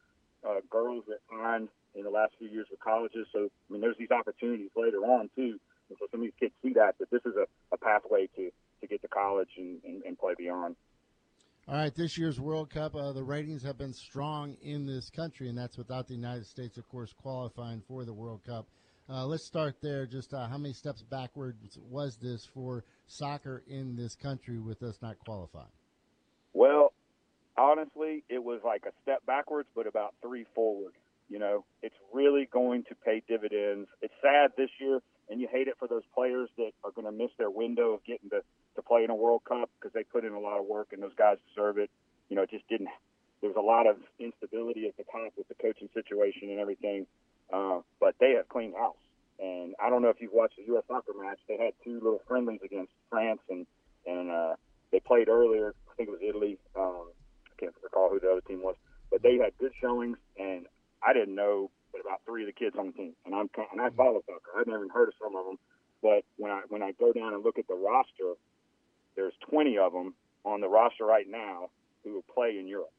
uh, 0.43 0.61
girls 0.71 1.05
that 1.09 1.19
signed 1.31 1.69
in 1.95 2.03
the 2.05 2.11
last 2.11 2.33
few 2.39 2.49
years 2.49 2.67
with 2.71 2.81
colleges. 2.81 3.27
So 3.33 3.47
I 3.47 3.73
mean, 3.73 3.81
there's 3.81 3.99
these 3.99 4.11
opportunities 4.11 4.71
later 4.77 4.99
on 4.99 5.31
too. 5.37 5.59
And 5.89 5.97
so 5.99 6.07
some 6.11 6.21
of 6.21 6.27
these 6.27 6.39
kids 6.39 6.55
see 6.63 6.75
that 6.75 6.99
that 6.99 7.11
this 7.11 7.23
is 7.25 7.35
a, 7.37 7.47
a 7.73 7.79
pathway 7.79 8.29
to 8.37 8.51
college 9.19 9.49
and, 9.57 9.79
and, 9.85 10.03
and 10.05 10.19
play 10.19 10.35
beyond. 10.37 10.77
All 11.67 11.75
right, 11.75 11.95
this 11.95 12.17
year's 12.17 12.41
World 12.41 12.71
Cup, 12.71 12.95
uh, 12.95 13.13
the 13.13 13.23
ratings 13.23 13.63
have 13.63 13.77
been 13.77 13.93
strong 13.93 14.57
in 14.63 14.87
this 14.87 15.11
country, 15.11 15.51
and 15.51 15.59
that's 15.59 15.77
without 15.77 16.09
the 16.09 16.15
United 16.15 16.47
States, 16.47 16.79
of 16.79 16.89
course, 16.89 17.13
qualifying 17.21 17.83
for 17.87 18.05
the 18.05 18.13
World 18.13 18.41
Cup. 18.47 18.67
Uh, 19.11 19.27
let's 19.27 19.45
start 19.45 19.77
there. 19.83 20.07
Just 20.07 20.33
uh, 20.33 20.47
how 20.49 20.57
many 20.57 20.73
steps 20.73 21.03
backwards 21.03 21.79
was 21.91 22.17
this 22.17 22.47
for 22.55 22.85
soccer 23.07 23.63
in 23.67 23.97
this 23.97 24.15
country 24.15 24.59
with 24.59 24.83
us 24.83 24.99
not 25.03 25.19
qualifying? 25.19 25.67
Well, 26.55 26.93
honestly, 27.57 28.25
it 28.29 28.43
was 28.43 28.61
like 28.65 28.85
a 28.87 28.93
step 29.03 29.25
backwards, 29.27 29.69
but 29.75 29.87
about 29.87 30.15
three 30.23 30.47
forward. 30.55 30.93
You 31.29 31.39
know, 31.39 31.65
it's 31.83 31.97
really 32.13 32.49
going 32.51 32.85
to 32.85 32.95
pay 32.95 33.23
dividends. 33.29 33.89
It's 34.01 34.15
sad 34.23 34.53
this 34.57 34.71
year, 34.81 35.01
and 35.31 35.41
you 35.41 35.49
hate 35.51 35.69
it 35.69 35.77
for 35.79 35.89
those 35.89 36.03
players 36.15 36.49
that 36.57 36.73
are 36.85 36.91
going 36.91 37.05
to 37.05 37.13
miss 37.13 37.31
their 37.39 37.51
window 37.51 37.93
of 37.93 38.05
getting 38.05 38.31
to, 38.31 38.43
to 38.77 38.83
play 38.83 39.05
in 39.05 39.11
a 39.11 39.15
World 39.15 39.43
Cup 39.45 39.71
because 39.79 39.93
they 39.93 40.05
put 40.05 40.25
in 40.25 40.33
a 40.33 40.41
lot 40.41 40.59
of 40.59 40.67
work, 40.67 40.89
and 40.93 41.03
those 41.03 41.15
guys 41.17 41.37
deserve 41.49 41.79
it. 41.79 41.91
You 42.29 42.37
know, 42.37 42.43
it 42.43 42.51
just 42.51 42.69
didn't. 42.69 42.89
There 43.41 43.51
was 43.51 43.57
a 43.57 43.65
lot 43.65 43.87
of 43.87 43.97
instability 44.19 44.87
at 44.89 44.97
the 44.97 45.05
top 45.05 45.33
with 45.37 45.49
the 45.49 45.55
coaching 45.55 45.89
situation 45.95 46.51
and 46.51 46.59
everything, 46.59 47.07
uh, 47.53 47.81
but 48.01 48.15
they 48.19 48.33
have 48.33 48.49
cleaned 48.49 48.75
house. 48.75 48.97
And 49.39 49.75
I 49.81 49.89
don't 49.91 50.03
know 50.03 50.09
if 50.09 50.21
you've 50.21 50.33
watched 50.33 50.57
the 50.57 50.65
U.S. 50.73 50.85
soccer 50.89 51.13
match. 51.21 51.39
They 51.47 51.57
had 51.57 51.73
two 51.85 51.95
little 51.95 52.21
friendlies 52.27 52.61
against 52.65 52.91
France, 53.11 53.41
and 53.49 53.67
and 54.07 54.31
uh, 54.31 54.55
they 54.91 55.01
played 55.01 55.29
earlier. 55.29 55.75
I 55.91 55.95
think 55.95 56.09
it 56.09 56.13
was 56.13 56.21
Italy. 56.23 56.59
Um, 56.77 57.11
I 57.47 57.61
can't 57.61 57.75
recall 57.83 58.11
who 58.11 58.19
the 58.19 58.31
other 58.31 58.41
team 58.41 58.63
was, 58.63 58.75
but 59.11 59.23
they 59.23 59.37
had 59.37 59.57
good 59.59 59.73
showings, 59.81 60.19
and 60.37 60.67
I 61.03 61.13
didn't 61.13 61.37
know 61.37 61.71
but 61.99 62.09
about 62.09 62.21
three 62.25 62.43
of 62.43 62.47
the 62.47 62.53
kids 62.53 62.77
on 62.79 62.87
the 62.87 62.93
team, 62.93 63.13
and 63.27 63.35
I'm 63.35 63.51
and 63.73 63.81
I 63.81 63.91
follow 63.91 64.23
soccer. 64.27 64.51
I've 64.59 64.67
never 64.67 64.85
even 64.85 64.91
heard 64.91 65.09
of 65.09 65.15
some 65.23 65.35
of 65.37 65.45
them, 65.45 65.59
but 66.03 66.23
when 66.37 66.51
I 66.51 66.63
when 66.69 66.83
I 66.83 66.93
go 66.93 67.13
down 67.13 67.35
and 67.35 67.45
look 67.45 67.59
at 67.59 67.67
the 67.69 67.75
roster, 67.75 68.35
there's 69.17 69.35
20 69.51 69.79
of 69.79 69.93
them 69.93 70.15
on 70.45 70.61
the 70.61 70.69
roster 70.69 71.05
right 71.05 71.27
now 71.29 71.71
who 72.05 72.15
will 72.15 72.25
play 72.35 72.59
in 72.59 72.67
Europe, 72.69 72.93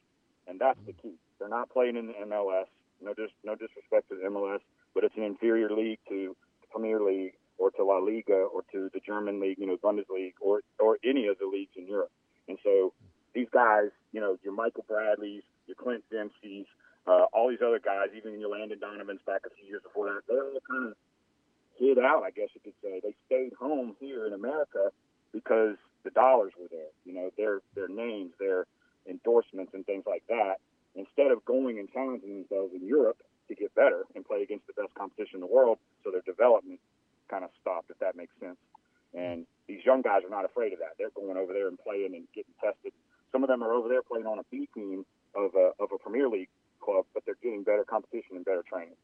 and 0.46 0.60
that's 0.60 0.78
the 0.86 0.92
key. 0.92 1.14
They're 1.38 1.48
not 1.48 1.70
playing 1.70 1.96
in 1.96 2.08
the 2.08 2.14
MLS. 2.26 2.66
No, 3.02 3.14
dis, 3.14 3.30
no 3.44 3.54
disrespect 3.54 4.10
to 4.10 4.16
the 4.16 4.28
MLS, 4.28 4.60
but 4.94 5.04
it's 5.04 5.16
an 5.16 5.22
inferior 5.22 5.70
league 5.70 6.00
to 6.08 6.36
the 6.60 6.66
Premier 6.70 7.00
League 7.00 7.32
or 7.56 7.70
to 7.70 7.84
La 7.84 7.98
Liga 7.98 8.34
or 8.52 8.62
to 8.72 8.90
the 8.92 9.00
German 9.00 9.40
league, 9.40 9.56
you 9.58 9.66
know, 9.66 9.78
Bundesliga 9.78 10.32
or 10.40 10.60
or 10.78 10.98
any 11.04 11.26
of 11.28 11.38
the 11.38 11.46
leagues 11.46 11.72
in 11.76 11.86
Europe. 11.86 12.10
And 12.48 12.58
so 12.62 12.92
these 13.34 13.48
guys, 13.50 13.88
you 14.12 14.20
know, 14.20 14.36
your 14.42 14.52
Michael 14.52 14.84
Bradleys, 14.86 15.42
your 15.66 15.76
Clint 15.76 16.04
Dempsey's, 16.10 16.66
uh, 17.10 17.26
all 17.32 17.50
these 17.50 17.62
other 17.64 17.80
guys, 17.80 18.14
even 18.16 18.38
your 18.38 18.50
Landon 18.50 18.78
Donovan's 18.78 19.20
back 19.26 19.42
a 19.44 19.50
few 19.50 19.66
years 19.66 19.82
before 19.82 20.06
that, 20.06 20.22
they're 20.28 20.44
all 20.44 20.62
kind 20.70 20.88
of 20.88 20.94
hid 21.76 21.98
out, 21.98 22.22
I 22.22 22.30
guess 22.30 22.48
you 22.54 22.60
could 22.62 22.78
say. 22.82 23.00
They 23.02 23.14
stayed 23.26 23.52
home 23.58 23.96
here 23.98 24.26
in 24.26 24.32
America 24.32 24.90
because 25.32 25.74
the 26.04 26.10
dollars 26.10 26.52
were 26.58 26.68
there. 26.70 26.94
You 27.04 27.14
know, 27.14 27.30
their 27.36 27.60
their 27.74 27.88
names, 27.88 28.30
their 28.38 28.66
endorsements, 29.08 29.74
and 29.74 29.84
things 29.84 30.04
like 30.06 30.22
that. 30.28 30.62
Instead 30.94 31.30
of 31.30 31.44
going 31.44 31.78
and 31.78 31.90
challenging 31.90 32.46
themselves 32.46 32.74
in 32.74 32.86
Europe 32.86 33.18
to 33.48 33.54
get 33.54 33.74
better 33.74 34.04
and 34.14 34.24
play 34.24 34.42
against 34.42 34.66
the 34.66 34.74
best 34.74 34.94
competition 34.94 35.36
in 35.36 35.40
the 35.40 35.50
world, 35.50 35.78
so 36.04 36.10
their 36.10 36.22
development 36.22 36.78
kind 37.28 37.44
of 37.44 37.50
stopped, 37.60 37.90
if 37.90 37.98
that 37.98 38.16
makes 38.16 38.34
sense. 38.40 38.58
And 39.14 39.46
these 39.66 39.84
young 39.84 40.02
guys 40.02 40.22
are 40.24 40.30
not 40.30 40.44
afraid 40.44 40.72
of 40.72 40.78
that. 40.80 40.94
They're 40.98 41.14
going 41.14 41.36
over 41.36 41.52
there 41.52 41.66
and 41.66 41.78
playing 41.78 42.14
and 42.14 42.26
getting 42.34 42.54
tested. 42.62 42.92
Some 43.32 43.42
of 43.42 43.48
them 43.48 43.62
are 43.62 43.72
over 43.72 43.88
there 43.88 44.02
playing 44.02 44.26
on 44.26 44.38
a 44.38 44.46
B 44.50 44.68
team 44.74 45.06
of 45.34 45.54
a, 45.54 45.70
of 45.78 45.90
a 45.94 45.98
Premier 45.98 46.28
League 46.28 46.48
club, 46.80 47.06
but 47.14 47.22
they're 47.26 47.38
getting 47.42 47.62
better 47.62 47.84
competition 47.84 48.36
and 48.36 48.44
better 48.44 48.64
training. 48.68 48.96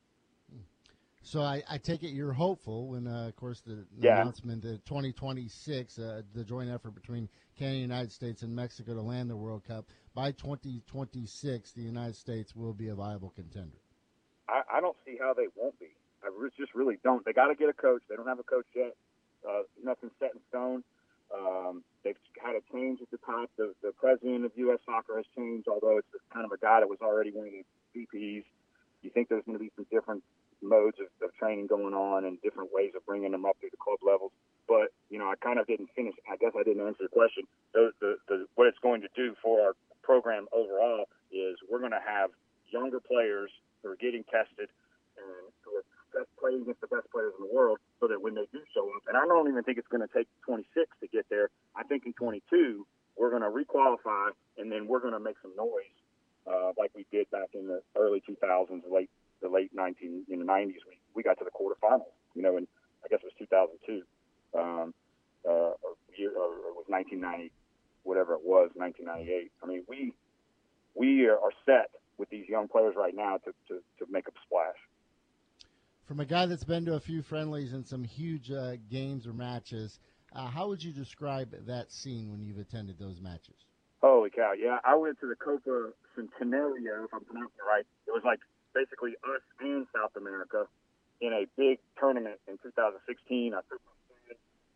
So 1.22 1.40
I, 1.42 1.62
I 1.68 1.78
take 1.78 2.04
it 2.04 2.10
you're 2.10 2.32
hopeful 2.32 2.88
when, 2.88 3.08
uh, 3.08 3.26
of 3.26 3.34
course, 3.34 3.60
the, 3.60 3.84
the 3.98 4.06
Yeah. 4.06 4.06
announcement 4.06 4.62
that 4.62 4.84
2026, 4.86 5.98
uh, 5.98 6.22
the 6.34 6.44
joint 6.44 6.70
effort 6.70 6.92
between 6.94 7.28
Canada, 7.58 7.78
United 7.78 8.12
States, 8.12 8.42
and 8.42 8.54
Mexico 8.54 8.94
to 8.94 9.02
land 9.02 9.28
the 9.28 9.36
World 9.36 9.64
Cup 9.64 9.86
by 10.14 10.30
2026, 10.30 11.72
the 11.72 11.82
United 11.82 12.14
States 12.14 12.54
will 12.54 12.72
be 12.72 12.88
a 12.90 12.94
viable 12.94 13.30
contender. 13.30 13.78
I, 14.48 14.62
I 14.78 14.80
don't 14.80 14.96
see 15.04 15.16
how 15.20 15.34
they 15.34 15.46
won't 15.56 15.78
be. 15.78 15.90
I 16.22 16.28
re- 16.36 16.50
just 16.58 16.74
really 16.74 16.98
don't. 17.04 17.24
They 17.24 17.32
got 17.32 17.48
to 17.48 17.54
get 17.54 17.68
a 17.68 17.72
coach. 17.72 18.02
They 18.08 18.16
don't 18.16 18.28
have 18.28 18.38
a 18.38 18.44
coach 18.44 18.66
yet. 18.74 18.94
Uh, 19.48 19.62
nothing's 19.82 20.12
set 20.18 20.32
in 20.34 20.40
stone. 20.48 20.84
Um, 21.34 21.84
they've 22.06 22.22
had 22.38 22.54
a 22.54 22.62
change 22.70 23.02
at 23.02 23.10
the 23.10 23.18
top. 23.26 23.50
The, 23.58 23.74
the 23.82 23.90
president 23.98 24.44
of 24.46 24.52
U.S. 24.54 24.78
Soccer 24.86 25.16
has 25.16 25.26
changed, 25.34 25.66
although 25.66 25.98
it's 25.98 26.06
kind 26.32 26.46
of 26.46 26.52
a 26.52 26.58
guy 26.58 26.78
that 26.78 26.88
was 26.88 27.02
already 27.02 27.32
one 27.34 27.50
of 27.50 27.52
the 27.52 27.66
VPs. 27.98 28.44
You 29.02 29.10
think 29.10 29.28
there's 29.28 29.42
going 29.44 29.58
to 29.58 29.64
be 29.64 29.72
some 29.74 29.86
different 29.90 30.22
modes 30.62 30.98
of, 31.02 31.10
of 31.20 31.34
training 31.34 31.66
going 31.66 31.94
on 31.94 32.24
and 32.24 32.40
different 32.42 32.70
ways 32.72 32.92
of 32.94 33.04
bringing 33.04 33.32
them 33.32 33.44
up 33.44 33.56
through 33.58 33.74
the 33.74 33.82
club 33.82 33.98
levels. 34.06 34.30
But 34.68 34.94
you 35.10 35.18
know, 35.18 35.26
I 35.26 35.34
kind 35.42 35.58
of 35.58 35.66
didn't 35.66 35.90
finish. 35.94 36.14
I 36.30 36.36
guess 36.36 36.52
I 36.58 36.62
didn't 36.62 36.86
answer 36.86 37.02
the 37.02 37.12
question. 37.12 37.44
The, 37.74 37.90
the, 38.00 38.16
the, 38.28 38.46
what 38.54 38.66
it's 38.66 38.78
going 38.78 39.02
to 39.02 39.10
do 39.14 39.34
for 39.42 39.60
our 39.60 39.72
program 40.02 40.46
overall 40.54 41.10
is 41.34 41.58
we're 41.68 41.82
going 41.82 41.94
to 41.94 42.06
have 42.06 42.30
younger 42.70 43.00
players 43.00 43.50
who 43.82 43.90
are 43.90 43.96
getting 43.96 44.24
tested 44.24 44.70
best 46.16 46.32
playing 46.40 46.62
against 46.62 46.80
the 46.80 46.88
best 46.88 47.04
players 47.12 47.36
in 47.36 47.44
the 47.44 47.52
world, 47.52 47.78
so 48.00 48.08
that 48.08 48.20
when 48.20 48.34
they 48.34 48.48
do 48.52 48.60
show 48.72 48.88
up, 48.96 49.04
and 49.08 49.16
I 49.16 49.28
don't 49.28 49.48
even 49.48 49.62
think 49.62 49.76
it's 49.76 49.88
going 49.92 50.06
to 50.06 50.12
take 50.12 50.28
26 50.48 50.64
to 51.00 51.06
get 51.08 51.28
there. 51.28 51.50
I 51.76 51.84
think 51.84 52.06
in 52.06 52.12
22 52.14 52.86
we're 53.16 53.30
going 53.30 53.44
to 53.44 53.52
requalify, 53.52 54.32
and 54.58 54.72
then 54.72 54.86
we're 54.86 55.00
going 55.00 55.16
to 55.16 55.20
make 55.20 55.36
some 55.42 55.52
noise, 55.56 55.96
uh, 56.46 56.72
like 56.78 56.92
we 56.94 57.04
did 57.12 57.30
back 57.30 57.52
in 57.54 57.66
the 57.66 57.80
early 57.96 58.22
2000s, 58.28 58.82
late 58.90 59.10
the 59.42 59.48
late 59.48 59.70
19 59.74 60.24
in 60.28 60.38
the 60.38 60.44
90s. 60.44 60.80
We 60.88 60.96
we 61.14 61.22
got 61.22 61.38
to 61.38 61.44
the 61.44 61.50
quarterfinals, 61.50 62.12
you 62.34 62.42
know, 62.42 62.56
and 62.56 62.66
I 63.04 63.08
guess 63.08 63.20
it 63.22 63.26
was 63.26 63.36
2002, 63.38 64.02
um, 64.58 64.94
uh, 65.44 65.50
or, 65.50 65.76
or 65.84 66.48
it 66.68 66.76
was 66.76 66.84
1990, 66.88 67.52
whatever 68.02 68.34
it 68.34 68.44
was, 68.44 68.70
1998. 68.74 69.52
I 69.62 69.66
mean, 69.66 69.84
we 69.88 70.12
we 70.94 71.28
are 71.28 71.52
set 71.64 71.90
with 72.18 72.30
these 72.30 72.48
young 72.48 72.68
players 72.68 72.94
right 72.96 73.14
now 73.14 73.36
to, 73.44 73.52
to, 73.68 73.80
to 73.98 74.10
make 74.10 74.26
a 74.28 74.32
splash. 74.46 74.80
From 76.06 76.20
a 76.20 76.24
guy 76.24 76.46
that's 76.46 76.62
been 76.62 76.84
to 76.84 76.94
a 76.94 77.00
few 77.00 77.20
friendlies 77.20 77.72
and 77.72 77.84
some 77.84 78.04
huge 78.04 78.52
uh, 78.52 78.76
games 78.88 79.26
or 79.26 79.32
matches, 79.32 79.98
uh, 80.32 80.46
how 80.46 80.68
would 80.68 80.82
you 80.82 80.92
describe 80.92 81.50
that 81.66 81.90
scene 81.90 82.30
when 82.30 82.44
you've 82.44 82.58
attended 82.58 82.96
those 82.98 83.20
matches? 83.20 83.56
Holy 84.00 84.30
cow! 84.30 84.52
Yeah, 84.56 84.78
I 84.84 84.94
went 84.94 85.18
to 85.20 85.26
the 85.26 85.34
Copa 85.34 85.90
Centenario, 86.16 87.04
if 87.04 87.12
I'm 87.12 87.24
pronouncing 87.24 87.58
it 87.58 87.66
right. 87.66 87.84
It 88.06 88.12
was 88.12 88.22
like 88.24 88.38
basically 88.72 89.14
us 89.24 89.42
and 89.58 89.86
South 89.92 90.14
America 90.16 90.66
in 91.20 91.32
a 91.32 91.46
big 91.56 91.80
tournament 91.98 92.38
in 92.46 92.58
2016. 92.62 93.54
I 93.54 93.60
took. 93.68 93.80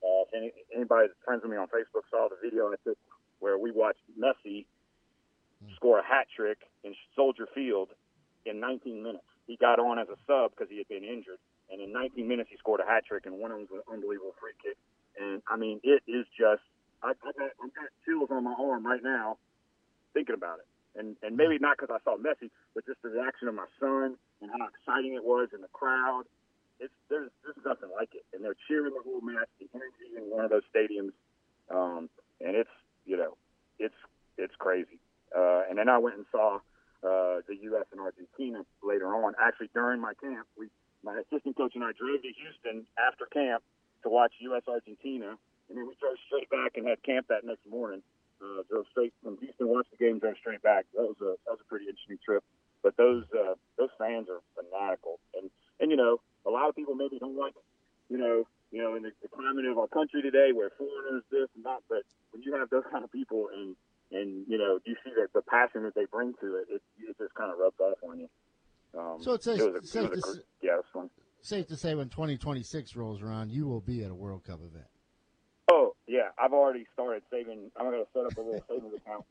Uh, 0.02 0.24
any, 0.34 0.50
anybody 0.74 1.08
that's 1.08 1.20
friends 1.24 1.42
with 1.42 1.52
me 1.52 1.58
on 1.58 1.68
Facebook 1.68 2.08
saw 2.10 2.26
the 2.28 2.36
video 2.42 2.72
I 2.72 2.76
took 2.82 2.96
where 3.38 3.58
we 3.58 3.70
watched 3.70 4.00
Messi 4.18 4.64
score 5.76 6.00
a 6.00 6.04
hat 6.04 6.26
trick 6.34 6.58
in 6.82 6.94
Soldier 7.14 7.46
Field 7.54 7.90
in 8.46 8.58
19 8.58 9.02
minutes. 9.02 9.29
He 9.50 9.58
got 9.58 9.82
on 9.82 9.98
as 9.98 10.06
a 10.06 10.14
sub 10.30 10.54
because 10.54 10.70
he 10.70 10.78
had 10.78 10.86
been 10.86 11.02
injured, 11.02 11.42
and 11.74 11.82
in 11.82 11.90
19 11.90 12.22
minutes 12.22 12.54
he 12.54 12.56
scored 12.62 12.78
a 12.78 12.86
hat 12.86 13.02
trick, 13.02 13.26
and 13.26 13.34
one 13.34 13.50
of 13.50 13.58
them 13.58 13.66
was 13.66 13.82
an 13.82 13.98
unbelievable 13.98 14.30
free 14.38 14.54
kick. 14.62 14.78
And 15.18 15.42
I 15.50 15.58
mean, 15.58 15.80
it 15.82 16.06
is 16.06 16.22
just 16.38 16.62
I, 17.02 17.18
I 17.18 17.34
got 17.34 17.50
I've 17.58 17.74
got 17.74 17.90
chills 18.06 18.30
on 18.30 18.44
my 18.44 18.54
arm 18.54 18.86
right 18.86 19.02
now 19.02 19.38
thinking 20.14 20.38
about 20.38 20.62
it. 20.62 20.70
And 20.94 21.16
and 21.26 21.36
maybe 21.36 21.58
not 21.58 21.74
because 21.74 21.90
I 21.90 21.98
saw 22.06 22.14
Messi, 22.14 22.46
but 22.78 22.86
just 22.86 23.02
the 23.02 23.10
reaction 23.10 23.48
of 23.48 23.58
my 23.58 23.66
son 23.82 24.14
and 24.38 24.54
how 24.54 24.70
exciting 24.70 25.18
it 25.18 25.24
was 25.26 25.48
in 25.50 25.62
the 25.66 25.72
crowd. 25.74 26.30
It's 26.78 26.94
there's 27.10 27.34
there's 27.42 27.58
nothing 27.66 27.90
like 27.90 28.14
it, 28.14 28.22
and 28.30 28.46
they're 28.46 28.58
cheering 28.70 28.94
the 28.94 29.02
whole 29.02 29.20
match. 29.20 29.50
The 29.58 29.66
energy 29.74 30.14
in 30.14 30.30
one 30.30 30.44
of 30.44 30.54
those 30.54 30.62
stadiums, 30.70 31.10
um, 31.74 32.08
and 32.38 32.54
it's 32.54 32.70
you 33.04 33.16
know 33.16 33.34
it's 33.80 33.98
it's 34.38 34.54
crazy. 34.62 35.02
Uh, 35.34 35.66
and 35.68 35.76
then 35.76 35.88
I 35.88 35.98
went 35.98 36.22
and 36.22 36.26
saw 36.30 36.62
uh, 37.02 37.40
the 37.48 37.56
U.S. 37.72 37.86
and 37.92 38.00
Argentina 38.00 38.64
later 38.82 39.08
on. 39.14 39.34
Actually, 39.40 39.70
during 39.72 40.00
my 40.00 40.12
camp, 40.20 40.46
we 40.56 40.68
my 41.02 41.16
assistant 41.16 41.56
coach 41.56 41.72
and 41.74 41.84
I 41.84 41.92
drove 41.96 42.20
to 42.20 42.28
Houston 42.28 42.84
after 43.00 43.24
camp 43.24 43.64
to 44.02 44.08
watch 44.08 44.32
U.S. 44.52 44.62
Argentina, 44.68 45.36
and 45.68 45.72
then 45.78 45.88
we 45.88 45.96
drove 46.00 46.16
straight 46.26 46.50
back 46.50 46.76
and 46.76 46.86
had 46.86 47.02
camp 47.02 47.28
that 47.28 47.44
next 47.44 47.64
morning. 47.68 48.02
Uh, 48.40 48.64
drove 48.68 48.86
straight 48.90 49.12
from 49.22 49.36
Houston, 49.36 49.68
watched 49.68 49.90
the 49.92 50.00
game, 50.00 50.18
drove 50.18 50.36
straight 50.40 50.62
back. 50.62 50.86
That 50.96 51.04
was 51.04 51.16
a 51.20 51.36
that 51.44 51.52
was 51.56 51.60
a 51.60 51.68
pretty 51.68 51.88
interesting 51.88 52.18
trip. 52.24 52.44
But 52.82 52.96
those 52.96 53.24
uh, 53.36 53.54
those 53.76 53.92
fans 53.98 54.28
are 54.28 54.40
fanatical, 54.56 55.20
and 55.36 55.50
and 55.80 55.90
you 55.90 55.96
know 55.96 56.20
a 56.46 56.50
lot 56.50 56.68
of 56.68 56.76
people 56.76 56.94
maybe 56.94 57.18
don't 57.18 57.36
like 57.36 57.52
you 58.08 58.16
know 58.16 58.44
you 58.72 58.80
know 58.80 58.96
in 58.96 59.02
the, 59.02 59.12
the 59.20 59.28
climate 59.28 59.66
of 59.66 59.76
our 59.76 59.88
country 59.88 60.22
today 60.22 60.52
where 60.52 60.70
foreigners 60.76 61.24
this 61.30 61.48
and 61.54 61.64
that. 61.64 61.80
But 61.88 62.04
when 62.32 62.42
you 62.42 62.56
have 62.56 62.70
those 62.70 62.84
kind 62.90 63.04
of 63.04 63.12
people 63.12 63.48
and 63.52 63.76
and 64.12 64.44
you 64.48 64.58
know 64.58 64.78
you 64.84 64.96
see 65.04 65.10
that 65.16 65.32
the 65.34 65.42
passion 65.42 65.82
that 65.84 65.94
they 65.94 66.06
bring 66.10 66.34
to 66.40 66.56
it, 66.56 66.66
it, 66.70 66.82
it 66.98 67.16
just 67.18 67.34
kind 67.34 67.52
of 67.52 67.58
rubs 67.58 67.78
off 67.80 67.98
on 68.08 68.20
you. 68.20 68.28
Um, 68.98 69.18
So 69.22 69.34
it's 69.34 69.44
safe, 69.44 69.60
it 69.60 69.84
a, 69.84 69.86
safe, 69.86 70.10
it 70.10 70.22
to, 70.22 70.28
a, 70.28 70.34
yeah, 70.62 70.78
it 70.78 71.10
safe 71.42 71.66
to 71.68 71.76
say 71.76 71.94
when 71.94 72.08
2026 72.08 72.96
rolls 72.96 73.22
around, 73.22 73.50
you 73.50 73.66
will 73.66 73.80
be 73.80 74.02
at 74.04 74.10
a 74.10 74.14
World 74.14 74.44
Cup 74.44 74.60
event. 74.60 74.86
Oh 75.70 75.94
yeah, 76.06 76.30
I've 76.38 76.52
already 76.52 76.86
started 76.92 77.22
saving. 77.30 77.70
I'm 77.76 77.86
going 77.90 78.02
to 78.02 78.10
set 78.12 78.26
up 78.26 78.36
a 78.36 78.40
little 78.40 78.64
savings 78.68 78.94
account, 78.94 79.24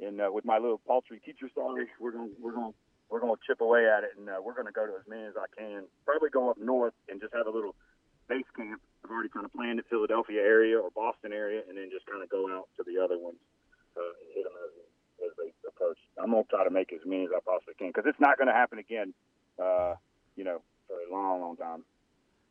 and 0.00 0.20
uh, 0.20 0.30
with 0.32 0.44
my 0.44 0.58
little 0.58 0.80
paltry 0.86 1.20
teacher 1.24 1.50
salary, 1.54 1.86
we're 2.00 2.12
going 2.12 2.30
to 2.30 2.36
we're 2.40 2.52
going 2.52 2.72
we're 3.10 3.20
going 3.20 3.34
to 3.34 3.42
chip 3.46 3.60
away 3.60 3.84
at 3.86 4.04
it, 4.04 4.16
and 4.16 4.28
uh, 4.28 4.40
we're 4.42 4.54
going 4.54 4.66
to 4.66 4.72
go 4.72 4.86
to 4.86 4.92
as 4.92 5.04
many 5.08 5.24
as 5.24 5.34
I 5.36 5.44
can. 5.58 5.84
Probably 6.06 6.30
go 6.30 6.50
up 6.50 6.56
north 6.58 6.94
and 7.08 7.20
just 7.20 7.34
have 7.34 7.46
a 7.46 7.50
little 7.50 7.74
base 8.28 8.48
camp. 8.56 8.80
I've 9.04 9.10
already 9.10 9.28
kind 9.28 9.44
of 9.44 9.52
planned 9.52 9.80
it 9.80 9.86
Philadelphia 9.90 10.40
area 10.40 10.78
or 10.78 10.90
Boston 10.94 11.32
area, 11.32 11.60
and 11.68 11.76
then 11.76 11.90
just 11.92 12.06
kind 12.06 12.22
of 12.22 12.30
go 12.30 12.48
out 12.48 12.68
to 12.78 12.84
the 12.86 13.02
other 13.02 13.18
ones. 13.18 13.36
Hit 14.34 14.44
them 14.44 14.56
as, 14.64 14.72
as 15.26 15.32
they 15.38 15.50
approach. 15.68 15.98
I'm 16.22 16.30
gonna 16.30 16.44
try 16.50 16.64
to 16.64 16.70
make 16.70 16.92
as 16.92 17.00
many 17.04 17.24
as 17.24 17.30
I 17.34 17.40
possibly 17.44 17.74
can 17.78 17.88
because 17.88 18.04
it's 18.06 18.20
not 18.20 18.38
going 18.38 18.48
to 18.48 18.54
happen 18.54 18.78
again. 18.78 19.14
Uh, 19.60 19.94
you 20.36 20.44
know, 20.44 20.62
for 20.88 20.96
a 20.96 21.12
long, 21.12 21.40
long 21.40 21.56
time. 21.56 21.84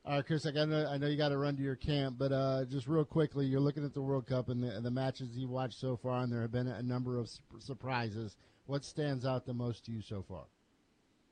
All 0.04 0.16
right, 0.16 0.26
Chris, 0.26 0.46
I, 0.48 0.52
got 0.52 0.72
I 0.72 0.98
know 0.98 1.08
you 1.08 1.18
got 1.18 1.30
to 1.30 1.38
run 1.38 1.56
to 1.58 1.62
your 1.62 1.76
camp, 1.76 2.16
but 2.18 2.32
uh, 2.32 2.66
just 2.66 2.88
real 2.88 3.06
quickly, 3.06 3.46
you're 3.46 3.60
looking 3.60 3.86
at 3.86 3.94
the 3.94 4.02
World 4.02 4.26
Cup 4.26 4.50
and 4.50 4.64
the, 4.64 4.76
and 4.76 4.84
the 4.84 4.92
matches 4.92 5.30
you've 5.34 5.52
watched 5.52 5.80
so 5.80 5.96
far, 5.96 6.24
and 6.24 6.34
there 6.34 6.42
have 6.42 6.52
been 6.52 6.68
a 6.68 6.82
number 6.82 7.20
of 7.20 7.30
su- 7.30 7.40
surprises. 7.60 8.36
What 8.66 8.84
stands 8.84 9.26
out 9.26 9.46
the 9.46 9.54
most 9.54 9.86
to 9.86 9.92
you 9.92 10.02
so 10.02 10.24
far? 10.28 10.46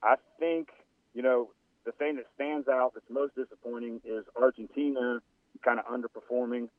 I 0.03 0.15
think, 0.39 0.69
you 1.15 1.23
know, 1.23 1.49
the 1.85 1.91
thing 1.93 2.17
that 2.17 2.25
stands 2.35 2.67
out 2.67 2.91
that's 2.93 3.09
most 3.09 3.33
disappointing 3.35 4.01
is 4.05 4.23
Argentina 4.39 5.19
kind 5.65 5.79
of 5.79 5.85
underperforming. 5.85 6.69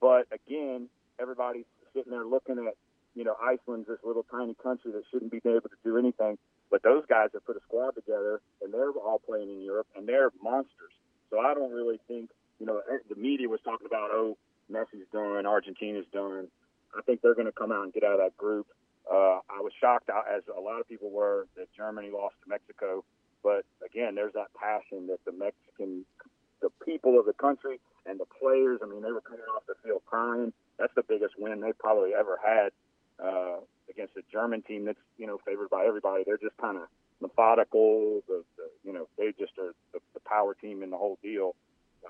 But 0.00 0.26
again, 0.32 0.88
everybody's 1.20 1.64
sitting 1.94 2.10
there 2.10 2.26
looking 2.26 2.58
at, 2.66 2.74
you 3.16 3.24
know, 3.24 3.34
Iceland's 3.42 3.88
this 3.88 3.98
little 4.04 4.26
tiny 4.30 4.54
country 4.62 4.92
that 4.92 5.02
shouldn't 5.10 5.32
be 5.32 5.40
able 5.44 5.62
to 5.62 5.80
do 5.82 5.96
anything. 5.96 6.36
But 6.70 6.82
those 6.82 7.04
guys 7.08 7.30
have 7.32 7.46
put 7.46 7.56
a 7.56 7.60
squad 7.66 7.92
together, 7.92 8.40
and 8.62 8.72
they're 8.72 8.90
all 8.90 9.18
playing 9.18 9.48
in 9.48 9.62
Europe, 9.62 9.86
and 9.96 10.06
they're 10.06 10.30
monsters. 10.42 10.92
So 11.30 11.40
I 11.40 11.54
don't 11.54 11.72
really 11.72 11.98
think, 12.06 12.30
you 12.60 12.66
know, 12.66 12.82
eh, 12.92 12.98
the 13.08 13.16
media 13.16 13.48
was 13.48 13.60
talking 13.64 13.86
about, 13.86 14.10
oh, 14.12 14.36
Messi's 14.70 15.08
done, 15.12 15.46
Argentina's 15.46 16.04
done. 16.12 16.48
I 16.96 17.00
think 17.02 17.22
they're 17.22 17.34
going 17.34 17.46
to 17.46 17.52
come 17.52 17.72
out 17.72 17.84
and 17.84 17.92
get 17.92 18.04
out 18.04 18.12
of 18.12 18.18
that 18.18 18.36
group. 18.36 18.66
Uh, 19.10 19.40
I 19.48 19.60
was 19.60 19.72
shocked, 19.80 20.10
uh, 20.10 20.22
as 20.36 20.42
a 20.54 20.60
lot 20.60 20.80
of 20.80 20.88
people 20.88 21.10
were, 21.10 21.46
that 21.56 21.68
Germany 21.74 22.10
lost 22.12 22.34
to 22.44 22.50
Mexico. 22.50 23.02
But 23.42 23.64
again, 23.84 24.14
there's 24.14 24.34
that 24.34 24.52
passion 24.60 25.06
that 25.06 25.24
the 25.24 25.32
Mexican, 25.32 26.04
the 26.60 26.68
people 26.84 27.18
of 27.18 27.24
the 27.24 27.32
country 27.32 27.80
and 28.04 28.20
the 28.20 28.26
players. 28.26 28.80
I 28.82 28.86
mean, 28.86 29.02
they 29.02 29.12
were 29.12 29.20
coming 29.22 29.46
off 29.54 29.62
the 29.66 29.74
field 29.84 30.02
crying. 30.04 30.52
That's 30.78 30.92
the 30.94 31.04
biggest 31.04 31.38
win 31.38 31.60
they 31.60 31.72
probably 31.72 32.12
ever 32.12 32.38
had 32.44 32.72
uh, 33.22 33.56
against 33.88 34.16
a 34.16 34.22
German 34.30 34.62
team 34.62 34.84
that's 34.84 34.98
you 35.18 35.26
know 35.26 35.38
favored 35.44 35.70
by 35.70 35.86
everybody. 35.86 36.24
They're 36.24 36.38
just 36.38 36.56
kind 36.58 36.76
of 36.76 36.84
methodical. 37.20 38.22
The, 38.28 38.44
the 38.56 38.64
you 38.84 38.92
know 38.92 39.08
they 39.18 39.32
just 39.38 39.52
are 39.58 39.72
the, 39.92 40.00
the 40.14 40.20
power 40.20 40.54
team 40.54 40.82
in 40.82 40.90
the 40.90 40.96
whole 40.96 41.18
deal. 41.22 41.54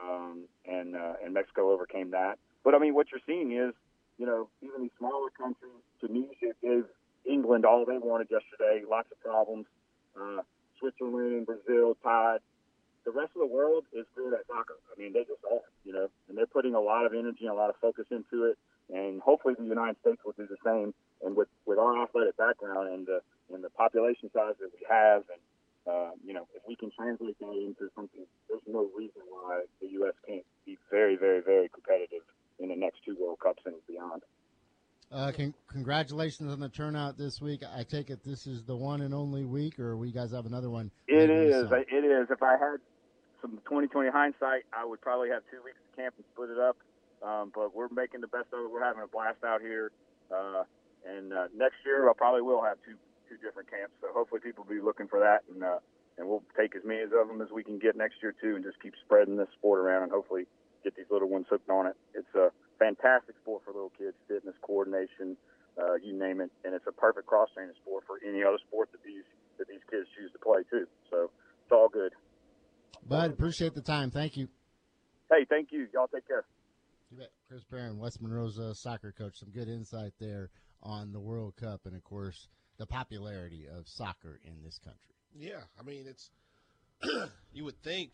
Um, 0.03 0.45
and 0.67 0.95
uh, 0.95 1.15
and 1.25 1.33
Mexico 1.33 1.73
overcame 1.73 2.11
that. 2.11 2.39
But 2.65 2.75
I 2.75 2.79
mean, 2.79 2.95
what 2.95 3.07
you're 3.11 3.21
seeing 3.27 3.53
is 3.53 3.73
you 4.19 4.27
know 4.27 4.49
even 4.63 4.83
these 4.83 4.97
smaller 4.99 5.31
countries. 5.31 5.73
Tunisia 6.01 6.53
gave 6.63 6.85
England 7.25 7.65
all 7.65 7.85
they 7.87 7.99
wanted 7.99 8.29
yesterday. 8.31 8.85
Lots 8.89 9.09
of 9.11 9.21
problems. 9.21 9.67
Uh, 10.19 10.43
Switzerland, 10.79 11.47
Brazil, 11.47 11.97
tied. 12.03 12.39
The 13.05 13.13
rest 13.13 13.31
of 13.37 13.41
the 13.41 13.47
world 13.47 13.85
is 13.93 14.05
good 14.17 14.35
at 14.35 14.47
soccer. 14.49 14.75
I 14.91 15.01
mean, 15.01 15.13
they 15.13 15.21
just 15.21 15.41
are, 15.51 15.61
you 15.85 15.93
know, 15.93 16.09
and 16.29 16.37
they're 16.37 16.47
putting 16.47 16.75
a 16.75 16.81
lot 16.81 17.07
of 17.07 17.13
energy 17.13 17.47
and 17.47 17.51
a 17.51 17.55
lot 17.55 17.71
of 17.71 17.77
focus 17.81 18.07
into 18.11 18.45
it. 18.47 18.59
And 18.93 19.20
hopefully, 19.20 19.55
the 19.59 19.64
United 19.64 19.97
States 20.01 20.18
will 20.24 20.32
do 20.32 20.47
the 20.47 20.57
same. 20.64 20.95
And 21.22 21.37
with 21.37 21.49
with 21.64 21.78
our 21.78 22.03
athletic 22.03 22.37
background 22.37 22.89
and 22.93 23.07
the 23.07 23.20
and 23.53 23.64
the 23.64 23.70
population 23.70 24.30
size 24.32 24.55
that 24.61 24.70
we 24.72 24.87
have, 24.89 25.24
and 25.30 25.41
uh, 25.93 26.11
you 26.24 26.34
know, 26.34 26.47
if 26.55 26.62
we 26.68 26.76
can 26.76 26.91
translate 26.91 27.39
that 27.39 27.53
into 27.53 27.91
something, 27.95 28.26
there's 28.49 28.62
no 28.66 28.89
reason 28.97 29.22
why 29.28 29.62
the 29.80 29.89
U.S. 30.03 30.14
can't 30.26 30.45
be 30.64 30.78
very, 30.91 31.16
very, 31.16 31.41
very 31.41 31.68
competitive 31.68 32.22
in 32.59 32.68
the 32.68 32.76
next 32.76 32.99
two 33.05 33.16
World 33.20 33.39
Cups 33.43 33.62
and 33.66 33.74
beyond. 33.87 34.22
Uh, 35.12 35.30
con- 35.30 35.55
congratulations 35.68 36.53
on 36.53 36.59
the 36.59 36.68
turnout 36.68 37.16
this 37.16 37.41
week. 37.41 37.62
I 37.76 37.84
take 37.84 38.11
it 38.11 38.24
this 38.24 38.47
is 38.47 38.64
the 38.64 38.74
one 38.74 39.03
and 39.03 39.14
only 39.14 39.45
week, 39.45 39.78
or 39.78 39.97
we 39.97 40.11
guys 40.11 40.32
have 40.32 40.47
another 40.47 40.70
one? 40.70 40.91
It 41.07 41.30
is. 41.30 41.70
It 41.70 42.05
is. 42.05 42.28
If 42.30 42.43
I 42.43 42.53
had 42.53 42.78
some 43.41 43.53
2020 43.64 44.11
hindsight, 44.11 44.64
I 44.72 44.84
would 44.84 45.01
probably 45.01 45.28
have 45.30 45.43
two 45.51 45.62
weeks 45.64 45.78
of 45.89 45.97
camp 45.97 46.14
and 46.16 46.24
split 46.32 46.51
it 46.51 46.59
up. 46.59 46.76
Um, 47.27 47.51
but 47.51 47.74
we're 47.74 47.91
making 47.91 48.22
the 48.22 48.31
best 48.31 48.55
of 48.55 48.62
it. 48.62 48.70
We're 48.70 48.85
having 48.87 49.03
a 49.03 49.11
blast 49.11 49.43
out 49.43 49.61
here. 49.61 49.91
Uh, 50.31 50.62
and 51.03 51.33
uh, 51.33 51.51
next 51.55 51.83
year, 51.85 52.09
I 52.09 52.12
probably 52.16 52.43
will 52.43 52.62
have 52.62 52.79
two 52.87 52.95
two 53.29 53.37
different 53.43 53.70
camps. 53.70 53.95
So 54.01 54.14
hopefully, 54.14 54.41
people 54.41 54.62
will 54.62 54.74
be 54.74 54.81
looking 54.81 55.09
for 55.09 55.18
that, 55.18 55.43
and 55.51 55.62
uh, 55.62 55.83
and 56.18 56.29
we'll 56.29 56.47
take 56.57 56.74
as 56.79 56.87
many 56.87 57.03
of 57.03 57.11
them 57.11 57.43
as 57.43 57.51
we 57.51 57.62
can 57.66 57.79
get 57.79 57.97
next 57.97 58.22
year 58.22 58.35
too, 58.41 58.55
and 58.55 58.62
just 58.62 58.81
keep 58.81 58.95
spreading 59.05 59.37
this 59.37 59.51
sport 59.59 59.81
around, 59.81 60.05
and 60.05 60.12
hopefully 60.12 60.47
get 60.85 60.95
these 60.95 61.11
little 61.11 61.29
ones 61.29 61.47
hooked 61.51 61.68
on 61.68 61.87
it. 61.87 61.97
It's 62.14 62.35
a 62.35 62.51
fantastic 62.79 63.35
sport 63.43 63.62
for 63.64 63.72
little 63.74 63.93
kids, 63.99 64.14
fitness, 64.29 64.55
coordination, 64.62 65.37
uh, 65.79 65.95
you 66.03 66.16
name 66.16 66.41
it, 66.41 66.51
and 66.64 66.74
it's 66.74 66.87
a 66.87 66.93
perfect 66.93 67.27
cross 67.27 67.49
training 67.55 67.74
sport 67.83 68.05
for 68.07 68.20
any 68.27 68.43
other 68.43 68.59
sport 68.68 68.91
that 68.93 69.03
these 69.03 69.27
that 69.59 69.66
these 69.68 69.83
kids 69.91 70.07
choose 70.16 70.31
to 70.33 70.39
play 70.39 70.62
too. 70.70 70.87
So 71.11 71.31
it's 71.64 71.72
all 71.72 71.89
good. 71.89 72.12
Bud, 73.03 73.31
appreciate 73.31 73.74
the 73.74 73.83
time. 73.83 74.11
Thank 74.11 74.37
you. 74.37 74.49
Hey, 75.31 75.45
thank 75.49 75.72
you. 75.72 75.87
Y'all 75.93 76.09
take 76.09 76.27
care. 76.27 76.45
You 77.11 77.19
bet. 77.19 77.31
Chris 77.49 77.65
Barron, 77.65 77.99
West 77.99 78.21
Monroe's 78.21 78.59
uh, 78.59 78.75
soccer 78.75 79.13
coach. 79.13 79.39
Some 79.39 79.51
good 79.51 79.69
insight 79.69 80.13
there 80.19 80.51
on 80.83 81.13
the 81.13 81.21
World 81.21 81.55
Cup 81.57 81.83
and, 81.85 81.95
of 81.95 82.03
course, 82.03 82.49
the 82.79 82.87
popularity 82.87 83.67
of 83.67 83.89
soccer 83.89 84.41
in 84.45 84.63
this 84.63 84.79
country. 84.79 85.15
Yeah, 85.35 85.61
I 85.79 85.83
mean 85.83 86.07
it's 86.07 86.31
you 87.53 87.65
would 87.65 87.81
think 87.83 88.13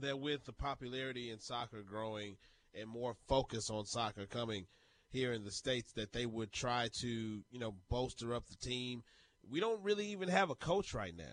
that 0.00 0.18
with 0.20 0.44
the 0.44 0.52
popularity 0.52 1.30
in 1.30 1.40
soccer 1.40 1.82
growing 1.82 2.36
and 2.74 2.88
more 2.88 3.14
focus 3.28 3.70
on 3.70 3.86
soccer 3.86 4.26
coming 4.26 4.66
here 5.10 5.32
in 5.32 5.44
the 5.44 5.50
states 5.50 5.92
that 5.92 6.12
they 6.12 6.26
would 6.26 6.52
try 6.52 6.88
to, 7.00 7.08
you 7.08 7.58
know, 7.58 7.74
bolster 7.88 8.34
up 8.34 8.44
the 8.48 8.56
team. 8.56 9.02
We 9.48 9.60
don't 9.60 9.82
really 9.82 10.08
even 10.08 10.28
have 10.28 10.50
a 10.50 10.54
coach 10.54 10.92
right 10.92 11.16
now. 11.16 11.24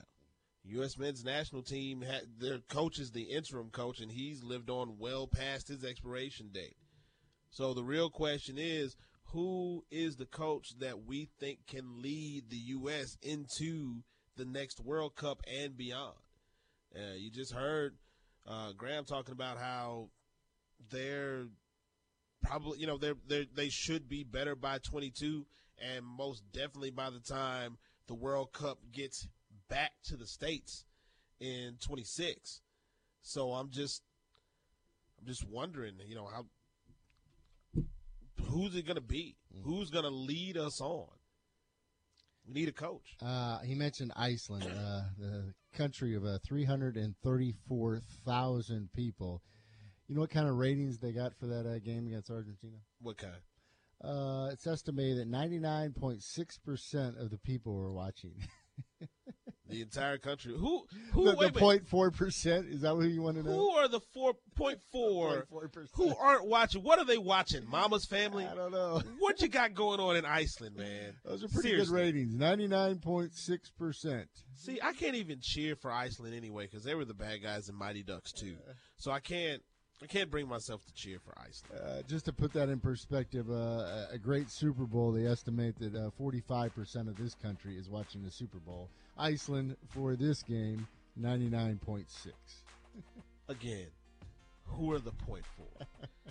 U.S. 0.66 0.98
men's 0.98 1.26
national 1.26 1.62
team, 1.62 2.04
ha- 2.08 2.26
their 2.40 2.60
coach 2.60 3.00
is 3.00 3.12
the 3.12 3.24
interim 3.24 3.70
coach, 3.70 4.00
and 4.00 4.12
he's 4.12 4.44
lived 4.44 4.70
on 4.70 4.98
well 4.98 5.28
past 5.28 5.68
his 5.68 5.84
expiration 5.84 6.50
date. 6.54 6.78
So 7.52 7.74
the 7.74 7.84
real 7.84 8.10
question 8.10 8.56
is, 8.58 8.96
who 9.26 9.84
is 9.92 10.16
the 10.16 10.26
coach 10.26 10.78
that 10.80 11.06
we 11.06 11.28
think 11.40 11.68
can 11.68 12.02
lead 12.02 12.50
the 12.50 12.58
U.S. 12.58 13.18
into 13.22 14.04
the 14.38 14.46
next 14.46 14.80
World 14.80 15.16
Cup 15.16 15.42
and 15.52 15.76
beyond? 15.76 16.16
Uh, 16.96 17.16
you 17.18 17.30
just 17.30 17.52
heard 17.52 17.96
uh, 18.48 18.72
Graham 18.78 19.04
talking 19.06 19.34
about 19.34 19.58
how 19.58 20.10
they're 20.92 21.48
probably, 22.42 22.80
you 22.80 22.88
know, 22.88 22.98
they're, 22.98 23.16
they're 23.28 23.46
they 23.54 23.70
should 23.70 24.08
be 24.08 24.24
better 24.24 24.56
by 24.56 24.78
22, 24.78 25.46
and 25.78 26.06
most 26.06 26.44
definitely 26.52 26.92
by 26.92 27.10
the 27.10 27.20
time 27.20 27.78
the 28.08 28.14
World 28.14 28.54
Cup 28.54 28.78
gets 28.92 29.28
back 29.74 29.92
to 30.06 30.16
the 30.16 30.28
states 30.28 30.86
in 31.40 31.78
26. 31.82 32.62
So 33.24 33.54
I'm 33.54 33.72
just, 33.72 34.04
I'm 35.20 35.26
just 35.26 35.50
wondering, 35.50 35.96
you 36.08 36.14
know, 36.14 36.28
how 36.28 36.46
who's 38.46 38.76
it 38.76 38.86
going 38.86 38.98
to 38.98 39.02
be? 39.02 39.36
Who's 39.64 39.90
going 39.90 40.04
to 40.04 40.12
lead 40.12 40.58
us 40.58 40.80
on? 40.80 41.08
We 42.46 42.54
need 42.54 42.68
a 42.68 42.74
coach. 42.74 43.18
Uh, 43.20 43.62
he 43.62 43.74
mentioned 43.74 44.12
Iceland, 44.16 44.66
uh, 44.66 45.06
the 45.18 45.56
country 45.74 46.14
of 46.16 46.24
uh, 46.24 46.38
334,000 46.46 48.94
people. 48.94 49.42
You 50.08 50.14
know 50.16 50.22
what 50.22 50.30
kind 50.30 50.48
of 50.48 50.58
ratings 50.58 51.00
they 51.00 51.14
got 51.14 51.34
for 51.40 51.48
that 51.48 51.66
uh, 51.66 51.80
game 51.80 52.06
against 52.06 52.30
Argentina? 52.30 52.78
What 53.02 53.18
kind? 53.18 53.42
Uh, 54.04 54.50
it's 54.52 54.68
estimated 54.68 55.18
that 55.18 55.32
99.6% 55.32 57.20
of 57.20 57.32
the 57.32 57.40
people 57.40 57.74
were 57.74 57.92
watching. 57.92 58.36
The 59.74 59.82
entire 59.82 60.18
country. 60.18 60.54
Who? 60.58 60.86
Who? 61.12 61.26
the, 61.26 61.32
the 61.32 61.38
wait. 61.38 61.54
0.4%? 61.86 62.72
Is 62.74 62.82
that 62.82 62.96
what 62.96 63.06
you 63.08 63.22
want 63.22 63.38
to 63.38 63.44
know? 63.44 63.52
Who 63.52 63.70
are 63.72 63.88
the 63.88 64.00
four 64.14 64.34
point 64.56 64.80
four? 64.92 65.46
0.4%. 65.52 65.88
Who 65.94 66.16
aren't 66.16 66.46
watching? 66.48 66.84
What 66.84 67.00
are 67.00 67.06
they 67.06 67.18
watching? 67.18 67.68
Mama's 67.70 68.06
Family. 68.06 68.46
I 68.46 68.56
don't 68.56 68.72
know. 68.72 69.02
What 69.20 69.42
you 69.42 69.48
got 69.48 69.74
going 69.74 70.00
on 70.00 70.16
in 70.16 70.26
Iceland, 70.26 70.76
man? 70.76 71.16
Those 71.26 71.44
are 71.44 71.48
pretty 71.48 71.70
Seriously. 71.70 71.96
good 71.96 72.02
ratings. 72.02 72.36
99.6%. 72.36 74.26
See, 74.56 74.80
I 74.82 74.94
can't 74.94 75.16
even 75.16 75.40
cheer 75.42 75.76
for 75.76 75.92
Iceland 75.92 76.36
anyway 76.36 76.66
because 76.66 76.84
they 76.84 76.96
were 76.96 77.06
the 77.06 77.14
bad 77.14 77.42
guys 77.42 77.70
in 77.70 77.76
Mighty 77.76 78.04
Ducks 78.04 78.32
too. 78.32 78.56
So 78.98 79.12
I 79.12 79.20
can't. 79.20 79.62
I 80.02 80.06
can't 80.06 80.30
bring 80.32 80.48
myself 80.48 80.86
to 80.86 80.94
cheer 80.94 81.18
for 81.20 81.34
Iceland. 81.38 81.82
Uh, 81.86 82.02
just 82.08 82.26
to 82.26 82.34
put 82.34 82.52
that 82.54 82.68
in 82.70 82.80
perspective, 82.80 83.50
uh, 83.50 83.54
a- 83.54 84.08
a 84.14 84.18
great 84.18 84.50
Super 84.50 84.84
Bowl, 84.86 85.12
they 85.12 85.26
estimate 85.26 85.78
that 85.80 85.94
uh, 85.96 86.10
45% 86.20 87.08
of 87.10 87.18
this 87.18 87.36
country 87.36 87.78
is 87.78 87.90
watching 87.90 88.24
the 88.24 88.32
Super 88.32 88.60
Bowl. 88.60 88.90
Iceland, 89.18 89.76
for 89.90 90.16
this 90.16 90.42
game, 90.44 90.88
99.6. 91.22 92.06
Again, 93.50 93.88
who 94.66 94.92
are 94.94 95.00
the 95.00 95.12
point 95.12 95.44
for? 95.58 95.86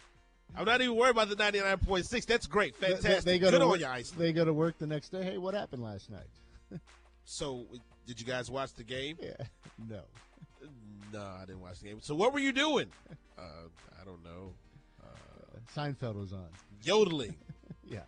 I'm 0.56 0.66
not 0.66 0.80
even 0.82 0.96
worried 0.96 1.10
about 1.12 1.28
the 1.30 1.36
99.6. 1.36 2.26
That's 2.26 2.46
great, 2.46 2.78
They- 2.80 2.88
they- 2.88 2.92
fantastic. 2.94 3.24
They, 3.24 3.38
go 3.38 3.50
Good 3.50 3.58
to 3.58 3.64
on 3.64 3.70
work, 3.70 3.80
you, 3.80 3.86
Iceland. 3.86 4.20
They 4.22 4.32
go 4.32 4.44
to 4.44 4.52
work 4.52 4.78
the 4.78 4.86
next 4.86 5.10
day. 5.10 5.22
Hey, 5.24 5.38
what 5.38 5.54
happened 5.54 5.82
last 5.82 6.10
night? 6.10 6.80
So, 7.24 7.66
did 8.04 8.20
you 8.20 8.26
guys 8.26 8.50
watch 8.50 8.74
the 8.74 8.82
game? 8.82 9.16
Yeah, 9.22 9.34
no. 9.88 10.00
No, 11.12 11.20
I 11.20 11.44
didn't 11.46 11.60
watch 11.60 11.78
the 11.78 11.86
game. 11.86 11.98
So, 12.00 12.16
what 12.16 12.32
were 12.32 12.40
you 12.40 12.50
doing? 12.50 12.88
Uh, 13.38 13.42
I 14.00 14.04
don't 14.04 14.24
know. 14.24 14.54
Seinfeld 15.76 16.16
was 16.16 16.32
on. 16.32 16.48
Yodeling. 16.82 17.36
Yeah. 17.88 18.00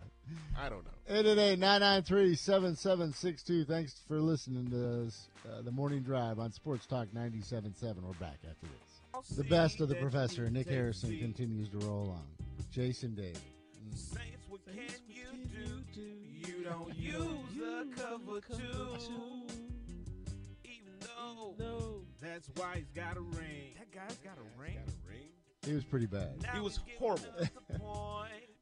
I 0.57 0.69
don't 0.69 0.85
know. 0.85 0.91
888-993-7762. 1.09 3.67
Thanks 3.67 4.01
for 4.07 4.19
listening 4.19 4.69
to 4.71 5.03
us, 5.05 5.27
uh, 5.47 5.61
the 5.61 5.71
morning 5.71 6.01
drive 6.01 6.39
on 6.39 6.51
Sports 6.51 6.85
Talk 6.85 7.07
97.7. 7.15 8.01
We're 8.01 8.13
back 8.13 8.39
after 8.49 8.67
this. 8.67 9.35
The 9.37 9.43
best 9.43 9.79
of 9.81 9.89
the 9.89 9.95
professor, 9.95 10.49
Nick 10.49 10.67
Harrison, 10.67 11.17
continues 11.19 11.69
to 11.69 11.77
roll 11.79 12.09
on. 12.11 12.23
Jason 12.71 13.15
David. 13.15 13.39
Mm. 13.89 14.15
can 14.65 14.75
you 15.09 15.25
do? 15.93 16.01
You 16.47 16.63
don't 16.63 16.95
use 16.95 17.61
a 17.63 17.85
cover 17.95 18.41
two. 18.41 18.97
Even 20.63 20.93
though 21.57 22.01
that's 22.21 22.49
why 22.55 22.77
he's 22.77 22.89
got 22.95 23.17
a 23.17 23.21
ring. 23.21 23.73
That 23.77 23.91
guy's 23.91 24.17
got 24.17 24.37
a 24.37 24.43
ring. 24.61 24.79
He 25.65 25.73
was 25.73 25.83
pretty 25.83 26.05
bad. 26.05 26.35
He 26.53 26.59
was 26.59 26.79
horrible. 26.99 27.25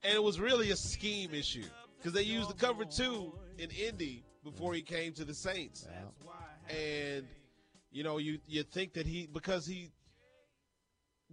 and 0.04 0.14
it 0.14 0.22
was 0.24 0.40
really 0.40 0.72
a 0.72 0.76
scheme 0.76 1.34
issue 1.34 1.64
because 1.98 2.14
they 2.14 2.24
used 2.24 2.50
the 2.50 2.54
cover 2.54 2.86
two 2.86 3.34
in 3.58 3.70
Indy 3.72 4.24
before 4.44 4.74
he 4.74 4.82
came 4.82 5.14
to 5.14 5.24
the 5.26 5.34
Saints. 5.34 5.88
And 6.70 7.28
you 7.92 8.04
know, 8.04 8.18
you 8.18 8.40
you 8.48 8.64
think 8.64 8.94
that 8.94 9.06
he 9.06 9.28
because 9.28 9.66
he 9.66 9.92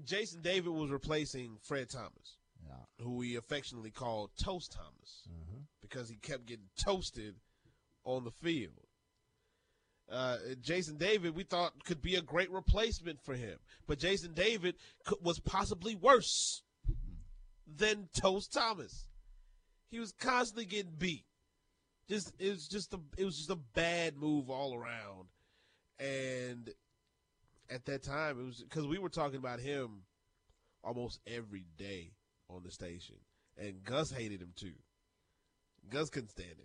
Jason 0.04 0.40
David 0.42 0.70
was 0.70 0.90
replacing 0.90 1.58
Fred 1.62 1.88
Thomas, 1.90 2.36
Yeah. 2.66 2.74
who 3.04 3.16
we 3.16 3.36
affectionately 3.36 3.90
called 3.90 4.30
Toast 4.36 4.72
Thomas 4.72 5.28
Mhm. 5.28 5.66
because 5.80 6.08
he 6.08 6.16
kept 6.16 6.46
getting 6.46 6.70
toasted 6.76 7.34
on 8.04 8.24
the 8.24 8.30
field. 8.30 8.86
Uh, 10.08 10.38
Jason 10.60 10.96
David, 10.96 11.36
we 11.36 11.44
thought 11.44 11.84
could 11.84 12.02
be 12.02 12.16
a 12.16 12.22
great 12.22 12.50
replacement 12.50 13.20
for 13.22 13.34
him, 13.34 13.58
but 13.86 13.98
Jason 13.98 14.34
David 14.34 14.74
could, 15.04 15.22
was 15.22 15.38
possibly 15.38 15.94
worse 15.94 16.62
than 17.76 18.08
Toast 18.14 18.52
Thomas. 18.52 19.08
He 19.90 19.98
was 19.98 20.12
constantly 20.12 20.64
getting 20.64 20.92
beat. 20.96 21.24
Just 22.08 22.32
it 22.38 22.50
was 22.50 22.68
just 22.68 22.92
a 22.94 23.00
it 23.16 23.24
was 23.24 23.36
just 23.36 23.50
a 23.50 23.56
bad 23.56 24.16
move 24.16 24.50
all 24.50 24.74
around, 24.74 25.28
and 25.98 26.68
at 27.68 27.84
that 27.86 28.02
time 28.02 28.40
it 28.40 28.44
was 28.44 28.62
because 28.62 28.86
we 28.86 28.98
were 28.98 29.08
talking 29.08 29.38
about 29.38 29.60
him 29.60 30.02
almost 30.82 31.20
every 31.26 31.66
day 31.76 32.12
on 32.48 32.62
the 32.64 32.70
station, 32.70 33.16
and 33.56 33.84
Gus 33.84 34.10
hated 34.10 34.40
him 34.40 34.52
too. 34.56 34.74
Gus 35.88 36.10
couldn't 36.10 36.30
stand 36.30 36.56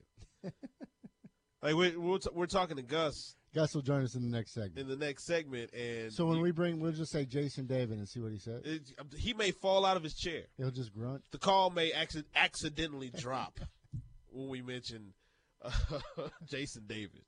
him. 0.43 0.51
like 1.61 1.75
we're 1.75 1.99
we're, 1.99 2.17
t- 2.17 2.29
we're 2.33 2.47
talking 2.47 2.77
to 2.77 2.83
Gus 2.83 3.35
Gus 3.55 3.73
will 3.73 3.81
join 3.81 4.03
us 4.03 4.15
in 4.15 4.21
the 4.29 4.35
next 4.35 4.51
segment. 4.51 4.77
in 4.77 4.87
the 4.87 4.97
next 4.97 5.25
segment, 5.25 5.71
and 5.73 6.11
So 6.11 6.25
when 6.25 6.37
he, 6.37 6.43
we 6.43 6.51
bring, 6.51 6.81
we'll 6.81 6.91
just 6.91 7.11
say 7.11 7.23
Jason 7.25 7.65
David 7.65 7.97
and 7.97 8.07
see 8.07 8.19
what 8.19 8.33
he 8.33 8.37
says. 8.37 8.61
it, 8.65 8.91
he 9.17 9.33
may 9.33 9.51
fall 9.51 9.85
out 9.85 9.95
of 9.95 10.03
his 10.03 10.13
chair. 10.13 10.41
He'll 10.57 10.71
just 10.71 10.93
grunt. 10.93 11.23
The 11.31 11.37
call 11.37 11.69
may 11.69 11.91
acci- 11.91 12.25
accidentally 12.35 13.11
drop 13.17 13.59
when 14.29 14.49
we 14.49 14.61
mention 14.61 15.13
uh, 15.61 15.71
Jason 16.45 16.83
David. 16.85 17.21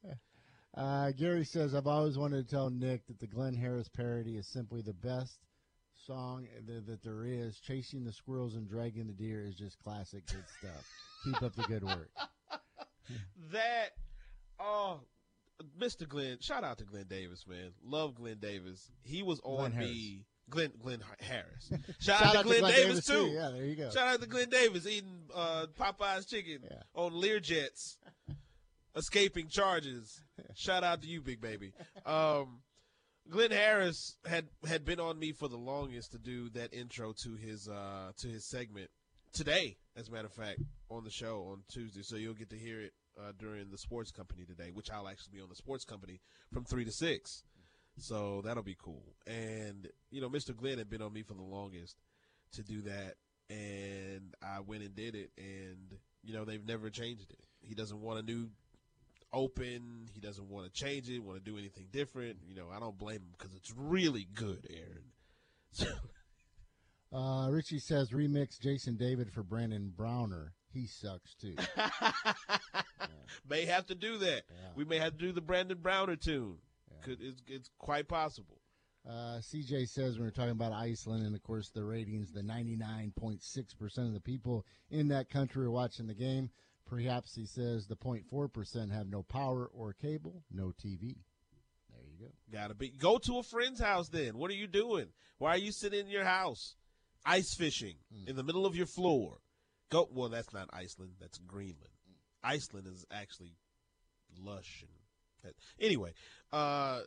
Uh, 0.75 1.11
Gary 1.11 1.45
says, 1.45 1.73
I've 1.73 1.88
always 1.88 2.17
wanted 2.17 2.45
to 2.47 2.55
tell 2.55 2.69
Nick 2.69 3.07
that 3.07 3.19
the 3.19 3.28
Glenn 3.28 3.55
Harris 3.55 3.88
parody 3.88 4.36
is 4.36 4.47
simply 4.47 4.82
the 4.82 4.93
best 4.93 5.39
song 6.05 6.45
that, 6.67 6.86
that 6.88 7.03
there 7.03 7.23
is. 7.25 7.57
Chasing 7.59 8.03
the 8.03 8.11
squirrels 8.11 8.55
and 8.55 8.67
dragging 8.67 9.07
the 9.07 9.13
deer 9.13 9.45
is 9.45 9.55
just 9.55 9.80
classic 9.80 10.25
good 10.28 10.43
stuff. 10.59 10.86
Keep 11.23 11.41
up 11.41 11.55
the 11.55 11.63
good 11.63 11.84
work. 11.84 12.09
That, 13.53 13.91
oh, 14.59 14.99
Mr. 15.80 16.08
Glenn, 16.08 16.38
shout 16.39 16.64
out 16.64 16.78
to 16.80 16.84
Glenn 16.86 17.05
Davis, 17.10 17.45
man. 17.47 17.72
Love 17.84 18.16
Glenn 18.16 18.38
Davis. 18.39 18.91
He 19.03 19.24
was 19.24 19.39
on 19.43 19.72
Glenn 19.72 19.80
me. 19.80 20.26
Glenn 20.49 20.72
Glenn 20.82 21.03
Harris. 21.20 21.70
Shout, 21.99 22.22
out 22.22 22.36
to 22.38 22.43
Glenn, 22.43 22.64
Davis, 22.72 23.05
too. 23.05 23.26
Yeah, 23.28 23.49
there 23.53 23.66
you 23.66 23.76
go. 23.76 23.89
Shout 23.89 24.08
out 24.08 24.22
to 24.22 24.28
Glenn 24.28 24.49
Davis 24.49 24.88
eating 24.88 25.24
uh, 25.36 25.66
Popeye's 25.78 26.26
chicken 26.26 26.60
Yeah. 26.64 26.84
on 26.95 27.12
Learjets, 27.12 27.97
escaping 28.95 29.47
charges. 29.49 30.22
Shout 30.55 30.84
out 30.84 31.01
to 31.01 31.08
you, 31.08 31.22
big 31.22 31.41
baby. 31.41 31.74
Um, 32.05 32.60
Glenn 33.30 33.51
Harris 33.51 34.16
had 34.26 34.47
had 34.66 34.86
been 34.86 35.01
on 35.01 35.20
me 35.20 35.34
for 35.34 35.49
the 35.49 35.58
longest 35.58 36.12
to 36.14 36.18
do 36.18 36.49
that 36.51 36.74
intro 36.74 37.14
to 37.24 37.36
his 37.36 37.68
uh, 37.68 38.12
to 38.20 38.28
his 38.28 38.45
segment 38.45 38.89
today, 39.34 39.76
as 39.97 40.08
a 40.08 40.12
matter 40.12 40.28
of 40.28 40.34
fact, 40.34 40.62
on 40.89 41.03
the 41.03 41.12
show 41.12 41.49
on 41.51 41.64
Tuesday. 41.70 42.03
So 42.03 42.16
you'll 42.16 42.36
get 42.36 42.49
to 42.51 42.58
hear 42.58 42.80
it 42.80 42.93
uh, 43.20 43.32
during 43.38 43.70
the 43.72 43.78
Sports 43.78 44.11
Company 44.11 44.45
today, 44.45 44.72
which 44.74 44.91
I'll 44.91 45.07
actually 45.07 45.38
be 45.38 45.41
on 45.41 45.49
the 45.49 45.55
Sports 45.55 45.86
Company 45.86 46.20
from 46.53 46.65
three 46.65 46.86
to 46.86 46.91
six. 46.91 47.43
So 47.99 48.41
that'll 48.45 48.63
be 48.63 48.78
cool. 48.80 49.15
And 49.26 49.88
you 50.11 50.22
know, 50.22 50.30
Mr. 50.30 50.55
Glenn 50.55 50.78
had 50.78 50.89
been 50.89 51.01
on 51.01 51.13
me 51.13 51.24
for 51.24 51.34
the 51.34 51.41
longest 51.41 51.97
to 52.53 52.63
do 52.63 52.82
that, 52.84 53.15
and 53.49 54.36
I 54.41 54.59
went 54.59 54.84
and 54.84 54.95
did 54.95 55.15
it, 55.15 55.32
and 55.38 55.97
you 56.24 56.34
know, 56.34 56.45
they've 56.45 56.65
never 56.65 56.89
changed 56.89 57.32
it. 57.32 57.39
He 57.61 57.74
doesn't 57.74 58.01
want 58.01 58.20
a 58.20 58.22
new 58.22 58.49
open. 59.34 60.07
He 60.13 60.20
doesn't 60.20 60.47
want 60.49 60.65
to 60.65 60.72
change 60.72 61.09
it. 61.09 61.20
Want 61.20 61.43
to 61.43 61.51
do 61.51 61.57
anything 61.57 61.88
different. 61.91 62.38
You 62.47 62.55
know, 62.55 62.68
I 62.74 62.80
don't 62.80 62.97
blame 62.97 63.18
him 63.18 63.34
because 63.38 63.53
it's 63.55 63.74
really 63.76 64.28
good, 64.34 64.68
Aaron. 64.70 65.11
So, 65.72 65.86
Uh, 67.13 67.47
Richie 67.49 67.80
says, 67.80 68.09
remix 68.11 68.59
Jason 68.59 68.97
David 68.97 69.32
for 69.32 69.41
Brandon 69.41 69.93
Browner. 69.95 70.53
He 70.74 70.88
sucks 70.88 71.34
too. 71.36 71.55
may 73.49 73.65
have 73.65 73.86
to 73.88 73.95
do 73.95 74.18
that. 74.20 74.43
Yeah. 74.49 74.70
We 74.76 74.86
may 74.86 74.99
have 74.99 75.13
to 75.13 75.18
do 75.18 75.32
the 75.32 75.41
Brandon 75.41 75.78
Browner 75.78 76.15
tune. 76.15 76.57
Could 77.03 77.20
it's, 77.22 77.41
it's 77.47 77.70
quite 77.78 78.07
possible. 78.07 78.59
Uh, 79.07 79.39
CJ 79.39 79.88
says 79.88 80.18
when 80.18 80.26
we're 80.26 80.32
talking 80.32 80.51
about 80.51 80.74
Iceland, 80.74 81.26
and 81.26 81.36
of 81.36 81.41
course 81.41 81.70
the 81.70 81.84
ratings, 81.84 82.34
the 82.34 82.41
99.6% 82.41 83.97
of 83.99 84.13
the 84.13 84.20
people 84.20 84.65
in 84.89 85.07
that 85.09 85.30
country 85.30 85.65
are 85.65 85.72
watching 85.72 86.07
the 86.07 86.13
game. 86.13 86.49
Perhaps 86.86 87.36
he 87.36 87.45
says 87.45 87.88
the 87.88 87.95
0.4% 87.95 88.91
have 88.91 89.07
no 89.07 89.24
power 89.24 89.70
or 89.74 89.93
cable, 89.93 90.43
no 90.51 90.68
TV. 90.68 91.15
There 91.89 92.03
you 92.05 92.18
go. 92.20 92.32
Gotta 92.51 92.74
be. 92.74 92.89
Go 92.89 93.18
to 93.20 93.39
a 93.39 93.43
friend's 93.43 93.80
house 93.80 94.09
then. 94.09 94.38
What 94.38 94.51
are 94.51 94.55
you 94.55 94.68
doing? 94.68 95.07
Why 95.38 95.51
are 95.51 95.57
you 95.57 95.72
sitting 95.72 96.01
in 96.01 96.09
your 96.09 96.26
house 96.26 96.76
ice 97.26 97.53
fishing 97.53 97.95
in 98.26 98.36
the 98.36 98.43
middle 98.43 98.65
of 98.65 98.76
your 98.76 98.86
floor? 98.86 99.39
Go. 99.89 100.07
Well, 100.11 100.29
that's 100.29 100.53
not 100.53 100.69
Iceland. 100.73 101.13
That's 101.19 101.38
Greenland. 101.39 101.89
Iceland 102.43 102.88
is 102.88 103.05
actually 103.11 103.53
lush 104.39 104.83
and 105.43 105.53
anyway. 105.79 106.13
Uh, 106.51 107.01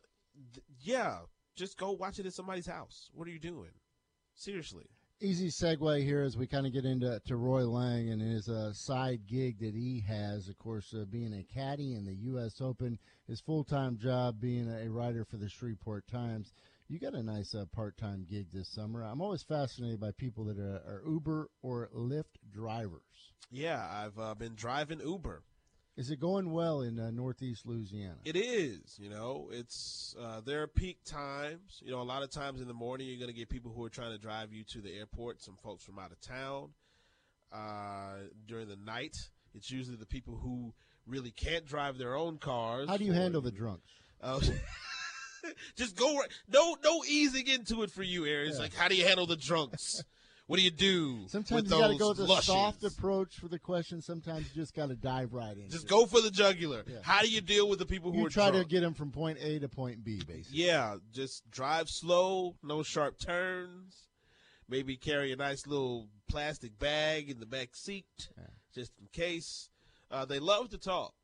th- 0.55 0.65
yeah. 0.83 1.19
Just 1.57 1.77
go 1.77 1.93
watch 1.93 2.19
it 2.19 2.27
at 2.27 2.33
somebody's 2.33 2.67
house. 2.67 3.11
What 3.13 3.29
are 3.29 3.31
you 3.31 3.39
doing? 3.39 3.73
Seriously. 4.35 4.87
Easy 5.21 5.49
segue 5.49 6.03
here 6.03 6.23
as 6.23 6.39
we 6.39 6.47
kind 6.47 6.67
of 6.67 6.73
get 6.73 6.87
into 6.87 7.21
to 7.27 7.37
Roy 7.37 7.67
Lang 7.67 8.09
and 8.09 8.23
his 8.23 8.49
uh, 8.49 8.73
side 8.73 9.27
gig 9.27 9.59
that 9.59 9.75
he 9.75 10.03
has, 10.09 10.49
of 10.49 10.57
course, 10.57 10.95
uh, 10.95 11.05
being 11.05 11.35
a 11.35 11.45
caddy 11.53 11.95
in 11.95 12.07
the 12.07 12.15
U.S. 12.15 12.63
Open, 12.63 12.99
his 13.27 13.41
full 13.41 13.63
time 13.63 13.99
job 13.99 14.41
being 14.41 14.71
a 14.71 14.89
writer 14.89 15.27
for 15.27 15.37
the 15.37 15.51
Shreveport 15.51 16.07
Times. 16.07 16.55
You 16.91 16.99
got 16.99 17.15
a 17.15 17.23
nice 17.23 17.55
uh, 17.55 17.67
part 17.73 17.97
time 17.97 18.27
gig 18.29 18.49
this 18.53 18.67
summer. 18.67 19.05
I'm 19.05 19.21
always 19.21 19.45
fascinated 19.45 20.01
by 20.01 20.11
people 20.11 20.47
that 20.47 20.59
are, 20.59 20.83
are 20.85 21.03
Uber 21.07 21.49
or 21.63 21.89
Lyft 21.95 22.35
drivers. 22.53 23.01
Yeah, 23.49 23.81
I've 23.89 24.19
uh, 24.19 24.35
been 24.35 24.57
driving 24.57 24.99
Uber. 24.99 25.45
Is 25.97 26.11
it 26.11 26.19
going 26.19 26.51
well 26.51 26.81
in 26.81 26.99
uh, 26.99 27.13
Northeast 27.13 27.65
Louisiana? 27.65 28.17
It 28.25 28.35
is, 28.35 28.99
you 28.99 29.09
know, 29.09 29.51
it's 29.53 30.17
uh, 30.21 30.41
there 30.45 30.63
are 30.63 30.67
peak 30.67 30.99
times. 31.05 31.81
You 31.81 31.93
know, 31.93 32.01
a 32.01 32.03
lot 32.03 32.25
of 32.25 32.31
times 32.31 32.61
in 32.61 32.67
the 32.67 32.75
morning 32.75 33.07
you're 33.07 33.19
going 33.19 33.33
to 33.33 33.39
get 33.39 33.49
people 33.49 33.71
who 33.73 33.85
are 33.85 33.91
trying 33.91 34.11
to 34.11 34.19
drive 34.19 34.53
you 34.53 34.65
to 34.73 34.81
the 34.81 34.93
airport. 34.93 35.43
Some 35.43 35.59
folks 35.63 35.85
from 35.85 35.97
out 36.01 36.11
of 36.11 36.21
town. 36.21 36.71
Uh, 37.53 38.15
during 38.49 38.67
the 38.67 38.75
night, 38.75 39.17
it's 39.55 39.71
usually 39.71 39.97
the 39.97 40.07
people 40.07 40.35
who 40.43 40.75
really 41.07 41.31
can't 41.31 41.67
drive 41.67 41.99
their 41.99 42.17
own 42.17 42.39
cars. 42.39 42.89
How 42.89 42.97
do 42.97 43.05
you 43.05 43.13
handle 43.13 43.43
the 43.43 43.53
drunks? 43.53 43.87
Just 45.77 45.97
go 45.97 46.19
right. 46.19 46.29
No, 46.49 46.77
no 46.85 47.03
easing 47.09 47.47
into 47.49 47.83
it 47.83 47.91
for 47.91 48.03
you, 48.03 48.27
Aaron. 48.27 48.53
Yeah. 48.53 48.59
like, 48.59 48.75
how 48.75 48.89
do 48.89 48.95
you 48.95 49.07
handle 49.07 49.27
the 49.27 49.37
drunks? 49.37 50.03
What 50.47 50.57
do 50.59 50.63
you 50.65 50.73
do? 50.73 51.29
Sometimes 51.29 51.71
you 51.71 51.79
got 51.79 51.89
to 51.89 51.97
go 51.97 52.09
with 52.09 52.19
a 52.29 52.43
soft 52.43 52.83
approach 52.83 53.37
for 53.37 53.47
the 53.47 53.59
question. 53.61 54.03
Sometimes 54.03 54.47
you 54.53 54.61
just 54.61 54.75
got 54.75 54.89
to 54.89 54.97
dive 54.97 55.33
right 55.33 55.57
in. 55.57 55.71
Just 55.71 55.87
go 55.87 56.07
for 56.07 56.21
the 56.21 56.31
jugular. 56.31 56.83
Yeah. 56.89 56.97
How 57.03 57.21
do 57.23 57.29
you 57.29 57.41
deal 57.41 57.69
with 57.69 57.79
the 57.79 57.87
people 57.87 58.11
who 58.11 58.19
You 58.19 58.27
are 58.27 58.31
try 58.31 58.51
drunk? 58.51 58.67
to 58.67 58.69
get 58.69 58.81
them 58.81 58.93
from 58.95 59.13
point 59.13 59.39
A 59.41 59.61
to 59.61 59.69
point 59.69 60.03
B, 60.03 60.21
basically. 60.27 60.59
Yeah, 60.59 60.97
just 61.13 61.49
drive 61.53 61.89
slow, 61.89 62.57
no 62.65 62.83
sharp 62.83 63.21
turns. 63.21 64.09
Maybe 64.69 64.97
carry 64.97 65.31
a 65.31 65.37
nice 65.37 65.69
little 65.69 66.09
plastic 66.29 66.79
bag 66.81 67.31
in 67.31 67.39
the 67.39 67.47
back 67.47 67.77
seat, 67.77 68.07
just 68.75 68.91
in 69.01 69.07
case. 69.13 69.69
Uh, 70.11 70.25
they 70.25 70.41
love 70.41 70.71
to 70.71 70.79
talk. 70.79 71.15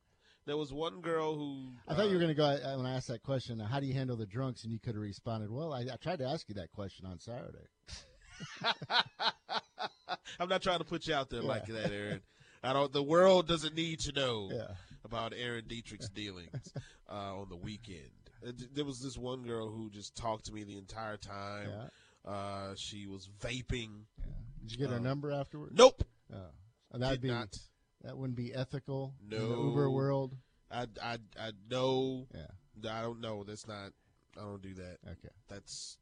There 0.46 0.56
was 0.56 0.72
one 0.72 1.00
girl 1.00 1.34
who 1.34 1.72
I 1.88 1.94
thought 1.94 2.04
you 2.06 2.10
were 2.12 2.16
uh, 2.16 2.20
going 2.20 2.28
to 2.28 2.34
go 2.34 2.44
uh, 2.44 2.76
when 2.76 2.86
I 2.86 2.94
asked 2.94 3.08
that 3.08 3.22
question. 3.22 3.60
Uh, 3.60 3.66
how 3.66 3.80
do 3.80 3.86
you 3.86 3.94
handle 3.94 4.16
the 4.16 4.26
drunks? 4.26 4.62
And 4.62 4.72
you 4.72 4.78
could 4.78 4.94
have 4.94 5.02
responded, 5.02 5.50
"Well, 5.50 5.72
I, 5.72 5.80
I 5.92 5.96
tried 6.00 6.20
to 6.20 6.24
ask 6.26 6.48
you 6.48 6.54
that 6.54 6.70
question 6.72 7.04
on 7.06 7.18
Saturday." 7.18 7.66
I'm 10.38 10.48
not 10.48 10.62
trying 10.62 10.78
to 10.78 10.84
put 10.84 11.06
you 11.06 11.14
out 11.14 11.30
there 11.30 11.40
Yeah. 11.42 11.48
like 11.48 11.66
that, 11.66 11.90
Aaron. 11.92 12.20
I 12.62 12.72
don't. 12.72 12.92
The 12.92 13.02
world 13.02 13.48
doesn't 13.48 13.74
need 13.74 14.00
to 14.00 14.12
know 14.12 14.48
Yeah. 14.52 14.74
about 15.04 15.32
Aaron 15.36 15.64
Dietrich's 15.66 16.08
dealings 16.08 16.72
uh, 17.10 17.36
on 17.40 17.48
the 17.48 17.56
weekend. 17.56 18.10
Uh, 18.46 18.52
There 18.72 18.84
was 18.84 19.00
this 19.00 19.16
one 19.16 19.42
girl 19.42 19.68
who 19.70 19.90
just 19.90 20.16
talked 20.16 20.46
to 20.46 20.52
me 20.52 20.64
the 20.64 20.78
entire 20.78 21.16
time. 21.16 21.68
Yeah. 21.70 22.30
Uh, 22.30 22.74
she 22.76 23.06
was 23.06 23.28
vaping. 23.40 24.04
Did 24.60 24.72
you 24.72 24.78
get 24.78 24.90
her 24.90 24.96
Uh, 24.96 25.00
number 25.00 25.30
afterwards? 25.30 25.74
Nope. 25.76 26.02
Oh. 26.32 26.36
That'd 26.92 27.20
Did 27.20 27.28
be 27.28 27.34
not. 27.34 27.56
That 28.06 28.16
wouldn't 28.16 28.36
be 28.36 28.54
ethical 28.54 29.14
in 29.22 29.30
the 29.30 29.44
No. 29.44 29.64
Uber 29.64 29.90
world. 29.90 30.36
I, 30.70 30.86
I, 31.02 31.18
I 31.38 31.50
know. 31.68 32.26
Yeah. 32.34 32.90
I 32.90 33.02
don't 33.02 33.20
know. 33.20 33.44
That's 33.44 33.66
not. 33.66 33.92
I 34.36 34.42
don't 34.42 34.62
do 34.62 34.74
that. 34.74 34.98
Okay. 35.06 35.34
That's 35.48 35.98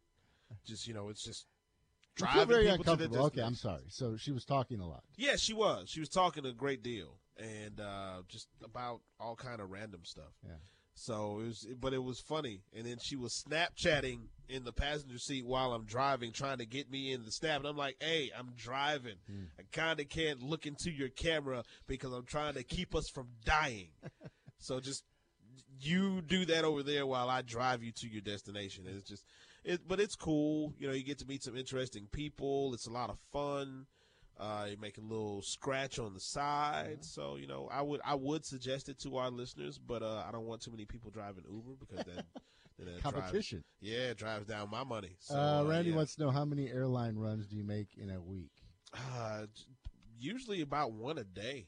just 0.66 0.86
you 0.86 0.94
know. 0.94 1.08
It's 1.08 1.24
just 1.24 1.46
driving 2.14 2.48
very 2.48 2.64
people 2.64 2.76
uncomfortable. 2.76 3.26
Okay, 3.26 3.42
I'm 3.42 3.54
sorry. 3.54 3.84
So 3.88 4.16
she 4.16 4.32
was 4.32 4.44
talking 4.44 4.80
a 4.80 4.88
lot. 4.88 5.04
Yeah, 5.16 5.36
she 5.36 5.54
was. 5.54 5.88
She 5.88 6.00
was 6.00 6.08
talking 6.08 6.44
a 6.46 6.52
great 6.52 6.82
deal 6.82 7.18
and 7.36 7.80
uh, 7.80 8.22
just 8.28 8.48
about 8.62 9.00
all 9.18 9.36
kind 9.36 9.60
of 9.60 9.70
random 9.70 10.00
stuff. 10.04 10.32
Yeah. 10.44 10.52
So 10.94 11.40
it 11.40 11.46
was, 11.46 11.66
but 11.80 11.92
it 11.92 12.02
was 12.02 12.20
funny. 12.20 12.62
And 12.74 12.86
then 12.86 12.98
she 13.02 13.16
was 13.16 13.44
Snapchatting 13.46 14.20
in 14.48 14.64
the 14.64 14.72
passenger 14.72 15.18
seat 15.18 15.44
while 15.44 15.72
I'm 15.72 15.84
driving, 15.84 16.32
trying 16.32 16.58
to 16.58 16.66
get 16.66 16.90
me 16.90 17.12
in 17.12 17.24
the 17.24 17.32
snap. 17.32 17.58
And 17.58 17.66
I'm 17.66 17.76
like, 17.76 17.96
"Hey, 18.00 18.30
I'm 18.36 18.52
driving. 18.56 19.16
Hmm. 19.26 19.44
I 19.58 19.62
kind 19.72 20.00
of 20.00 20.08
can't 20.08 20.42
look 20.42 20.66
into 20.66 20.90
your 20.90 21.08
camera 21.08 21.64
because 21.86 22.12
I'm 22.12 22.24
trying 22.24 22.54
to 22.54 22.62
keep 22.62 22.94
us 22.94 23.08
from 23.08 23.28
dying. 23.44 23.88
so 24.58 24.80
just 24.80 25.04
you 25.80 26.22
do 26.22 26.44
that 26.46 26.64
over 26.64 26.82
there 26.82 27.06
while 27.06 27.28
I 27.28 27.42
drive 27.42 27.82
you 27.82 27.92
to 27.92 28.08
your 28.08 28.22
destination. 28.22 28.86
And 28.86 28.96
it's 28.96 29.08
just, 29.08 29.24
it, 29.64 29.80
but 29.86 30.00
it's 30.00 30.14
cool. 30.14 30.72
You 30.78 30.88
know, 30.88 30.94
you 30.94 31.04
get 31.04 31.18
to 31.18 31.26
meet 31.26 31.42
some 31.42 31.56
interesting 31.56 32.06
people. 32.12 32.72
It's 32.74 32.86
a 32.86 32.92
lot 32.92 33.10
of 33.10 33.18
fun. 33.32 33.86
Uh, 34.38 34.66
you 34.70 34.76
make 34.80 34.98
a 34.98 35.00
little 35.00 35.42
scratch 35.42 36.00
on 36.00 36.12
the 36.12 36.20
side, 36.20 37.04
so 37.04 37.36
you 37.36 37.46
know 37.46 37.68
I 37.70 37.82
would 37.82 38.00
I 38.04 38.16
would 38.16 38.44
suggest 38.44 38.88
it 38.88 38.98
to 39.00 39.16
our 39.16 39.30
listeners, 39.30 39.78
but 39.78 40.02
uh, 40.02 40.24
I 40.26 40.32
don't 40.32 40.46
want 40.46 40.60
too 40.60 40.72
many 40.72 40.84
people 40.84 41.10
driving 41.12 41.44
Uber 41.48 41.76
because 41.78 42.04
that, 42.04 42.24
then 42.78 42.88
it 42.88 43.02
Competition. 43.02 43.62
Drives, 43.80 43.94
yeah, 43.96 44.10
it 44.10 44.18
drives 44.18 44.46
down 44.46 44.70
my 44.70 44.82
money. 44.82 45.16
So, 45.20 45.36
uh, 45.36 45.64
Randy 45.64 45.90
yeah. 45.90 45.96
wants 45.96 46.16
to 46.16 46.22
know 46.22 46.30
how 46.30 46.44
many 46.44 46.68
airline 46.68 47.16
runs 47.16 47.46
do 47.46 47.56
you 47.56 47.62
make 47.62 47.90
in 47.96 48.10
a 48.10 48.20
week? 48.20 48.50
Uh, 48.92 49.46
usually 50.18 50.62
about 50.62 50.92
one 50.92 51.18
a 51.18 51.24
day. 51.24 51.66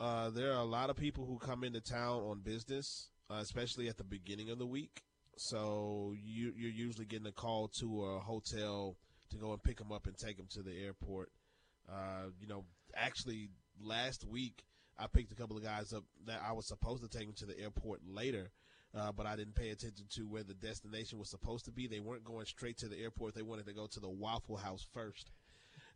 Uh, 0.00 0.30
there 0.30 0.50
are 0.50 0.60
a 0.60 0.64
lot 0.64 0.90
of 0.90 0.96
people 0.96 1.24
who 1.24 1.38
come 1.38 1.62
into 1.62 1.80
town 1.80 2.22
on 2.22 2.40
business, 2.40 3.10
uh, 3.30 3.38
especially 3.40 3.88
at 3.88 3.96
the 3.96 4.02
beginning 4.02 4.50
of 4.50 4.58
the 4.58 4.66
week. 4.66 5.04
So 5.36 6.12
you, 6.20 6.52
you're 6.56 6.72
usually 6.72 7.06
getting 7.06 7.28
a 7.28 7.32
call 7.32 7.68
to 7.78 8.04
a 8.06 8.18
hotel 8.18 8.96
to 9.30 9.36
go 9.36 9.52
and 9.52 9.62
pick 9.62 9.78
them 9.78 9.92
up 9.92 10.08
and 10.08 10.18
take 10.18 10.38
them 10.38 10.48
to 10.54 10.62
the 10.62 10.72
airport. 10.72 11.30
Uh, 11.90 12.30
you 12.40 12.46
know, 12.46 12.64
actually, 12.94 13.48
last 13.80 14.24
week 14.26 14.64
I 14.98 15.06
picked 15.06 15.32
a 15.32 15.34
couple 15.34 15.56
of 15.56 15.62
guys 15.64 15.92
up 15.92 16.04
that 16.26 16.40
I 16.46 16.52
was 16.52 16.66
supposed 16.66 17.02
to 17.02 17.08
take 17.08 17.26
them 17.26 17.34
to 17.38 17.46
the 17.46 17.58
airport 17.58 18.00
later, 18.06 18.50
uh, 18.94 19.12
but 19.12 19.26
I 19.26 19.36
didn't 19.36 19.54
pay 19.54 19.70
attention 19.70 20.06
to 20.16 20.22
where 20.22 20.42
the 20.42 20.54
destination 20.54 21.18
was 21.18 21.30
supposed 21.30 21.64
to 21.66 21.72
be. 21.72 21.86
They 21.86 22.00
weren't 22.00 22.24
going 22.24 22.46
straight 22.46 22.78
to 22.78 22.88
the 22.88 22.98
airport. 22.98 23.34
They 23.34 23.42
wanted 23.42 23.66
to 23.66 23.72
go 23.72 23.86
to 23.86 24.00
the 24.00 24.10
Waffle 24.10 24.56
House 24.56 24.86
first 24.92 25.30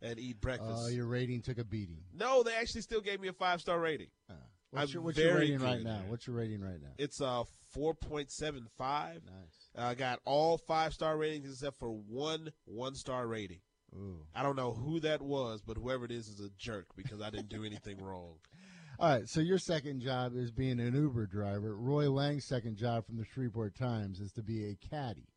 and 0.01 0.19
eat 0.19 0.41
breakfast. 0.41 0.83
Oh, 0.85 0.87
your 0.87 1.05
rating 1.05 1.41
took 1.41 1.57
a 1.57 1.63
beating. 1.63 1.99
No, 2.13 2.43
they 2.43 2.55
actually 2.55 2.81
still 2.81 3.01
gave 3.01 3.19
me 3.19 3.27
a 3.27 3.33
five 3.33 3.61
star 3.61 3.79
rating. 3.79 4.07
Uh, 4.29 4.33
what's 4.71 4.93
your, 4.93 5.03
what's 5.03 5.17
your 5.17 5.35
rating 5.35 5.59
right 5.59 5.81
now? 5.81 6.01
What's 6.07 6.27
your 6.27 6.35
rating 6.35 6.61
right 6.61 6.81
now? 6.81 6.89
It's 6.97 7.21
a 7.21 7.43
four 7.71 7.93
point 7.93 8.31
seven 8.31 8.67
five. 8.77 9.21
Nice. 9.25 9.85
I 9.85 9.93
got 9.93 10.19
all 10.25 10.57
five 10.57 10.93
star 10.93 11.17
ratings 11.17 11.49
except 11.51 11.77
for 11.79 11.89
one 11.89 12.51
one 12.65 12.95
star 12.95 13.27
rating. 13.27 13.59
Ooh. 13.95 14.25
I 14.35 14.43
don't 14.43 14.55
know 14.55 14.71
who 14.73 14.99
that 15.01 15.21
was, 15.21 15.61
but 15.65 15.77
whoever 15.77 16.05
it 16.05 16.11
is 16.11 16.27
is 16.27 16.39
a 16.39 16.49
jerk 16.57 16.87
because 16.95 17.21
I 17.21 17.29
didn't 17.29 17.49
do 17.49 17.63
anything 17.63 17.97
wrong. 18.03 18.35
All 18.99 19.09
right, 19.09 19.29
so 19.29 19.41
your 19.41 19.59
second 19.59 20.01
job 20.01 20.35
is 20.35 20.51
being 20.51 20.79
an 20.79 20.95
Uber 20.95 21.27
driver. 21.27 21.75
Roy 21.77 22.09
Lang's 22.09 22.45
second 22.45 22.77
job 22.77 23.05
from 23.05 23.17
the 23.17 23.25
Shreveport 23.25 23.75
Times 23.75 24.19
is 24.19 24.31
to 24.33 24.41
be 24.41 24.65
a 24.71 24.75
caddy. 24.89 25.27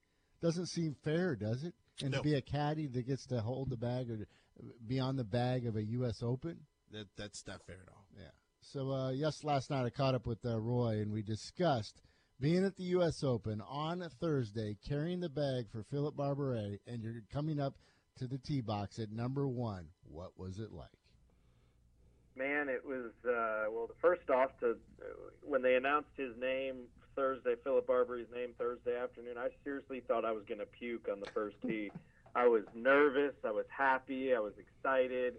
Doesn't 0.41 0.67
seem 0.67 0.95
fair, 1.05 1.37
does 1.37 1.65
it? 1.65 1.75
And 2.03 2.13
No. 2.13 2.19
to 2.19 2.23
be 2.25 2.35
a 2.35 2.41
caddy 2.41 2.87
that 2.87 3.07
gets 3.07 3.27
to 3.27 3.43
hold 3.43 3.69
the 3.69 3.77
bag 3.77 4.11
or 4.11 4.27
be 4.87 4.99
on 4.99 5.17
the 5.17 5.25
bag 5.25 5.67
of 5.67 5.77
a 5.77 5.83
U.S. 5.85 6.23
Open. 6.23 6.61
That 6.91 7.09
that's 7.17 7.47
not 7.47 7.63
fair 7.67 7.81
at 7.87 7.93
all. 7.93 8.07
Yeah. 8.17 8.31
So 8.63 8.91
uh, 8.91 9.11
yes, 9.11 9.45
last 9.45 9.69
night 9.71 9.85
I 9.85 9.91
caught 9.91 10.15
up 10.15 10.27
with 10.27 10.45
uh, 10.45 10.59
Roy 10.59 11.01
and 11.03 11.13
we 11.13 11.23
discussed 11.23 12.01
being 12.41 12.65
at 12.65 12.77
the 12.77 12.85
U.S. 12.85 13.23
Open 13.23 13.61
on 13.61 14.01
a 14.01 14.09
Thursday, 14.09 14.79
carrying 14.89 15.21
the 15.21 15.29
bag 15.29 15.67
for 15.71 15.83
Philip 15.83 16.17
Barbaree, 16.17 16.79
and 16.87 17.03
you're 17.03 17.23
coming 17.31 17.61
up 17.61 17.75
to 18.19 18.27
the 18.27 18.39
tee 18.39 18.61
box 18.61 18.99
at 18.99 19.11
number 19.11 19.47
one. 19.47 19.87
What 20.05 20.39
was 20.39 20.59
it 20.59 20.73
like? 20.73 20.89
Man, 22.37 22.69
it 22.69 22.85
was 22.85 23.13
uh, 23.27 23.71
well. 23.71 23.91
First 24.01 24.31
off, 24.31 24.51
to 24.61 24.77
when 25.43 25.63
they 25.63 25.75
announced 25.75 26.11
his 26.17 26.33
name 26.41 26.85
Thursday, 27.17 27.55
Philip 27.63 27.87
Barbaree's 27.87 28.29
name 28.35 28.51
Thursday 28.57 28.97
afternoon, 28.97 29.37
I 29.37 29.49
seriously 29.65 30.01
thought 30.07 30.25
I 30.25 30.33
was 30.33 30.45
going 30.49 30.61
to 30.61 30.67
puke 30.67 31.09
on 31.11 31.21
the 31.21 31.31
first 31.33 31.57
tee. 31.63 31.91
I 32.35 32.47
was 32.47 32.63
nervous. 32.75 33.35
I 33.45 33.51
was 33.51 33.67
happy. 33.77 34.35
I 34.35 34.39
was 34.39 34.53
excited. 34.59 35.35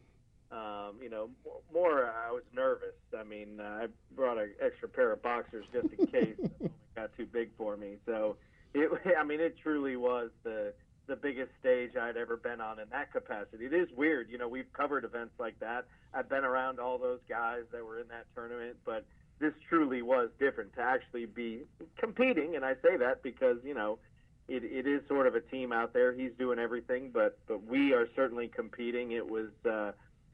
Um, 0.51 0.99
you 1.01 1.09
know, 1.09 1.29
more 1.73 2.05
I 2.05 2.31
was 2.31 2.43
nervous. 2.53 2.95
I 3.17 3.23
mean, 3.23 3.61
I 3.61 3.87
brought 4.13 4.37
an 4.37 4.51
extra 4.61 4.89
pair 4.89 5.13
of 5.13 5.23
boxers 5.23 5.65
just 5.71 5.87
in 5.97 6.07
case 6.07 6.35
moment 6.59 6.71
got 6.95 7.15
too 7.17 7.25
big 7.25 7.49
for 7.57 7.77
me. 7.77 7.95
So, 8.05 8.37
it, 8.73 8.91
I 9.19 9.23
mean, 9.23 9.39
it 9.39 9.55
truly 9.61 9.95
was 9.95 10.29
the 10.43 10.73
the 11.07 11.15
biggest 11.15 11.51
stage 11.59 11.91
I'd 11.95 12.17
ever 12.17 12.37
been 12.37 12.61
on 12.61 12.79
in 12.79 12.85
that 12.91 13.11
capacity. 13.11 13.65
It 13.65 13.73
is 13.73 13.89
weird, 13.95 14.29
you 14.29 14.37
know. 14.37 14.47
We've 14.47 14.71
covered 14.73 15.03
events 15.03 15.33
like 15.39 15.59
that. 15.59 15.85
I've 16.13 16.29
been 16.29 16.43
around 16.43 16.79
all 16.79 16.97
those 16.97 17.19
guys 17.27 17.63
that 17.71 17.85
were 17.85 17.99
in 17.99 18.07
that 18.09 18.25
tournament, 18.35 18.77
but 18.85 19.05
this 19.39 19.53
truly 19.67 20.01
was 20.01 20.29
different 20.39 20.73
to 20.75 20.81
actually 20.81 21.25
be 21.25 21.63
competing. 21.97 22.55
And 22.55 22.63
I 22.63 22.73
say 22.75 22.97
that 22.97 23.23
because 23.23 23.57
you 23.63 23.73
know 23.73 23.99
it, 24.47 24.63
it 24.63 24.87
is 24.87 25.01
sort 25.07 25.27
of 25.27 25.35
a 25.35 25.41
team 25.41 25.71
out 25.71 25.93
there. 25.93 26.13
He's 26.13 26.31
doing 26.37 26.59
everything, 26.59 27.09
but 27.13 27.37
but 27.47 27.65
we 27.65 27.93
are 27.93 28.07
certainly 28.15 28.47
competing. 28.47 29.11
It 29.11 29.29
was 29.29 29.49
uh, 29.69 29.91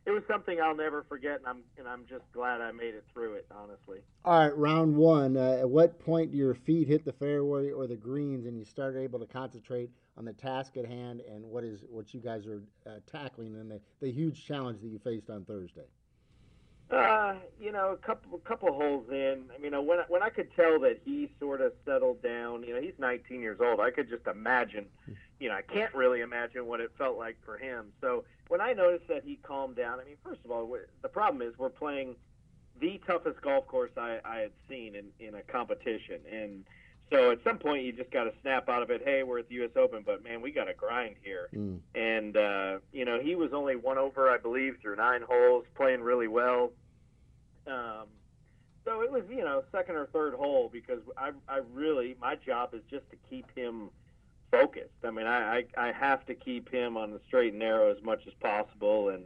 it 0.08 0.12
was 0.12 0.24
something 0.26 0.62
I'll 0.62 0.76
never 0.76 1.04
forget, 1.04 1.40
and 1.40 1.48
I'm 1.48 1.58
and 1.78 1.86
I'm 1.86 2.06
just 2.08 2.24
glad 2.32 2.62
I 2.62 2.72
made 2.72 2.96
it 2.96 3.04
through 3.14 3.34
it. 3.34 3.46
Honestly. 3.52 4.00
All 4.24 4.40
right, 4.40 4.58
round 4.58 4.96
one. 4.96 5.36
Uh, 5.36 5.58
at 5.60 5.70
what 5.70 6.00
point 6.00 6.32
do 6.32 6.38
your 6.38 6.56
feet 6.56 6.88
hit 6.88 7.04
the 7.04 7.12
fairway 7.12 7.72
or 7.72 7.88
the 7.88 7.98
greens, 7.98 8.46
and 8.46 8.58
you 8.58 8.64
start 8.64 8.96
able 8.96 9.20
to 9.20 9.26
concentrate 9.26 9.92
on 10.18 10.24
the 10.24 10.32
task 10.32 10.78
at 10.78 10.86
hand 10.86 11.22
and 11.30 11.44
what 11.44 11.66
is 11.66 11.82
what 11.90 12.14
you 12.14 12.22
guys 12.22 12.48
are 12.48 12.62
uh, 12.88 13.00
tackling 13.06 13.56
and 13.56 13.70
the, 13.70 13.82
the 14.00 14.10
huge 14.10 14.46
challenge 14.48 14.82
that 14.82 14.88
you 14.88 14.98
faced 14.98 15.30
on 15.30 15.44
Thursday? 15.44 15.86
Uh, 16.90 17.36
you 17.60 17.74
know, 17.74 17.92
a 17.92 17.98
couple 17.98 18.38
a 18.38 18.48
couple 18.48 18.72
holes 18.72 19.06
in. 19.12 19.44
I 19.54 19.60
mean, 19.60 19.74
uh, 19.74 19.82
when 19.82 20.00
when 20.08 20.24
I 20.24 20.30
could 20.30 20.48
tell 20.56 20.80
that 20.80 21.02
he 21.04 21.30
sort 21.38 21.60
of 21.60 21.74
settled 21.86 22.24
down. 22.24 22.64
You 22.64 22.76
know, 22.76 22.82
he's 22.82 22.98
19 22.98 23.42
years 23.42 23.60
old. 23.60 23.82
I 23.82 23.92
could 23.92 24.10
just 24.10 24.26
imagine. 24.26 24.86
You 25.40 25.50
know, 25.50 25.56
I 25.56 25.62
can't 25.62 25.94
really 25.94 26.22
imagine 26.22 26.66
what 26.66 26.80
it 26.80 26.92
felt 26.98 27.18
like 27.18 27.38
for 27.46 27.58
him. 27.58 27.88
So 28.02 28.24
when 28.48 28.60
I 28.62 28.74
noticed 28.74 29.08
that 29.08 29.24
he 29.24 29.36
calmed 29.44 29.76
down, 29.76 30.00
I 30.00 30.04
mean, 30.06 30.16
first 30.24 30.40
of 30.44 30.52
all, 30.52 30.76
the 31.02 31.10
problem 31.10 31.42
is 31.48 31.58
we're 31.58 31.70
playing 31.70 32.16
the 32.80 33.00
toughest 33.06 33.42
golf 33.42 33.68
course 33.68 33.92
I, 33.98 34.20
I 34.26 34.38
had 34.38 34.52
seen 34.70 34.96
in 34.96 35.06
in 35.20 35.36
a 35.36 35.42
competition, 35.42 36.20
and 36.32 36.64
so 37.12 37.32
at 37.32 37.44
some 37.44 37.58
point 37.58 37.84
you 37.84 37.92
just 37.92 38.12
got 38.12 38.26
to 38.26 38.34
snap 38.42 38.68
out 38.70 38.84
of 38.84 38.90
it. 38.92 39.02
Hey, 39.04 39.24
we're 39.24 39.40
at 39.40 39.48
the 39.50 39.56
U.S. 39.56 39.72
Open, 39.76 40.04
but 40.06 40.24
man, 40.24 40.42
we 40.42 40.52
got 40.52 40.66
to 40.66 40.74
grind 40.74 41.16
here 41.24 41.50
Mm. 41.56 41.80
and 41.96 42.38
uh, 42.38 42.78
you 42.92 43.06
know 43.06 43.20
he 43.20 43.36
was 43.36 43.54
only 43.54 43.76
one 43.76 43.98
over, 43.98 44.30
I 44.30 44.38
believe, 44.38 44.78
through 44.82 44.96
nine 44.98 45.22
holes, 45.28 45.66
playing 45.76 46.02
really 46.02 46.28
well. 46.28 46.72
Um, 47.66 48.08
so 48.86 49.02
it 49.02 49.12
was 49.12 49.24
you 49.30 49.44
know 49.44 49.64
second 49.72 49.96
or 49.96 50.06
third 50.08 50.34
hole 50.34 50.70
because 50.72 51.00
I 51.18 51.32
I 51.48 51.62
really 51.74 52.16
my 52.22 52.36
job 52.36 52.74
is 52.74 52.82
just 52.90 53.10
to 53.12 53.18
keep 53.30 53.46
him 53.56 53.90
focused. 54.52 55.04
I 55.04 55.12
mean 55.12 55.28
I 55.28 55.60
I, 55.78 55.90
I 55.90 55.92
have 55.92 56.26
to 56.28 56.36
keep 56.36 56.70
him 56.70 56.98
on 56.98 57.12
the 57.12 57.20
straight 57.28 57.52
and 57.54 57.60
narrow 57.60 57.92
as 57.92 58.02
much 58.04 58.28
as 58.28 58.34
possible, 58.36 59.10
and 59.10 59.26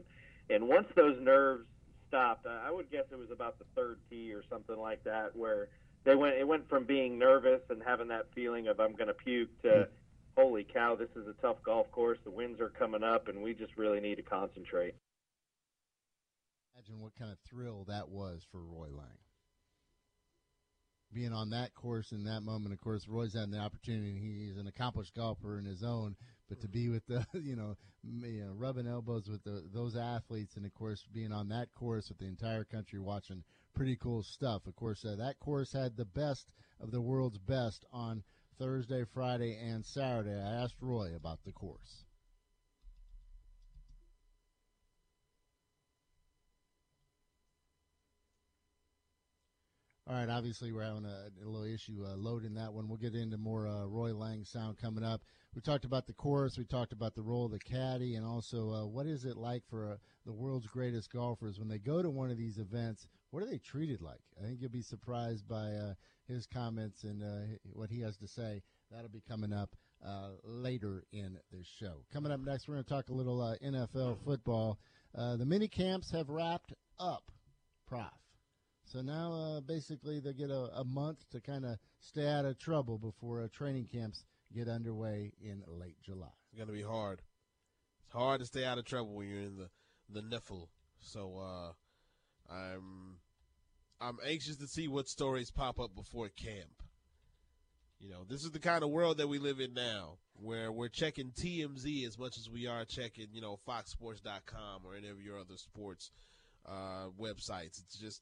and 0.49 0.67
once 0.67 0.87
those 0.95 1.17
nerves 1.21 1.65
stopped, 2.07 2.45
I 2.45 2.67
I 2.67 2.71
would 2.71 2.91
guess 2.91 3.05
it 3.11 3.17
was 3.17 3.31
about 3.31 3.59
the 3.59 3.65
third 3.75 3.99
tee 4.09 4.33
or 4.33 4.43
something 4.49 4.77
like 4.77 5.03
that 5.03 5.35
where 5.35 5.69
they 6.03 6.15
went 6.15 6.35
it 6.35 6.47
went 6.47 6.67
from 6.69 6.83
being 6.85 7.17
nervous 7.17 7.61
and 7.69 7.81
having 7.85 8.07
that 8.09 8.27
feeling 8.33 8.67
of 8.67 8.79
I'm 8.79 8.93
going 8.93 9.07
to 9.07 9.13
puke 9.13 9.61
to 9.63 9.87
hmm. 9.87 10.41
holy 10.41 10.63
cow, 10.63 10.95
this 10.95 11.09
is 11.15 11.27
a 11.27 11.33
tough 11.41 11.57
golf 11.63 11.91
course. 11.91 12.19
The 12.23 12.31
winds 12.31 12.59
are 12.59 12.69
coming 12.69 13.03
up, 13.03 13.27
and 13.27 13.41
we 13.41 13.53
just 13.53 13.77
really 13.77 13.99
need 13.99 14.15
to 14.15 14.23
concentrate. 14.23 14.95
Imagine 16.75 16.99
what 16.99 17.15
kind 17.15 17.31
of 17.31 17.37
thrill 17.47 17.85
that 17.87 18.09
was 18.09 18.43
for 18.51 18.59
Roy 18.59 18.87
Lang. 18.89 19.19
Being 21.13 21.33
on 21.33 21.49
that 21.49 21.73
course 21.75 22.11
in 22.11 22.23
that 22.23 22.41
moment, 22.41 22.73
of 22.73 22.79
course, 22.79 23.07
Roy's 23.07 23.33
had 23.33 23.51
the 23.51 23.57
opportunity. 23.57 24.17
He's 24.17 24.57
an 24.57 24.67
accomplished 24.67 25.13
golfer 25.13 25.59
in 25.59 25.65
his 25.65 25.83
own, 25.83 26.15
but 26.47 26.61
to 26.61 26.67
be 26.67 26.89
with 26.89 27.05
the, 27.07 27.25
you 27.33 27.55
know, 27.55 27.75
you 28.03 28.45
know 28.45 28.53
rubbing 28.53 28.87
elbows 28.87 29.27
with 29.27 29.43
the, 29.43 29.63
those 29.73 29.95
athletes, 29.95 30.55
and 30.55 30.65
of 30.65 30.73
course, 30.73 31.05
being 31.13 31.31
on 31.31 31.49
that 31.49 31.73
course 31.73 32.09
with 32.09 32.17
the 32.17 32.27
entire 32.27 32.63
country 32.63 32.99
watching, 32.99 33.43
pretty 33.73 33.97
cool 33.97 34.23
stuff. 34.23 34.67
Of 34.67 34.75
course, 34.75 35.03
uh, 35.03 35.15
that 35.17 35.39
course 35.39 35.73
had 35.73 35.97
the 35.97 36.05
best 36.05 36.53
of 36.79 36.91
the 36.91 37.01
world's 37.01 37.39
best 37.39 37.85
on 37.91 38.23
Thursday, 38.57 39.03
Friday, 39.13 39.57
and 39.57 39.85
Saturday. 39.85 40.39
I 40.39 40.63
asked 40.63 40.75
Roy 40.81 41.15
about 41.15 41.39
the 41.43 41.51
course. 41.51 42.05
All 50.11 50.17
right, 50.17 50.27
obviously 50.27 50.73
we're 50.73 50.83
having 50.83 51.05
a, 51.05 51.29
a 51.41 51.47
little 51.47 51.63
issue 51.63 52.03
uh, 52.05 52.17
loading 52.17 52.55
that 52.55 52.73
one. 52.73 52.89
We'll 52.89 52.97
get 52.97 53.15
into 53.15 53.37
more 53.37 53.65
uh, 53.65 53.85
Roy 53.85 54.13
Lang 54.13 54.43
sound 54.43 54.77
coming 54.77 55.05
up. 55.05 55.21
We 55.55 55.61
talked 55.61 55.85
about 55.85 56.05
the 56.05 56.11
course, 56.11 56.57
we 56.57 56.65
talked 56.65 56.91
about 56.91 57.15
the 57.15 57.21
role 57.21 57.45
of 57.45 57.51
the 57.51 57.59
caddy, 57.59 58.15
and 58.15 58.25
also 58.25 58.71
uh, 58.71 58.85
what 58.85 59.05
is 59.05 59.23
it 59.23 59.37
like 59.37 59.63
for 59.69 59.91
uh, 59.93 59.95
the 60.25 60.33
world's 60.33 60.67
greatest 60.67 61.13
golfers 61.13 61.59
when 61.59 61.69
they 61.69 61.77
go 61.77 62.01
to 62.01 62.09
one 62.09 62.29
of 62.29 62.37
these 62.37 62.57
events? 62.57 63.07
What 63.29 63.41
are 63.41 63.45
they 63.45 63.59
treated 63.59 64.01
like? 64.01 64.19
I 64.37 64.47
think 64.47 64.57
you'll 64.59 64.69
be 64.69 64.81
surprised 64.81 65.47
by 65.47 65.71
uh, 65.71 65.93
his 66.27 66.45
comments 66.45 67.05
and 67.05 67.23
uh, 67.23 67.55
what 67.71 67.89
he 67.89 68.01
has 68.01 68.17
to 68.17 68.27
say. 68.27 68.63
That'll 68.91 69.07
be 69.07 69.23
coming 69.29 69.53
up 69.53 69.73
later 70.43 71.05
in 71.13 71.37
the 71.53 71.63
show. 71.79 72.03
Coming 72.11 72.33
up 72.33 72.41
next, 72.41 72.67
we're 72.67 72.73
going 72.73 72.83
to 72.83 72.89
talk 72.89 73.07
a 73.07 73.13
little 73.13 73.37
NFL 73.63 74.17
football. 74.25 74.77
The 75.15 75.45
mini 75.45 75.69
camps 75.69 76.11
have 76.11 76.27
wrapped 76.27 76.73
up, 76.99 77.31
Prof. 77.87 78.11
So 78.91 79.01
now 79.01 79.31
uh, 79.31 79.61
basically 79.61 80.19
they 80.19 80.33
get 80.33 80.49
a, 80.49 80.69
a 80.75 80.83
month 80.83 81.19
to 81.31 81.39
kind 81.39 81.63
of 81.63 81.77
stay 82.01 82.27
out 82.27 82.43
of 82.43 82.59
trouble 82.59 82.97
before 82.97 83.41
uh, 83.41 83.47
training 83.53 83.87
camps 83.89 84.25
get 84.53 84.67
underway 84.67 85.31
in 85.41 85.63
late 85.65 85.95
July. 86.03 86.27
It's 86.49 86.57
going 86.57 86.67
to 86.67 86.73
be 86.73 86.83
hard. 86.83 87.21
It's 88.03 88.13
hard 88.13 88.41
to 88.41 88.45
stay 88.45 88.65
out 88.65 88.77
of 88.77 88.85
trouble 88.85 89.15
when 89.15 89.29
you're 89.29 89.43
in 89.43 89.55
the 89.55 89.69
the 90.09 90.21
niffle. 90.21 90.67
So 90.99 91.37
uh, 91.39 91.71
I'm 92.53 93.19
I'm 94.01 94.17
anxious 94.27 94.57
to 94.57 94.67
see 94.67 94.89
what 94.89 95.07
stories 95.07 95.51
pop 95.51 95.79
up 95.79 95.95
before 95.95 96.27
camp. 96.27 96.83
You 97.97 98.09
know, 98.09 98.25
this 98.27 98.43
is 98.43 98.51
the 98.51 98.59
kind 98.59 98.83
of 98.83 98.89
world 98.89 99.19
that 99.19 99.27
we 99.29 99.37
live 99.39 99.61
in 99.61 99.73
now, 99.73 100.17
where 100.33 100.69
we're 100.69 100.89
checking 100.89 101.31
TMZ 101.31 102.05
as 102.05 102.17
much 102.17 102.37
as 102.37 102.49
we 102.49 102.67
are 102.67 102.83
checking, 102.83 103.27
you 103.31 103.41
know, 103.41 103.57
FoxSports.com 103.65 104.81
or 104.83 104.95
any 104.95 105.07
of 105.07 105.21
your 105.21 105.39
other 105.39 105.55
sports 105.55 106.09
uh, 106.65 107.07
websites. 107.19 107.79
It's 107.79 107.99
just, 107.99 108.21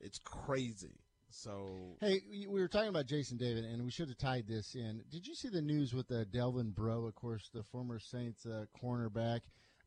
it's 0.00 0.18
crazy. 0.18 1.00
So, 1.30 1.96
hey, 2.00 2.22
we 2.30 2.46
were 2.46 2.68
talking 2.68 2.88
about 2.88 3.06
Jason 3.06 3.36
David, 3.36 3.64
and 3.64 3.84
we 3.84 3.90
should 3.90 4.08
have 4.08 4.18
tied 4.18 4.46
this 4.46 4.74
in. 4.74 5.02
Did 5.10 5.26
you 5.26 5.34
see 5.34 5.48
the 5.48 5.60
news 5.60 5.92
with 5.92 6.10
uh, 6.10 6.24
Delvin 6.32 6.70
Breaux? 6.70 7.06
of 7.06 7.14
course, 7.14 7.50
the 7.52 7.62
former 7.62 7.98
Saints 7.98 8.46
uh, 8.46 8.64
cornerback? 8.82 9.40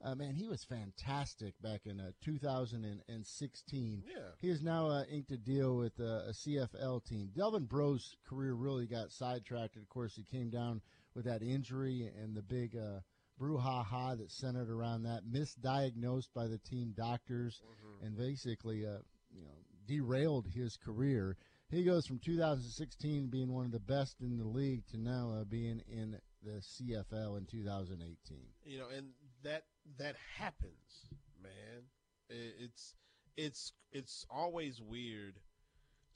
Uh, 0.03 0.15
man, 0.15 0.33
he 0.33 0.47
was 0.47 0.63
fantastic 0.63 1.53
back 1.61 1.81
in 1.85 1.99
uh, 1.99 2.11
2016. 2.23 4.03
Yeah. 4.07 4.15
He 4.39 4.49
has 4.49 4.61
now 4.61 4.87
uh, 4.87 5.03
inked 5.11 5.31
a 5.31 5.37
deal 5.37 5.77
with 5.77 5.99
uh, 5.99 6.29
a 6.29 6.31
CFL 6.31 7.03
team. 7.05 7.29
Delvin 7.35 7.65
Breaux's 7.65 8.15
career 8.27 8.53
really 8.53 8.87
got 8.87 9.11
sidetracked. 9.11 9.77
Of 9.77 9.87
course, 9.89 10.15
he 10.15 10.23
came 10.23 10.49
down 10.49 10.81
with 11.15 11.25
that 11.25 11.43
injury 11.43 12.09
and 12.21 12.35
the 12.35 12.41
big 12.41 12.75
uh, 12.75 13.01
brouhaha 13.39 14.17
that 14.17 14.31
centered 14.31 14.69
around 14.69 15.03
that, 15.03 15.23
misdiagnosed 15.31 16.29
by 16.33 16.47
the 16.47 16.59
team 16.59 16.93
doctors, 16.95 17.61
mm-hmm. 17.63 18.05
and 18.05 18.17
basically, 18.17 18.85
uh, 18.85 18.99
you 19.31 19.43
know, 19.43 19.51
derailed 19.87 20.47
his 20.47 20.77
career. 20.77 21.37
He 21.69 21.83
goes 21.85 22.05
from 22.05 22.19
2016 22.19 23.27
being 23.27 23.53
one 23.53 23.65
of 23.65 23.71
the 23.71 23.79
best 23.79 24.21
in 24.21 24.37
the 24.37 24.47
league 24.47 24.85
to 24.87 24.97
now 24.97 25.33
uh, 25.39 25.43
being 25.45 25.81
in 25.87 26.17
the 26.43 26.61
CFL 26.61 27.37
in 27.37 27.45
2018. 27.45 28.37
You 28.65 28.79
know, 28.79 28.87
and 28.95 29.07
that 29.43 29.63
that 29.97 30.15
happens, 30.37 31.05
man. 31.41 31.83
It's 32.29 32.95
it's 33.37 33.73
it's 33.91 34.25
always 34.29 34.81
weird 34.81 35.39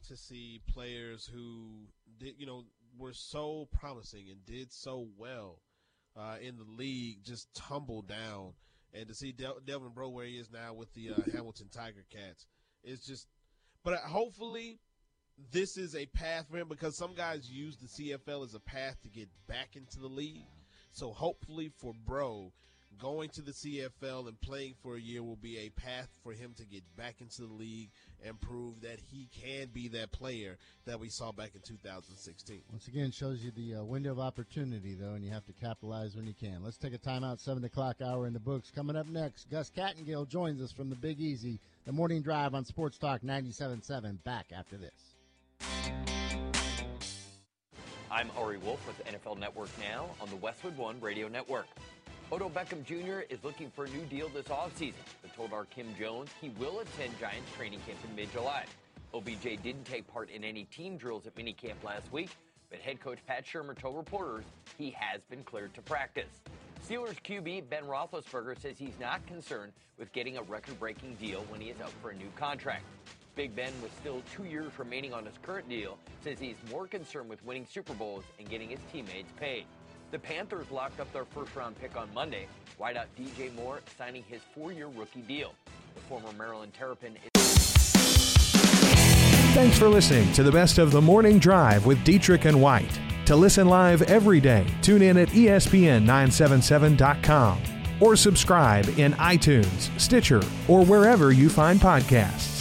to 0.08 0.18
see 0.18 0.62
players 0.68 1.26
who 1.26 1.88
did 2.20 2.36
you 2.38 2.46
know 2.46 2.66
were 2.98 3.14
so 3.14 3.68
promising 3.72 4.26
and 4.30 4.46
did 4.46 4.72
so 4.72 5.08
well 5.18 5.60
uh, 6.18 6.36
in 6.42 6.58
the 6.58 6.64
league 6.64 7.24
just 7.24 7.54
tumble 7.54 8.02
down, 8.02 8.54
and 8.94 9.08
to 9.08 9.14
see 9.14 9.32
Del- 9.32 9.60
Delvin 9.66 9.92
Breaux 9.94 10.10
where 10.10 10.26
he 10.26 10.38
is 10.38 10.52
now 10.52 10.74
with 10.74 10.94
the 10.94 11.12
uh, 11.12 11.32
Hamilton 11.34 11.68
Tiger 11.72 12.06
Cats, 12.10 12.46
it's 12.84 13.06
just. 13.06 13.28
But 13.86 14.00
hopefully, 14.00 14.80
this 15.52 15.78
is 15.78 15.96
a 15.96 16.08
path 16.08 16.48
for 16.50 16.58
him 16.58 16.68
because 16.68 16.98
some 16.98 17.14
guys 17.14 17.52
use 17.52 17.78
the 17.78 17.88
CFL 17.88 18.44
as 18.44 18.56
a 18.56 18.60
path 18.60 18.98
to 19.04 19.10
get 19.10 19.30
back 19.48 19.76
into 19.76 20.00
the 20.00 20.08
league. 20.08 20.48
So 20.92 21.12
hopefully 21.12 21.70
for 21.78 21.94
Breaux, 21.94 22.52
going 23.00 23.30
to 23.30 23.44
the 23.44 23.52
CFL 23.52 24.28
and 24.28 24.42
playing 24.42 24.74
for 24.82 24.96
a 24.96 25.00
year 25.00 25.22
will 25.22 25.36
be 25.36 25.60
a 25.60 25.70
path 25.70 26.10
for 26.24 26.34
him 26.34 26.56
to 26.58 26.66
get 26.66 26.84
back 26.98 27.22
into 27.22 27.44
the 27.44 27.54
league 27.54 27.92
and 28.26 28.40
prove 28.42 28.82
that 28.82 29.00
he 29.12 29.30
can 29.32 29.68
be 29.68 29.88
that 29.90 30.12
player 30.12 30.58
that 30.86 31.00
we 31.00 31.10
saw 31.10 31.32
back 31.32 31.52
in 31.56 31.62
2016. 31.62 32.62
Once 32.72 32.88
again, 32.88 33.12
shows 33.12 33.44
you 33.44 33.52
the 33.52 33.76
uh, 33.76 33.84
window 33.84 34.12
of 34.12 34.20
opportunity, 34.20 34.96
though, 34.96 35.14
and 35.14 35.24
you 35.24 35.32
have 35.32 35.46
to 35.46 35.54
capitalize 35.54 36.16
when 36.16 36.26
you 36.26 36.34
can. 36.34 36.64
Let's 36.64 36.78
take 36.78 36.94
a 36.94 36.98
timeout, 36.98 37.40
7 37.40 37.64
o'clock 37.64 37.98
hour 38.02 38.28
in 38.28 38.34
the 38.34 38.40
books. 38.40 38.72
Coming 38.72 38.96
up 38.96 39.08
next, 39.08 39.50
Gus 39.50 39.72
Kattengell 39.76 40.28
joins 40.28 40.62
us 40.62 40.72
from 40.72 40.90
the 40.90 40.96
Big 40.96 41.20
Easy, 41.20 41.60
the 41.86 41.92
morning 41.92 42.22
drive 42.22 42.56
on 42.56 42.66
Sports 42.66 42.98
Talk 42.98 43.22
97.7. 43.22 44.24
Back 44.24 44.48
after 44.56 44.78
this. 44.78 45.16
I'm 48.12 48.30
Ari 48.38 48.58
Wolf 48.58 48.86
with 48.88 49.04
NFL 49.06 49.38
Network 49.38 49.70
Now 49.80 50.10
on 50.22 50.30
the 50.30 50.36
Westwood 50.38 50.78
One 50.78 51.00
Radio 51.02 51.28
Network. 51.28 51.68
Odell 52.32 52.50
Beckham 52.50 52.84
Jr. 52.84 53.20
is 53.30 53.44
looking 53.44 53.70
for 53.70 53.86
a 53.86 53.90
new 53.90 54.04
deal 54.06 54.30
this 54.30 54.48
offseason, 54.48 54.94
but 55.22 55.34
told 55.36 55.54
our 55.54 55.66
Kim 55.66 55.88
Jones 55.98 56.32
he 56.42 56.50
will 56.60 56.80
attend 56.80 57.18
Giants 57.20 57.52
training 57.56 57.80
camp 57.86 58.00
in 58.10 58.16
mid-July. 58.16 58.66
OBJ 59.14 59.62
didn't 59.62 59.86
take 59.86 60.08
part 60.08 60.32
in 60.32 60.44
any 60.44 60.64
team 60.66 60.98
drills 60.98 61.28
at 61.28 61.36
minicamp 61.36 61.84
last 61.84 62.12
week, 62.12 62.32
but 62.72 62.80
head 62.80 63.00
coach 63.00 63.20
Pat 63.28 63.46
Shurmur 63.46 63.78
told 63.78 63.96
reporters 63.96 64.44
he 64.76 64.90
has 64.98 65.22
been 65.30 65.44
cleared 65.44 65.76
to 65.76 65.82
practice. 65.84 66.42
Steelers 66.88 67.22
QB 67.22 67.70
Ben 67.70 67.84
Roethlisberger 67.84 68.60
says 68.60 68.80
he's 68.80 69.00
not 69.00 69.26
concerned 69.28 69.72
with 70.00 70.12
getting 70.12 70.38
a 70.38 70.42
record-breaking 70.42 71.16
deal 71.22 71.46
when 71.50 71.62
he 71.62 71.70
is 71.70 71.80
up 71.80 71.92
for 72.02 72.10
a 72.10 72.16
new 72.16 72.32
contract. 72.36 72.86
Big 73.36 73.56
Ben, 73.56 73.72
with 73.84 73.96
still 74.00 74.24
two 74.36 74.46
years 74.46 74.72
remaining 74.80 75.14
on 75.14 75.26
his 75.26 75.36
current 75.44 75.70
deal, 75.70 76.00
says 76.24 76.40
he's 76.40 76.56
more 76.72 76.88
concerned 76.88 77.30
with 77.30 77.44
winning 77.46 77.68
Super 77.72 77.94
Bowls 77.94 78.24
and 78.40 78.50
getting 78.50 78.70
his 78.70 78.80
teammates 78.92 79.32
paid. 79.40 79.66
The 80.16 80.20
Panthers 80.20 80.72
locked 80.72 81.00
up 81.02 81.12
their 81.12 81.26
first 81.26 81.54
round 81.58 81.78
pick 81.82 81.98
on 81.98 82.08
Monday. 82.14 82.48
Wideout 82.80 83.08
DJ 83.20 83.54
Moore 83.54 83.82
signing 83.98 84.24
his 84.30 84.40
four 84.56 84.72
year 84.72 84.88
rookie 84.88 85.20
deal. 85.20 85.54
The 85.94 86.00
former 86.04 86.32
Maryland 86.38 86.72
Terrapin 86.74 87.18
is. 87.18 87.30
Thanks 89.54 89.78
for 89.78 89.90
listening 89.90 90.32
to 90.32 90.42
the 90.42 90.54
best 90.54 90.78
of 90.78 90.94
the 90.94 91.02
morning 91.02 91.38
drive 91.38 91.86
with 91.86 92.02
Dietrich 92.06 92.46
and 92.46 92.62
White. 92.62 92.98
To 93.26 93.36
listen 93.36 93.68
live 93.68 94.04
every 94.04 94.40
day, 94.40 94.66
tune 94.82 95.02
in 95.02 95.18
at 95.18 95.36
E 95.36 95.48
ESPN977.com 95.48 97.62
or 98.00 98.16
subscribe 98.16 98.88
in 98.98 99.12
iTunes, 99.16 99.90
Stitcher, 100.00 100.42
or 100.70 100.86
wherever 100.86 101.34
you 101.34 101.50
find 101.50 101.78
podcasts. 101.78 102.55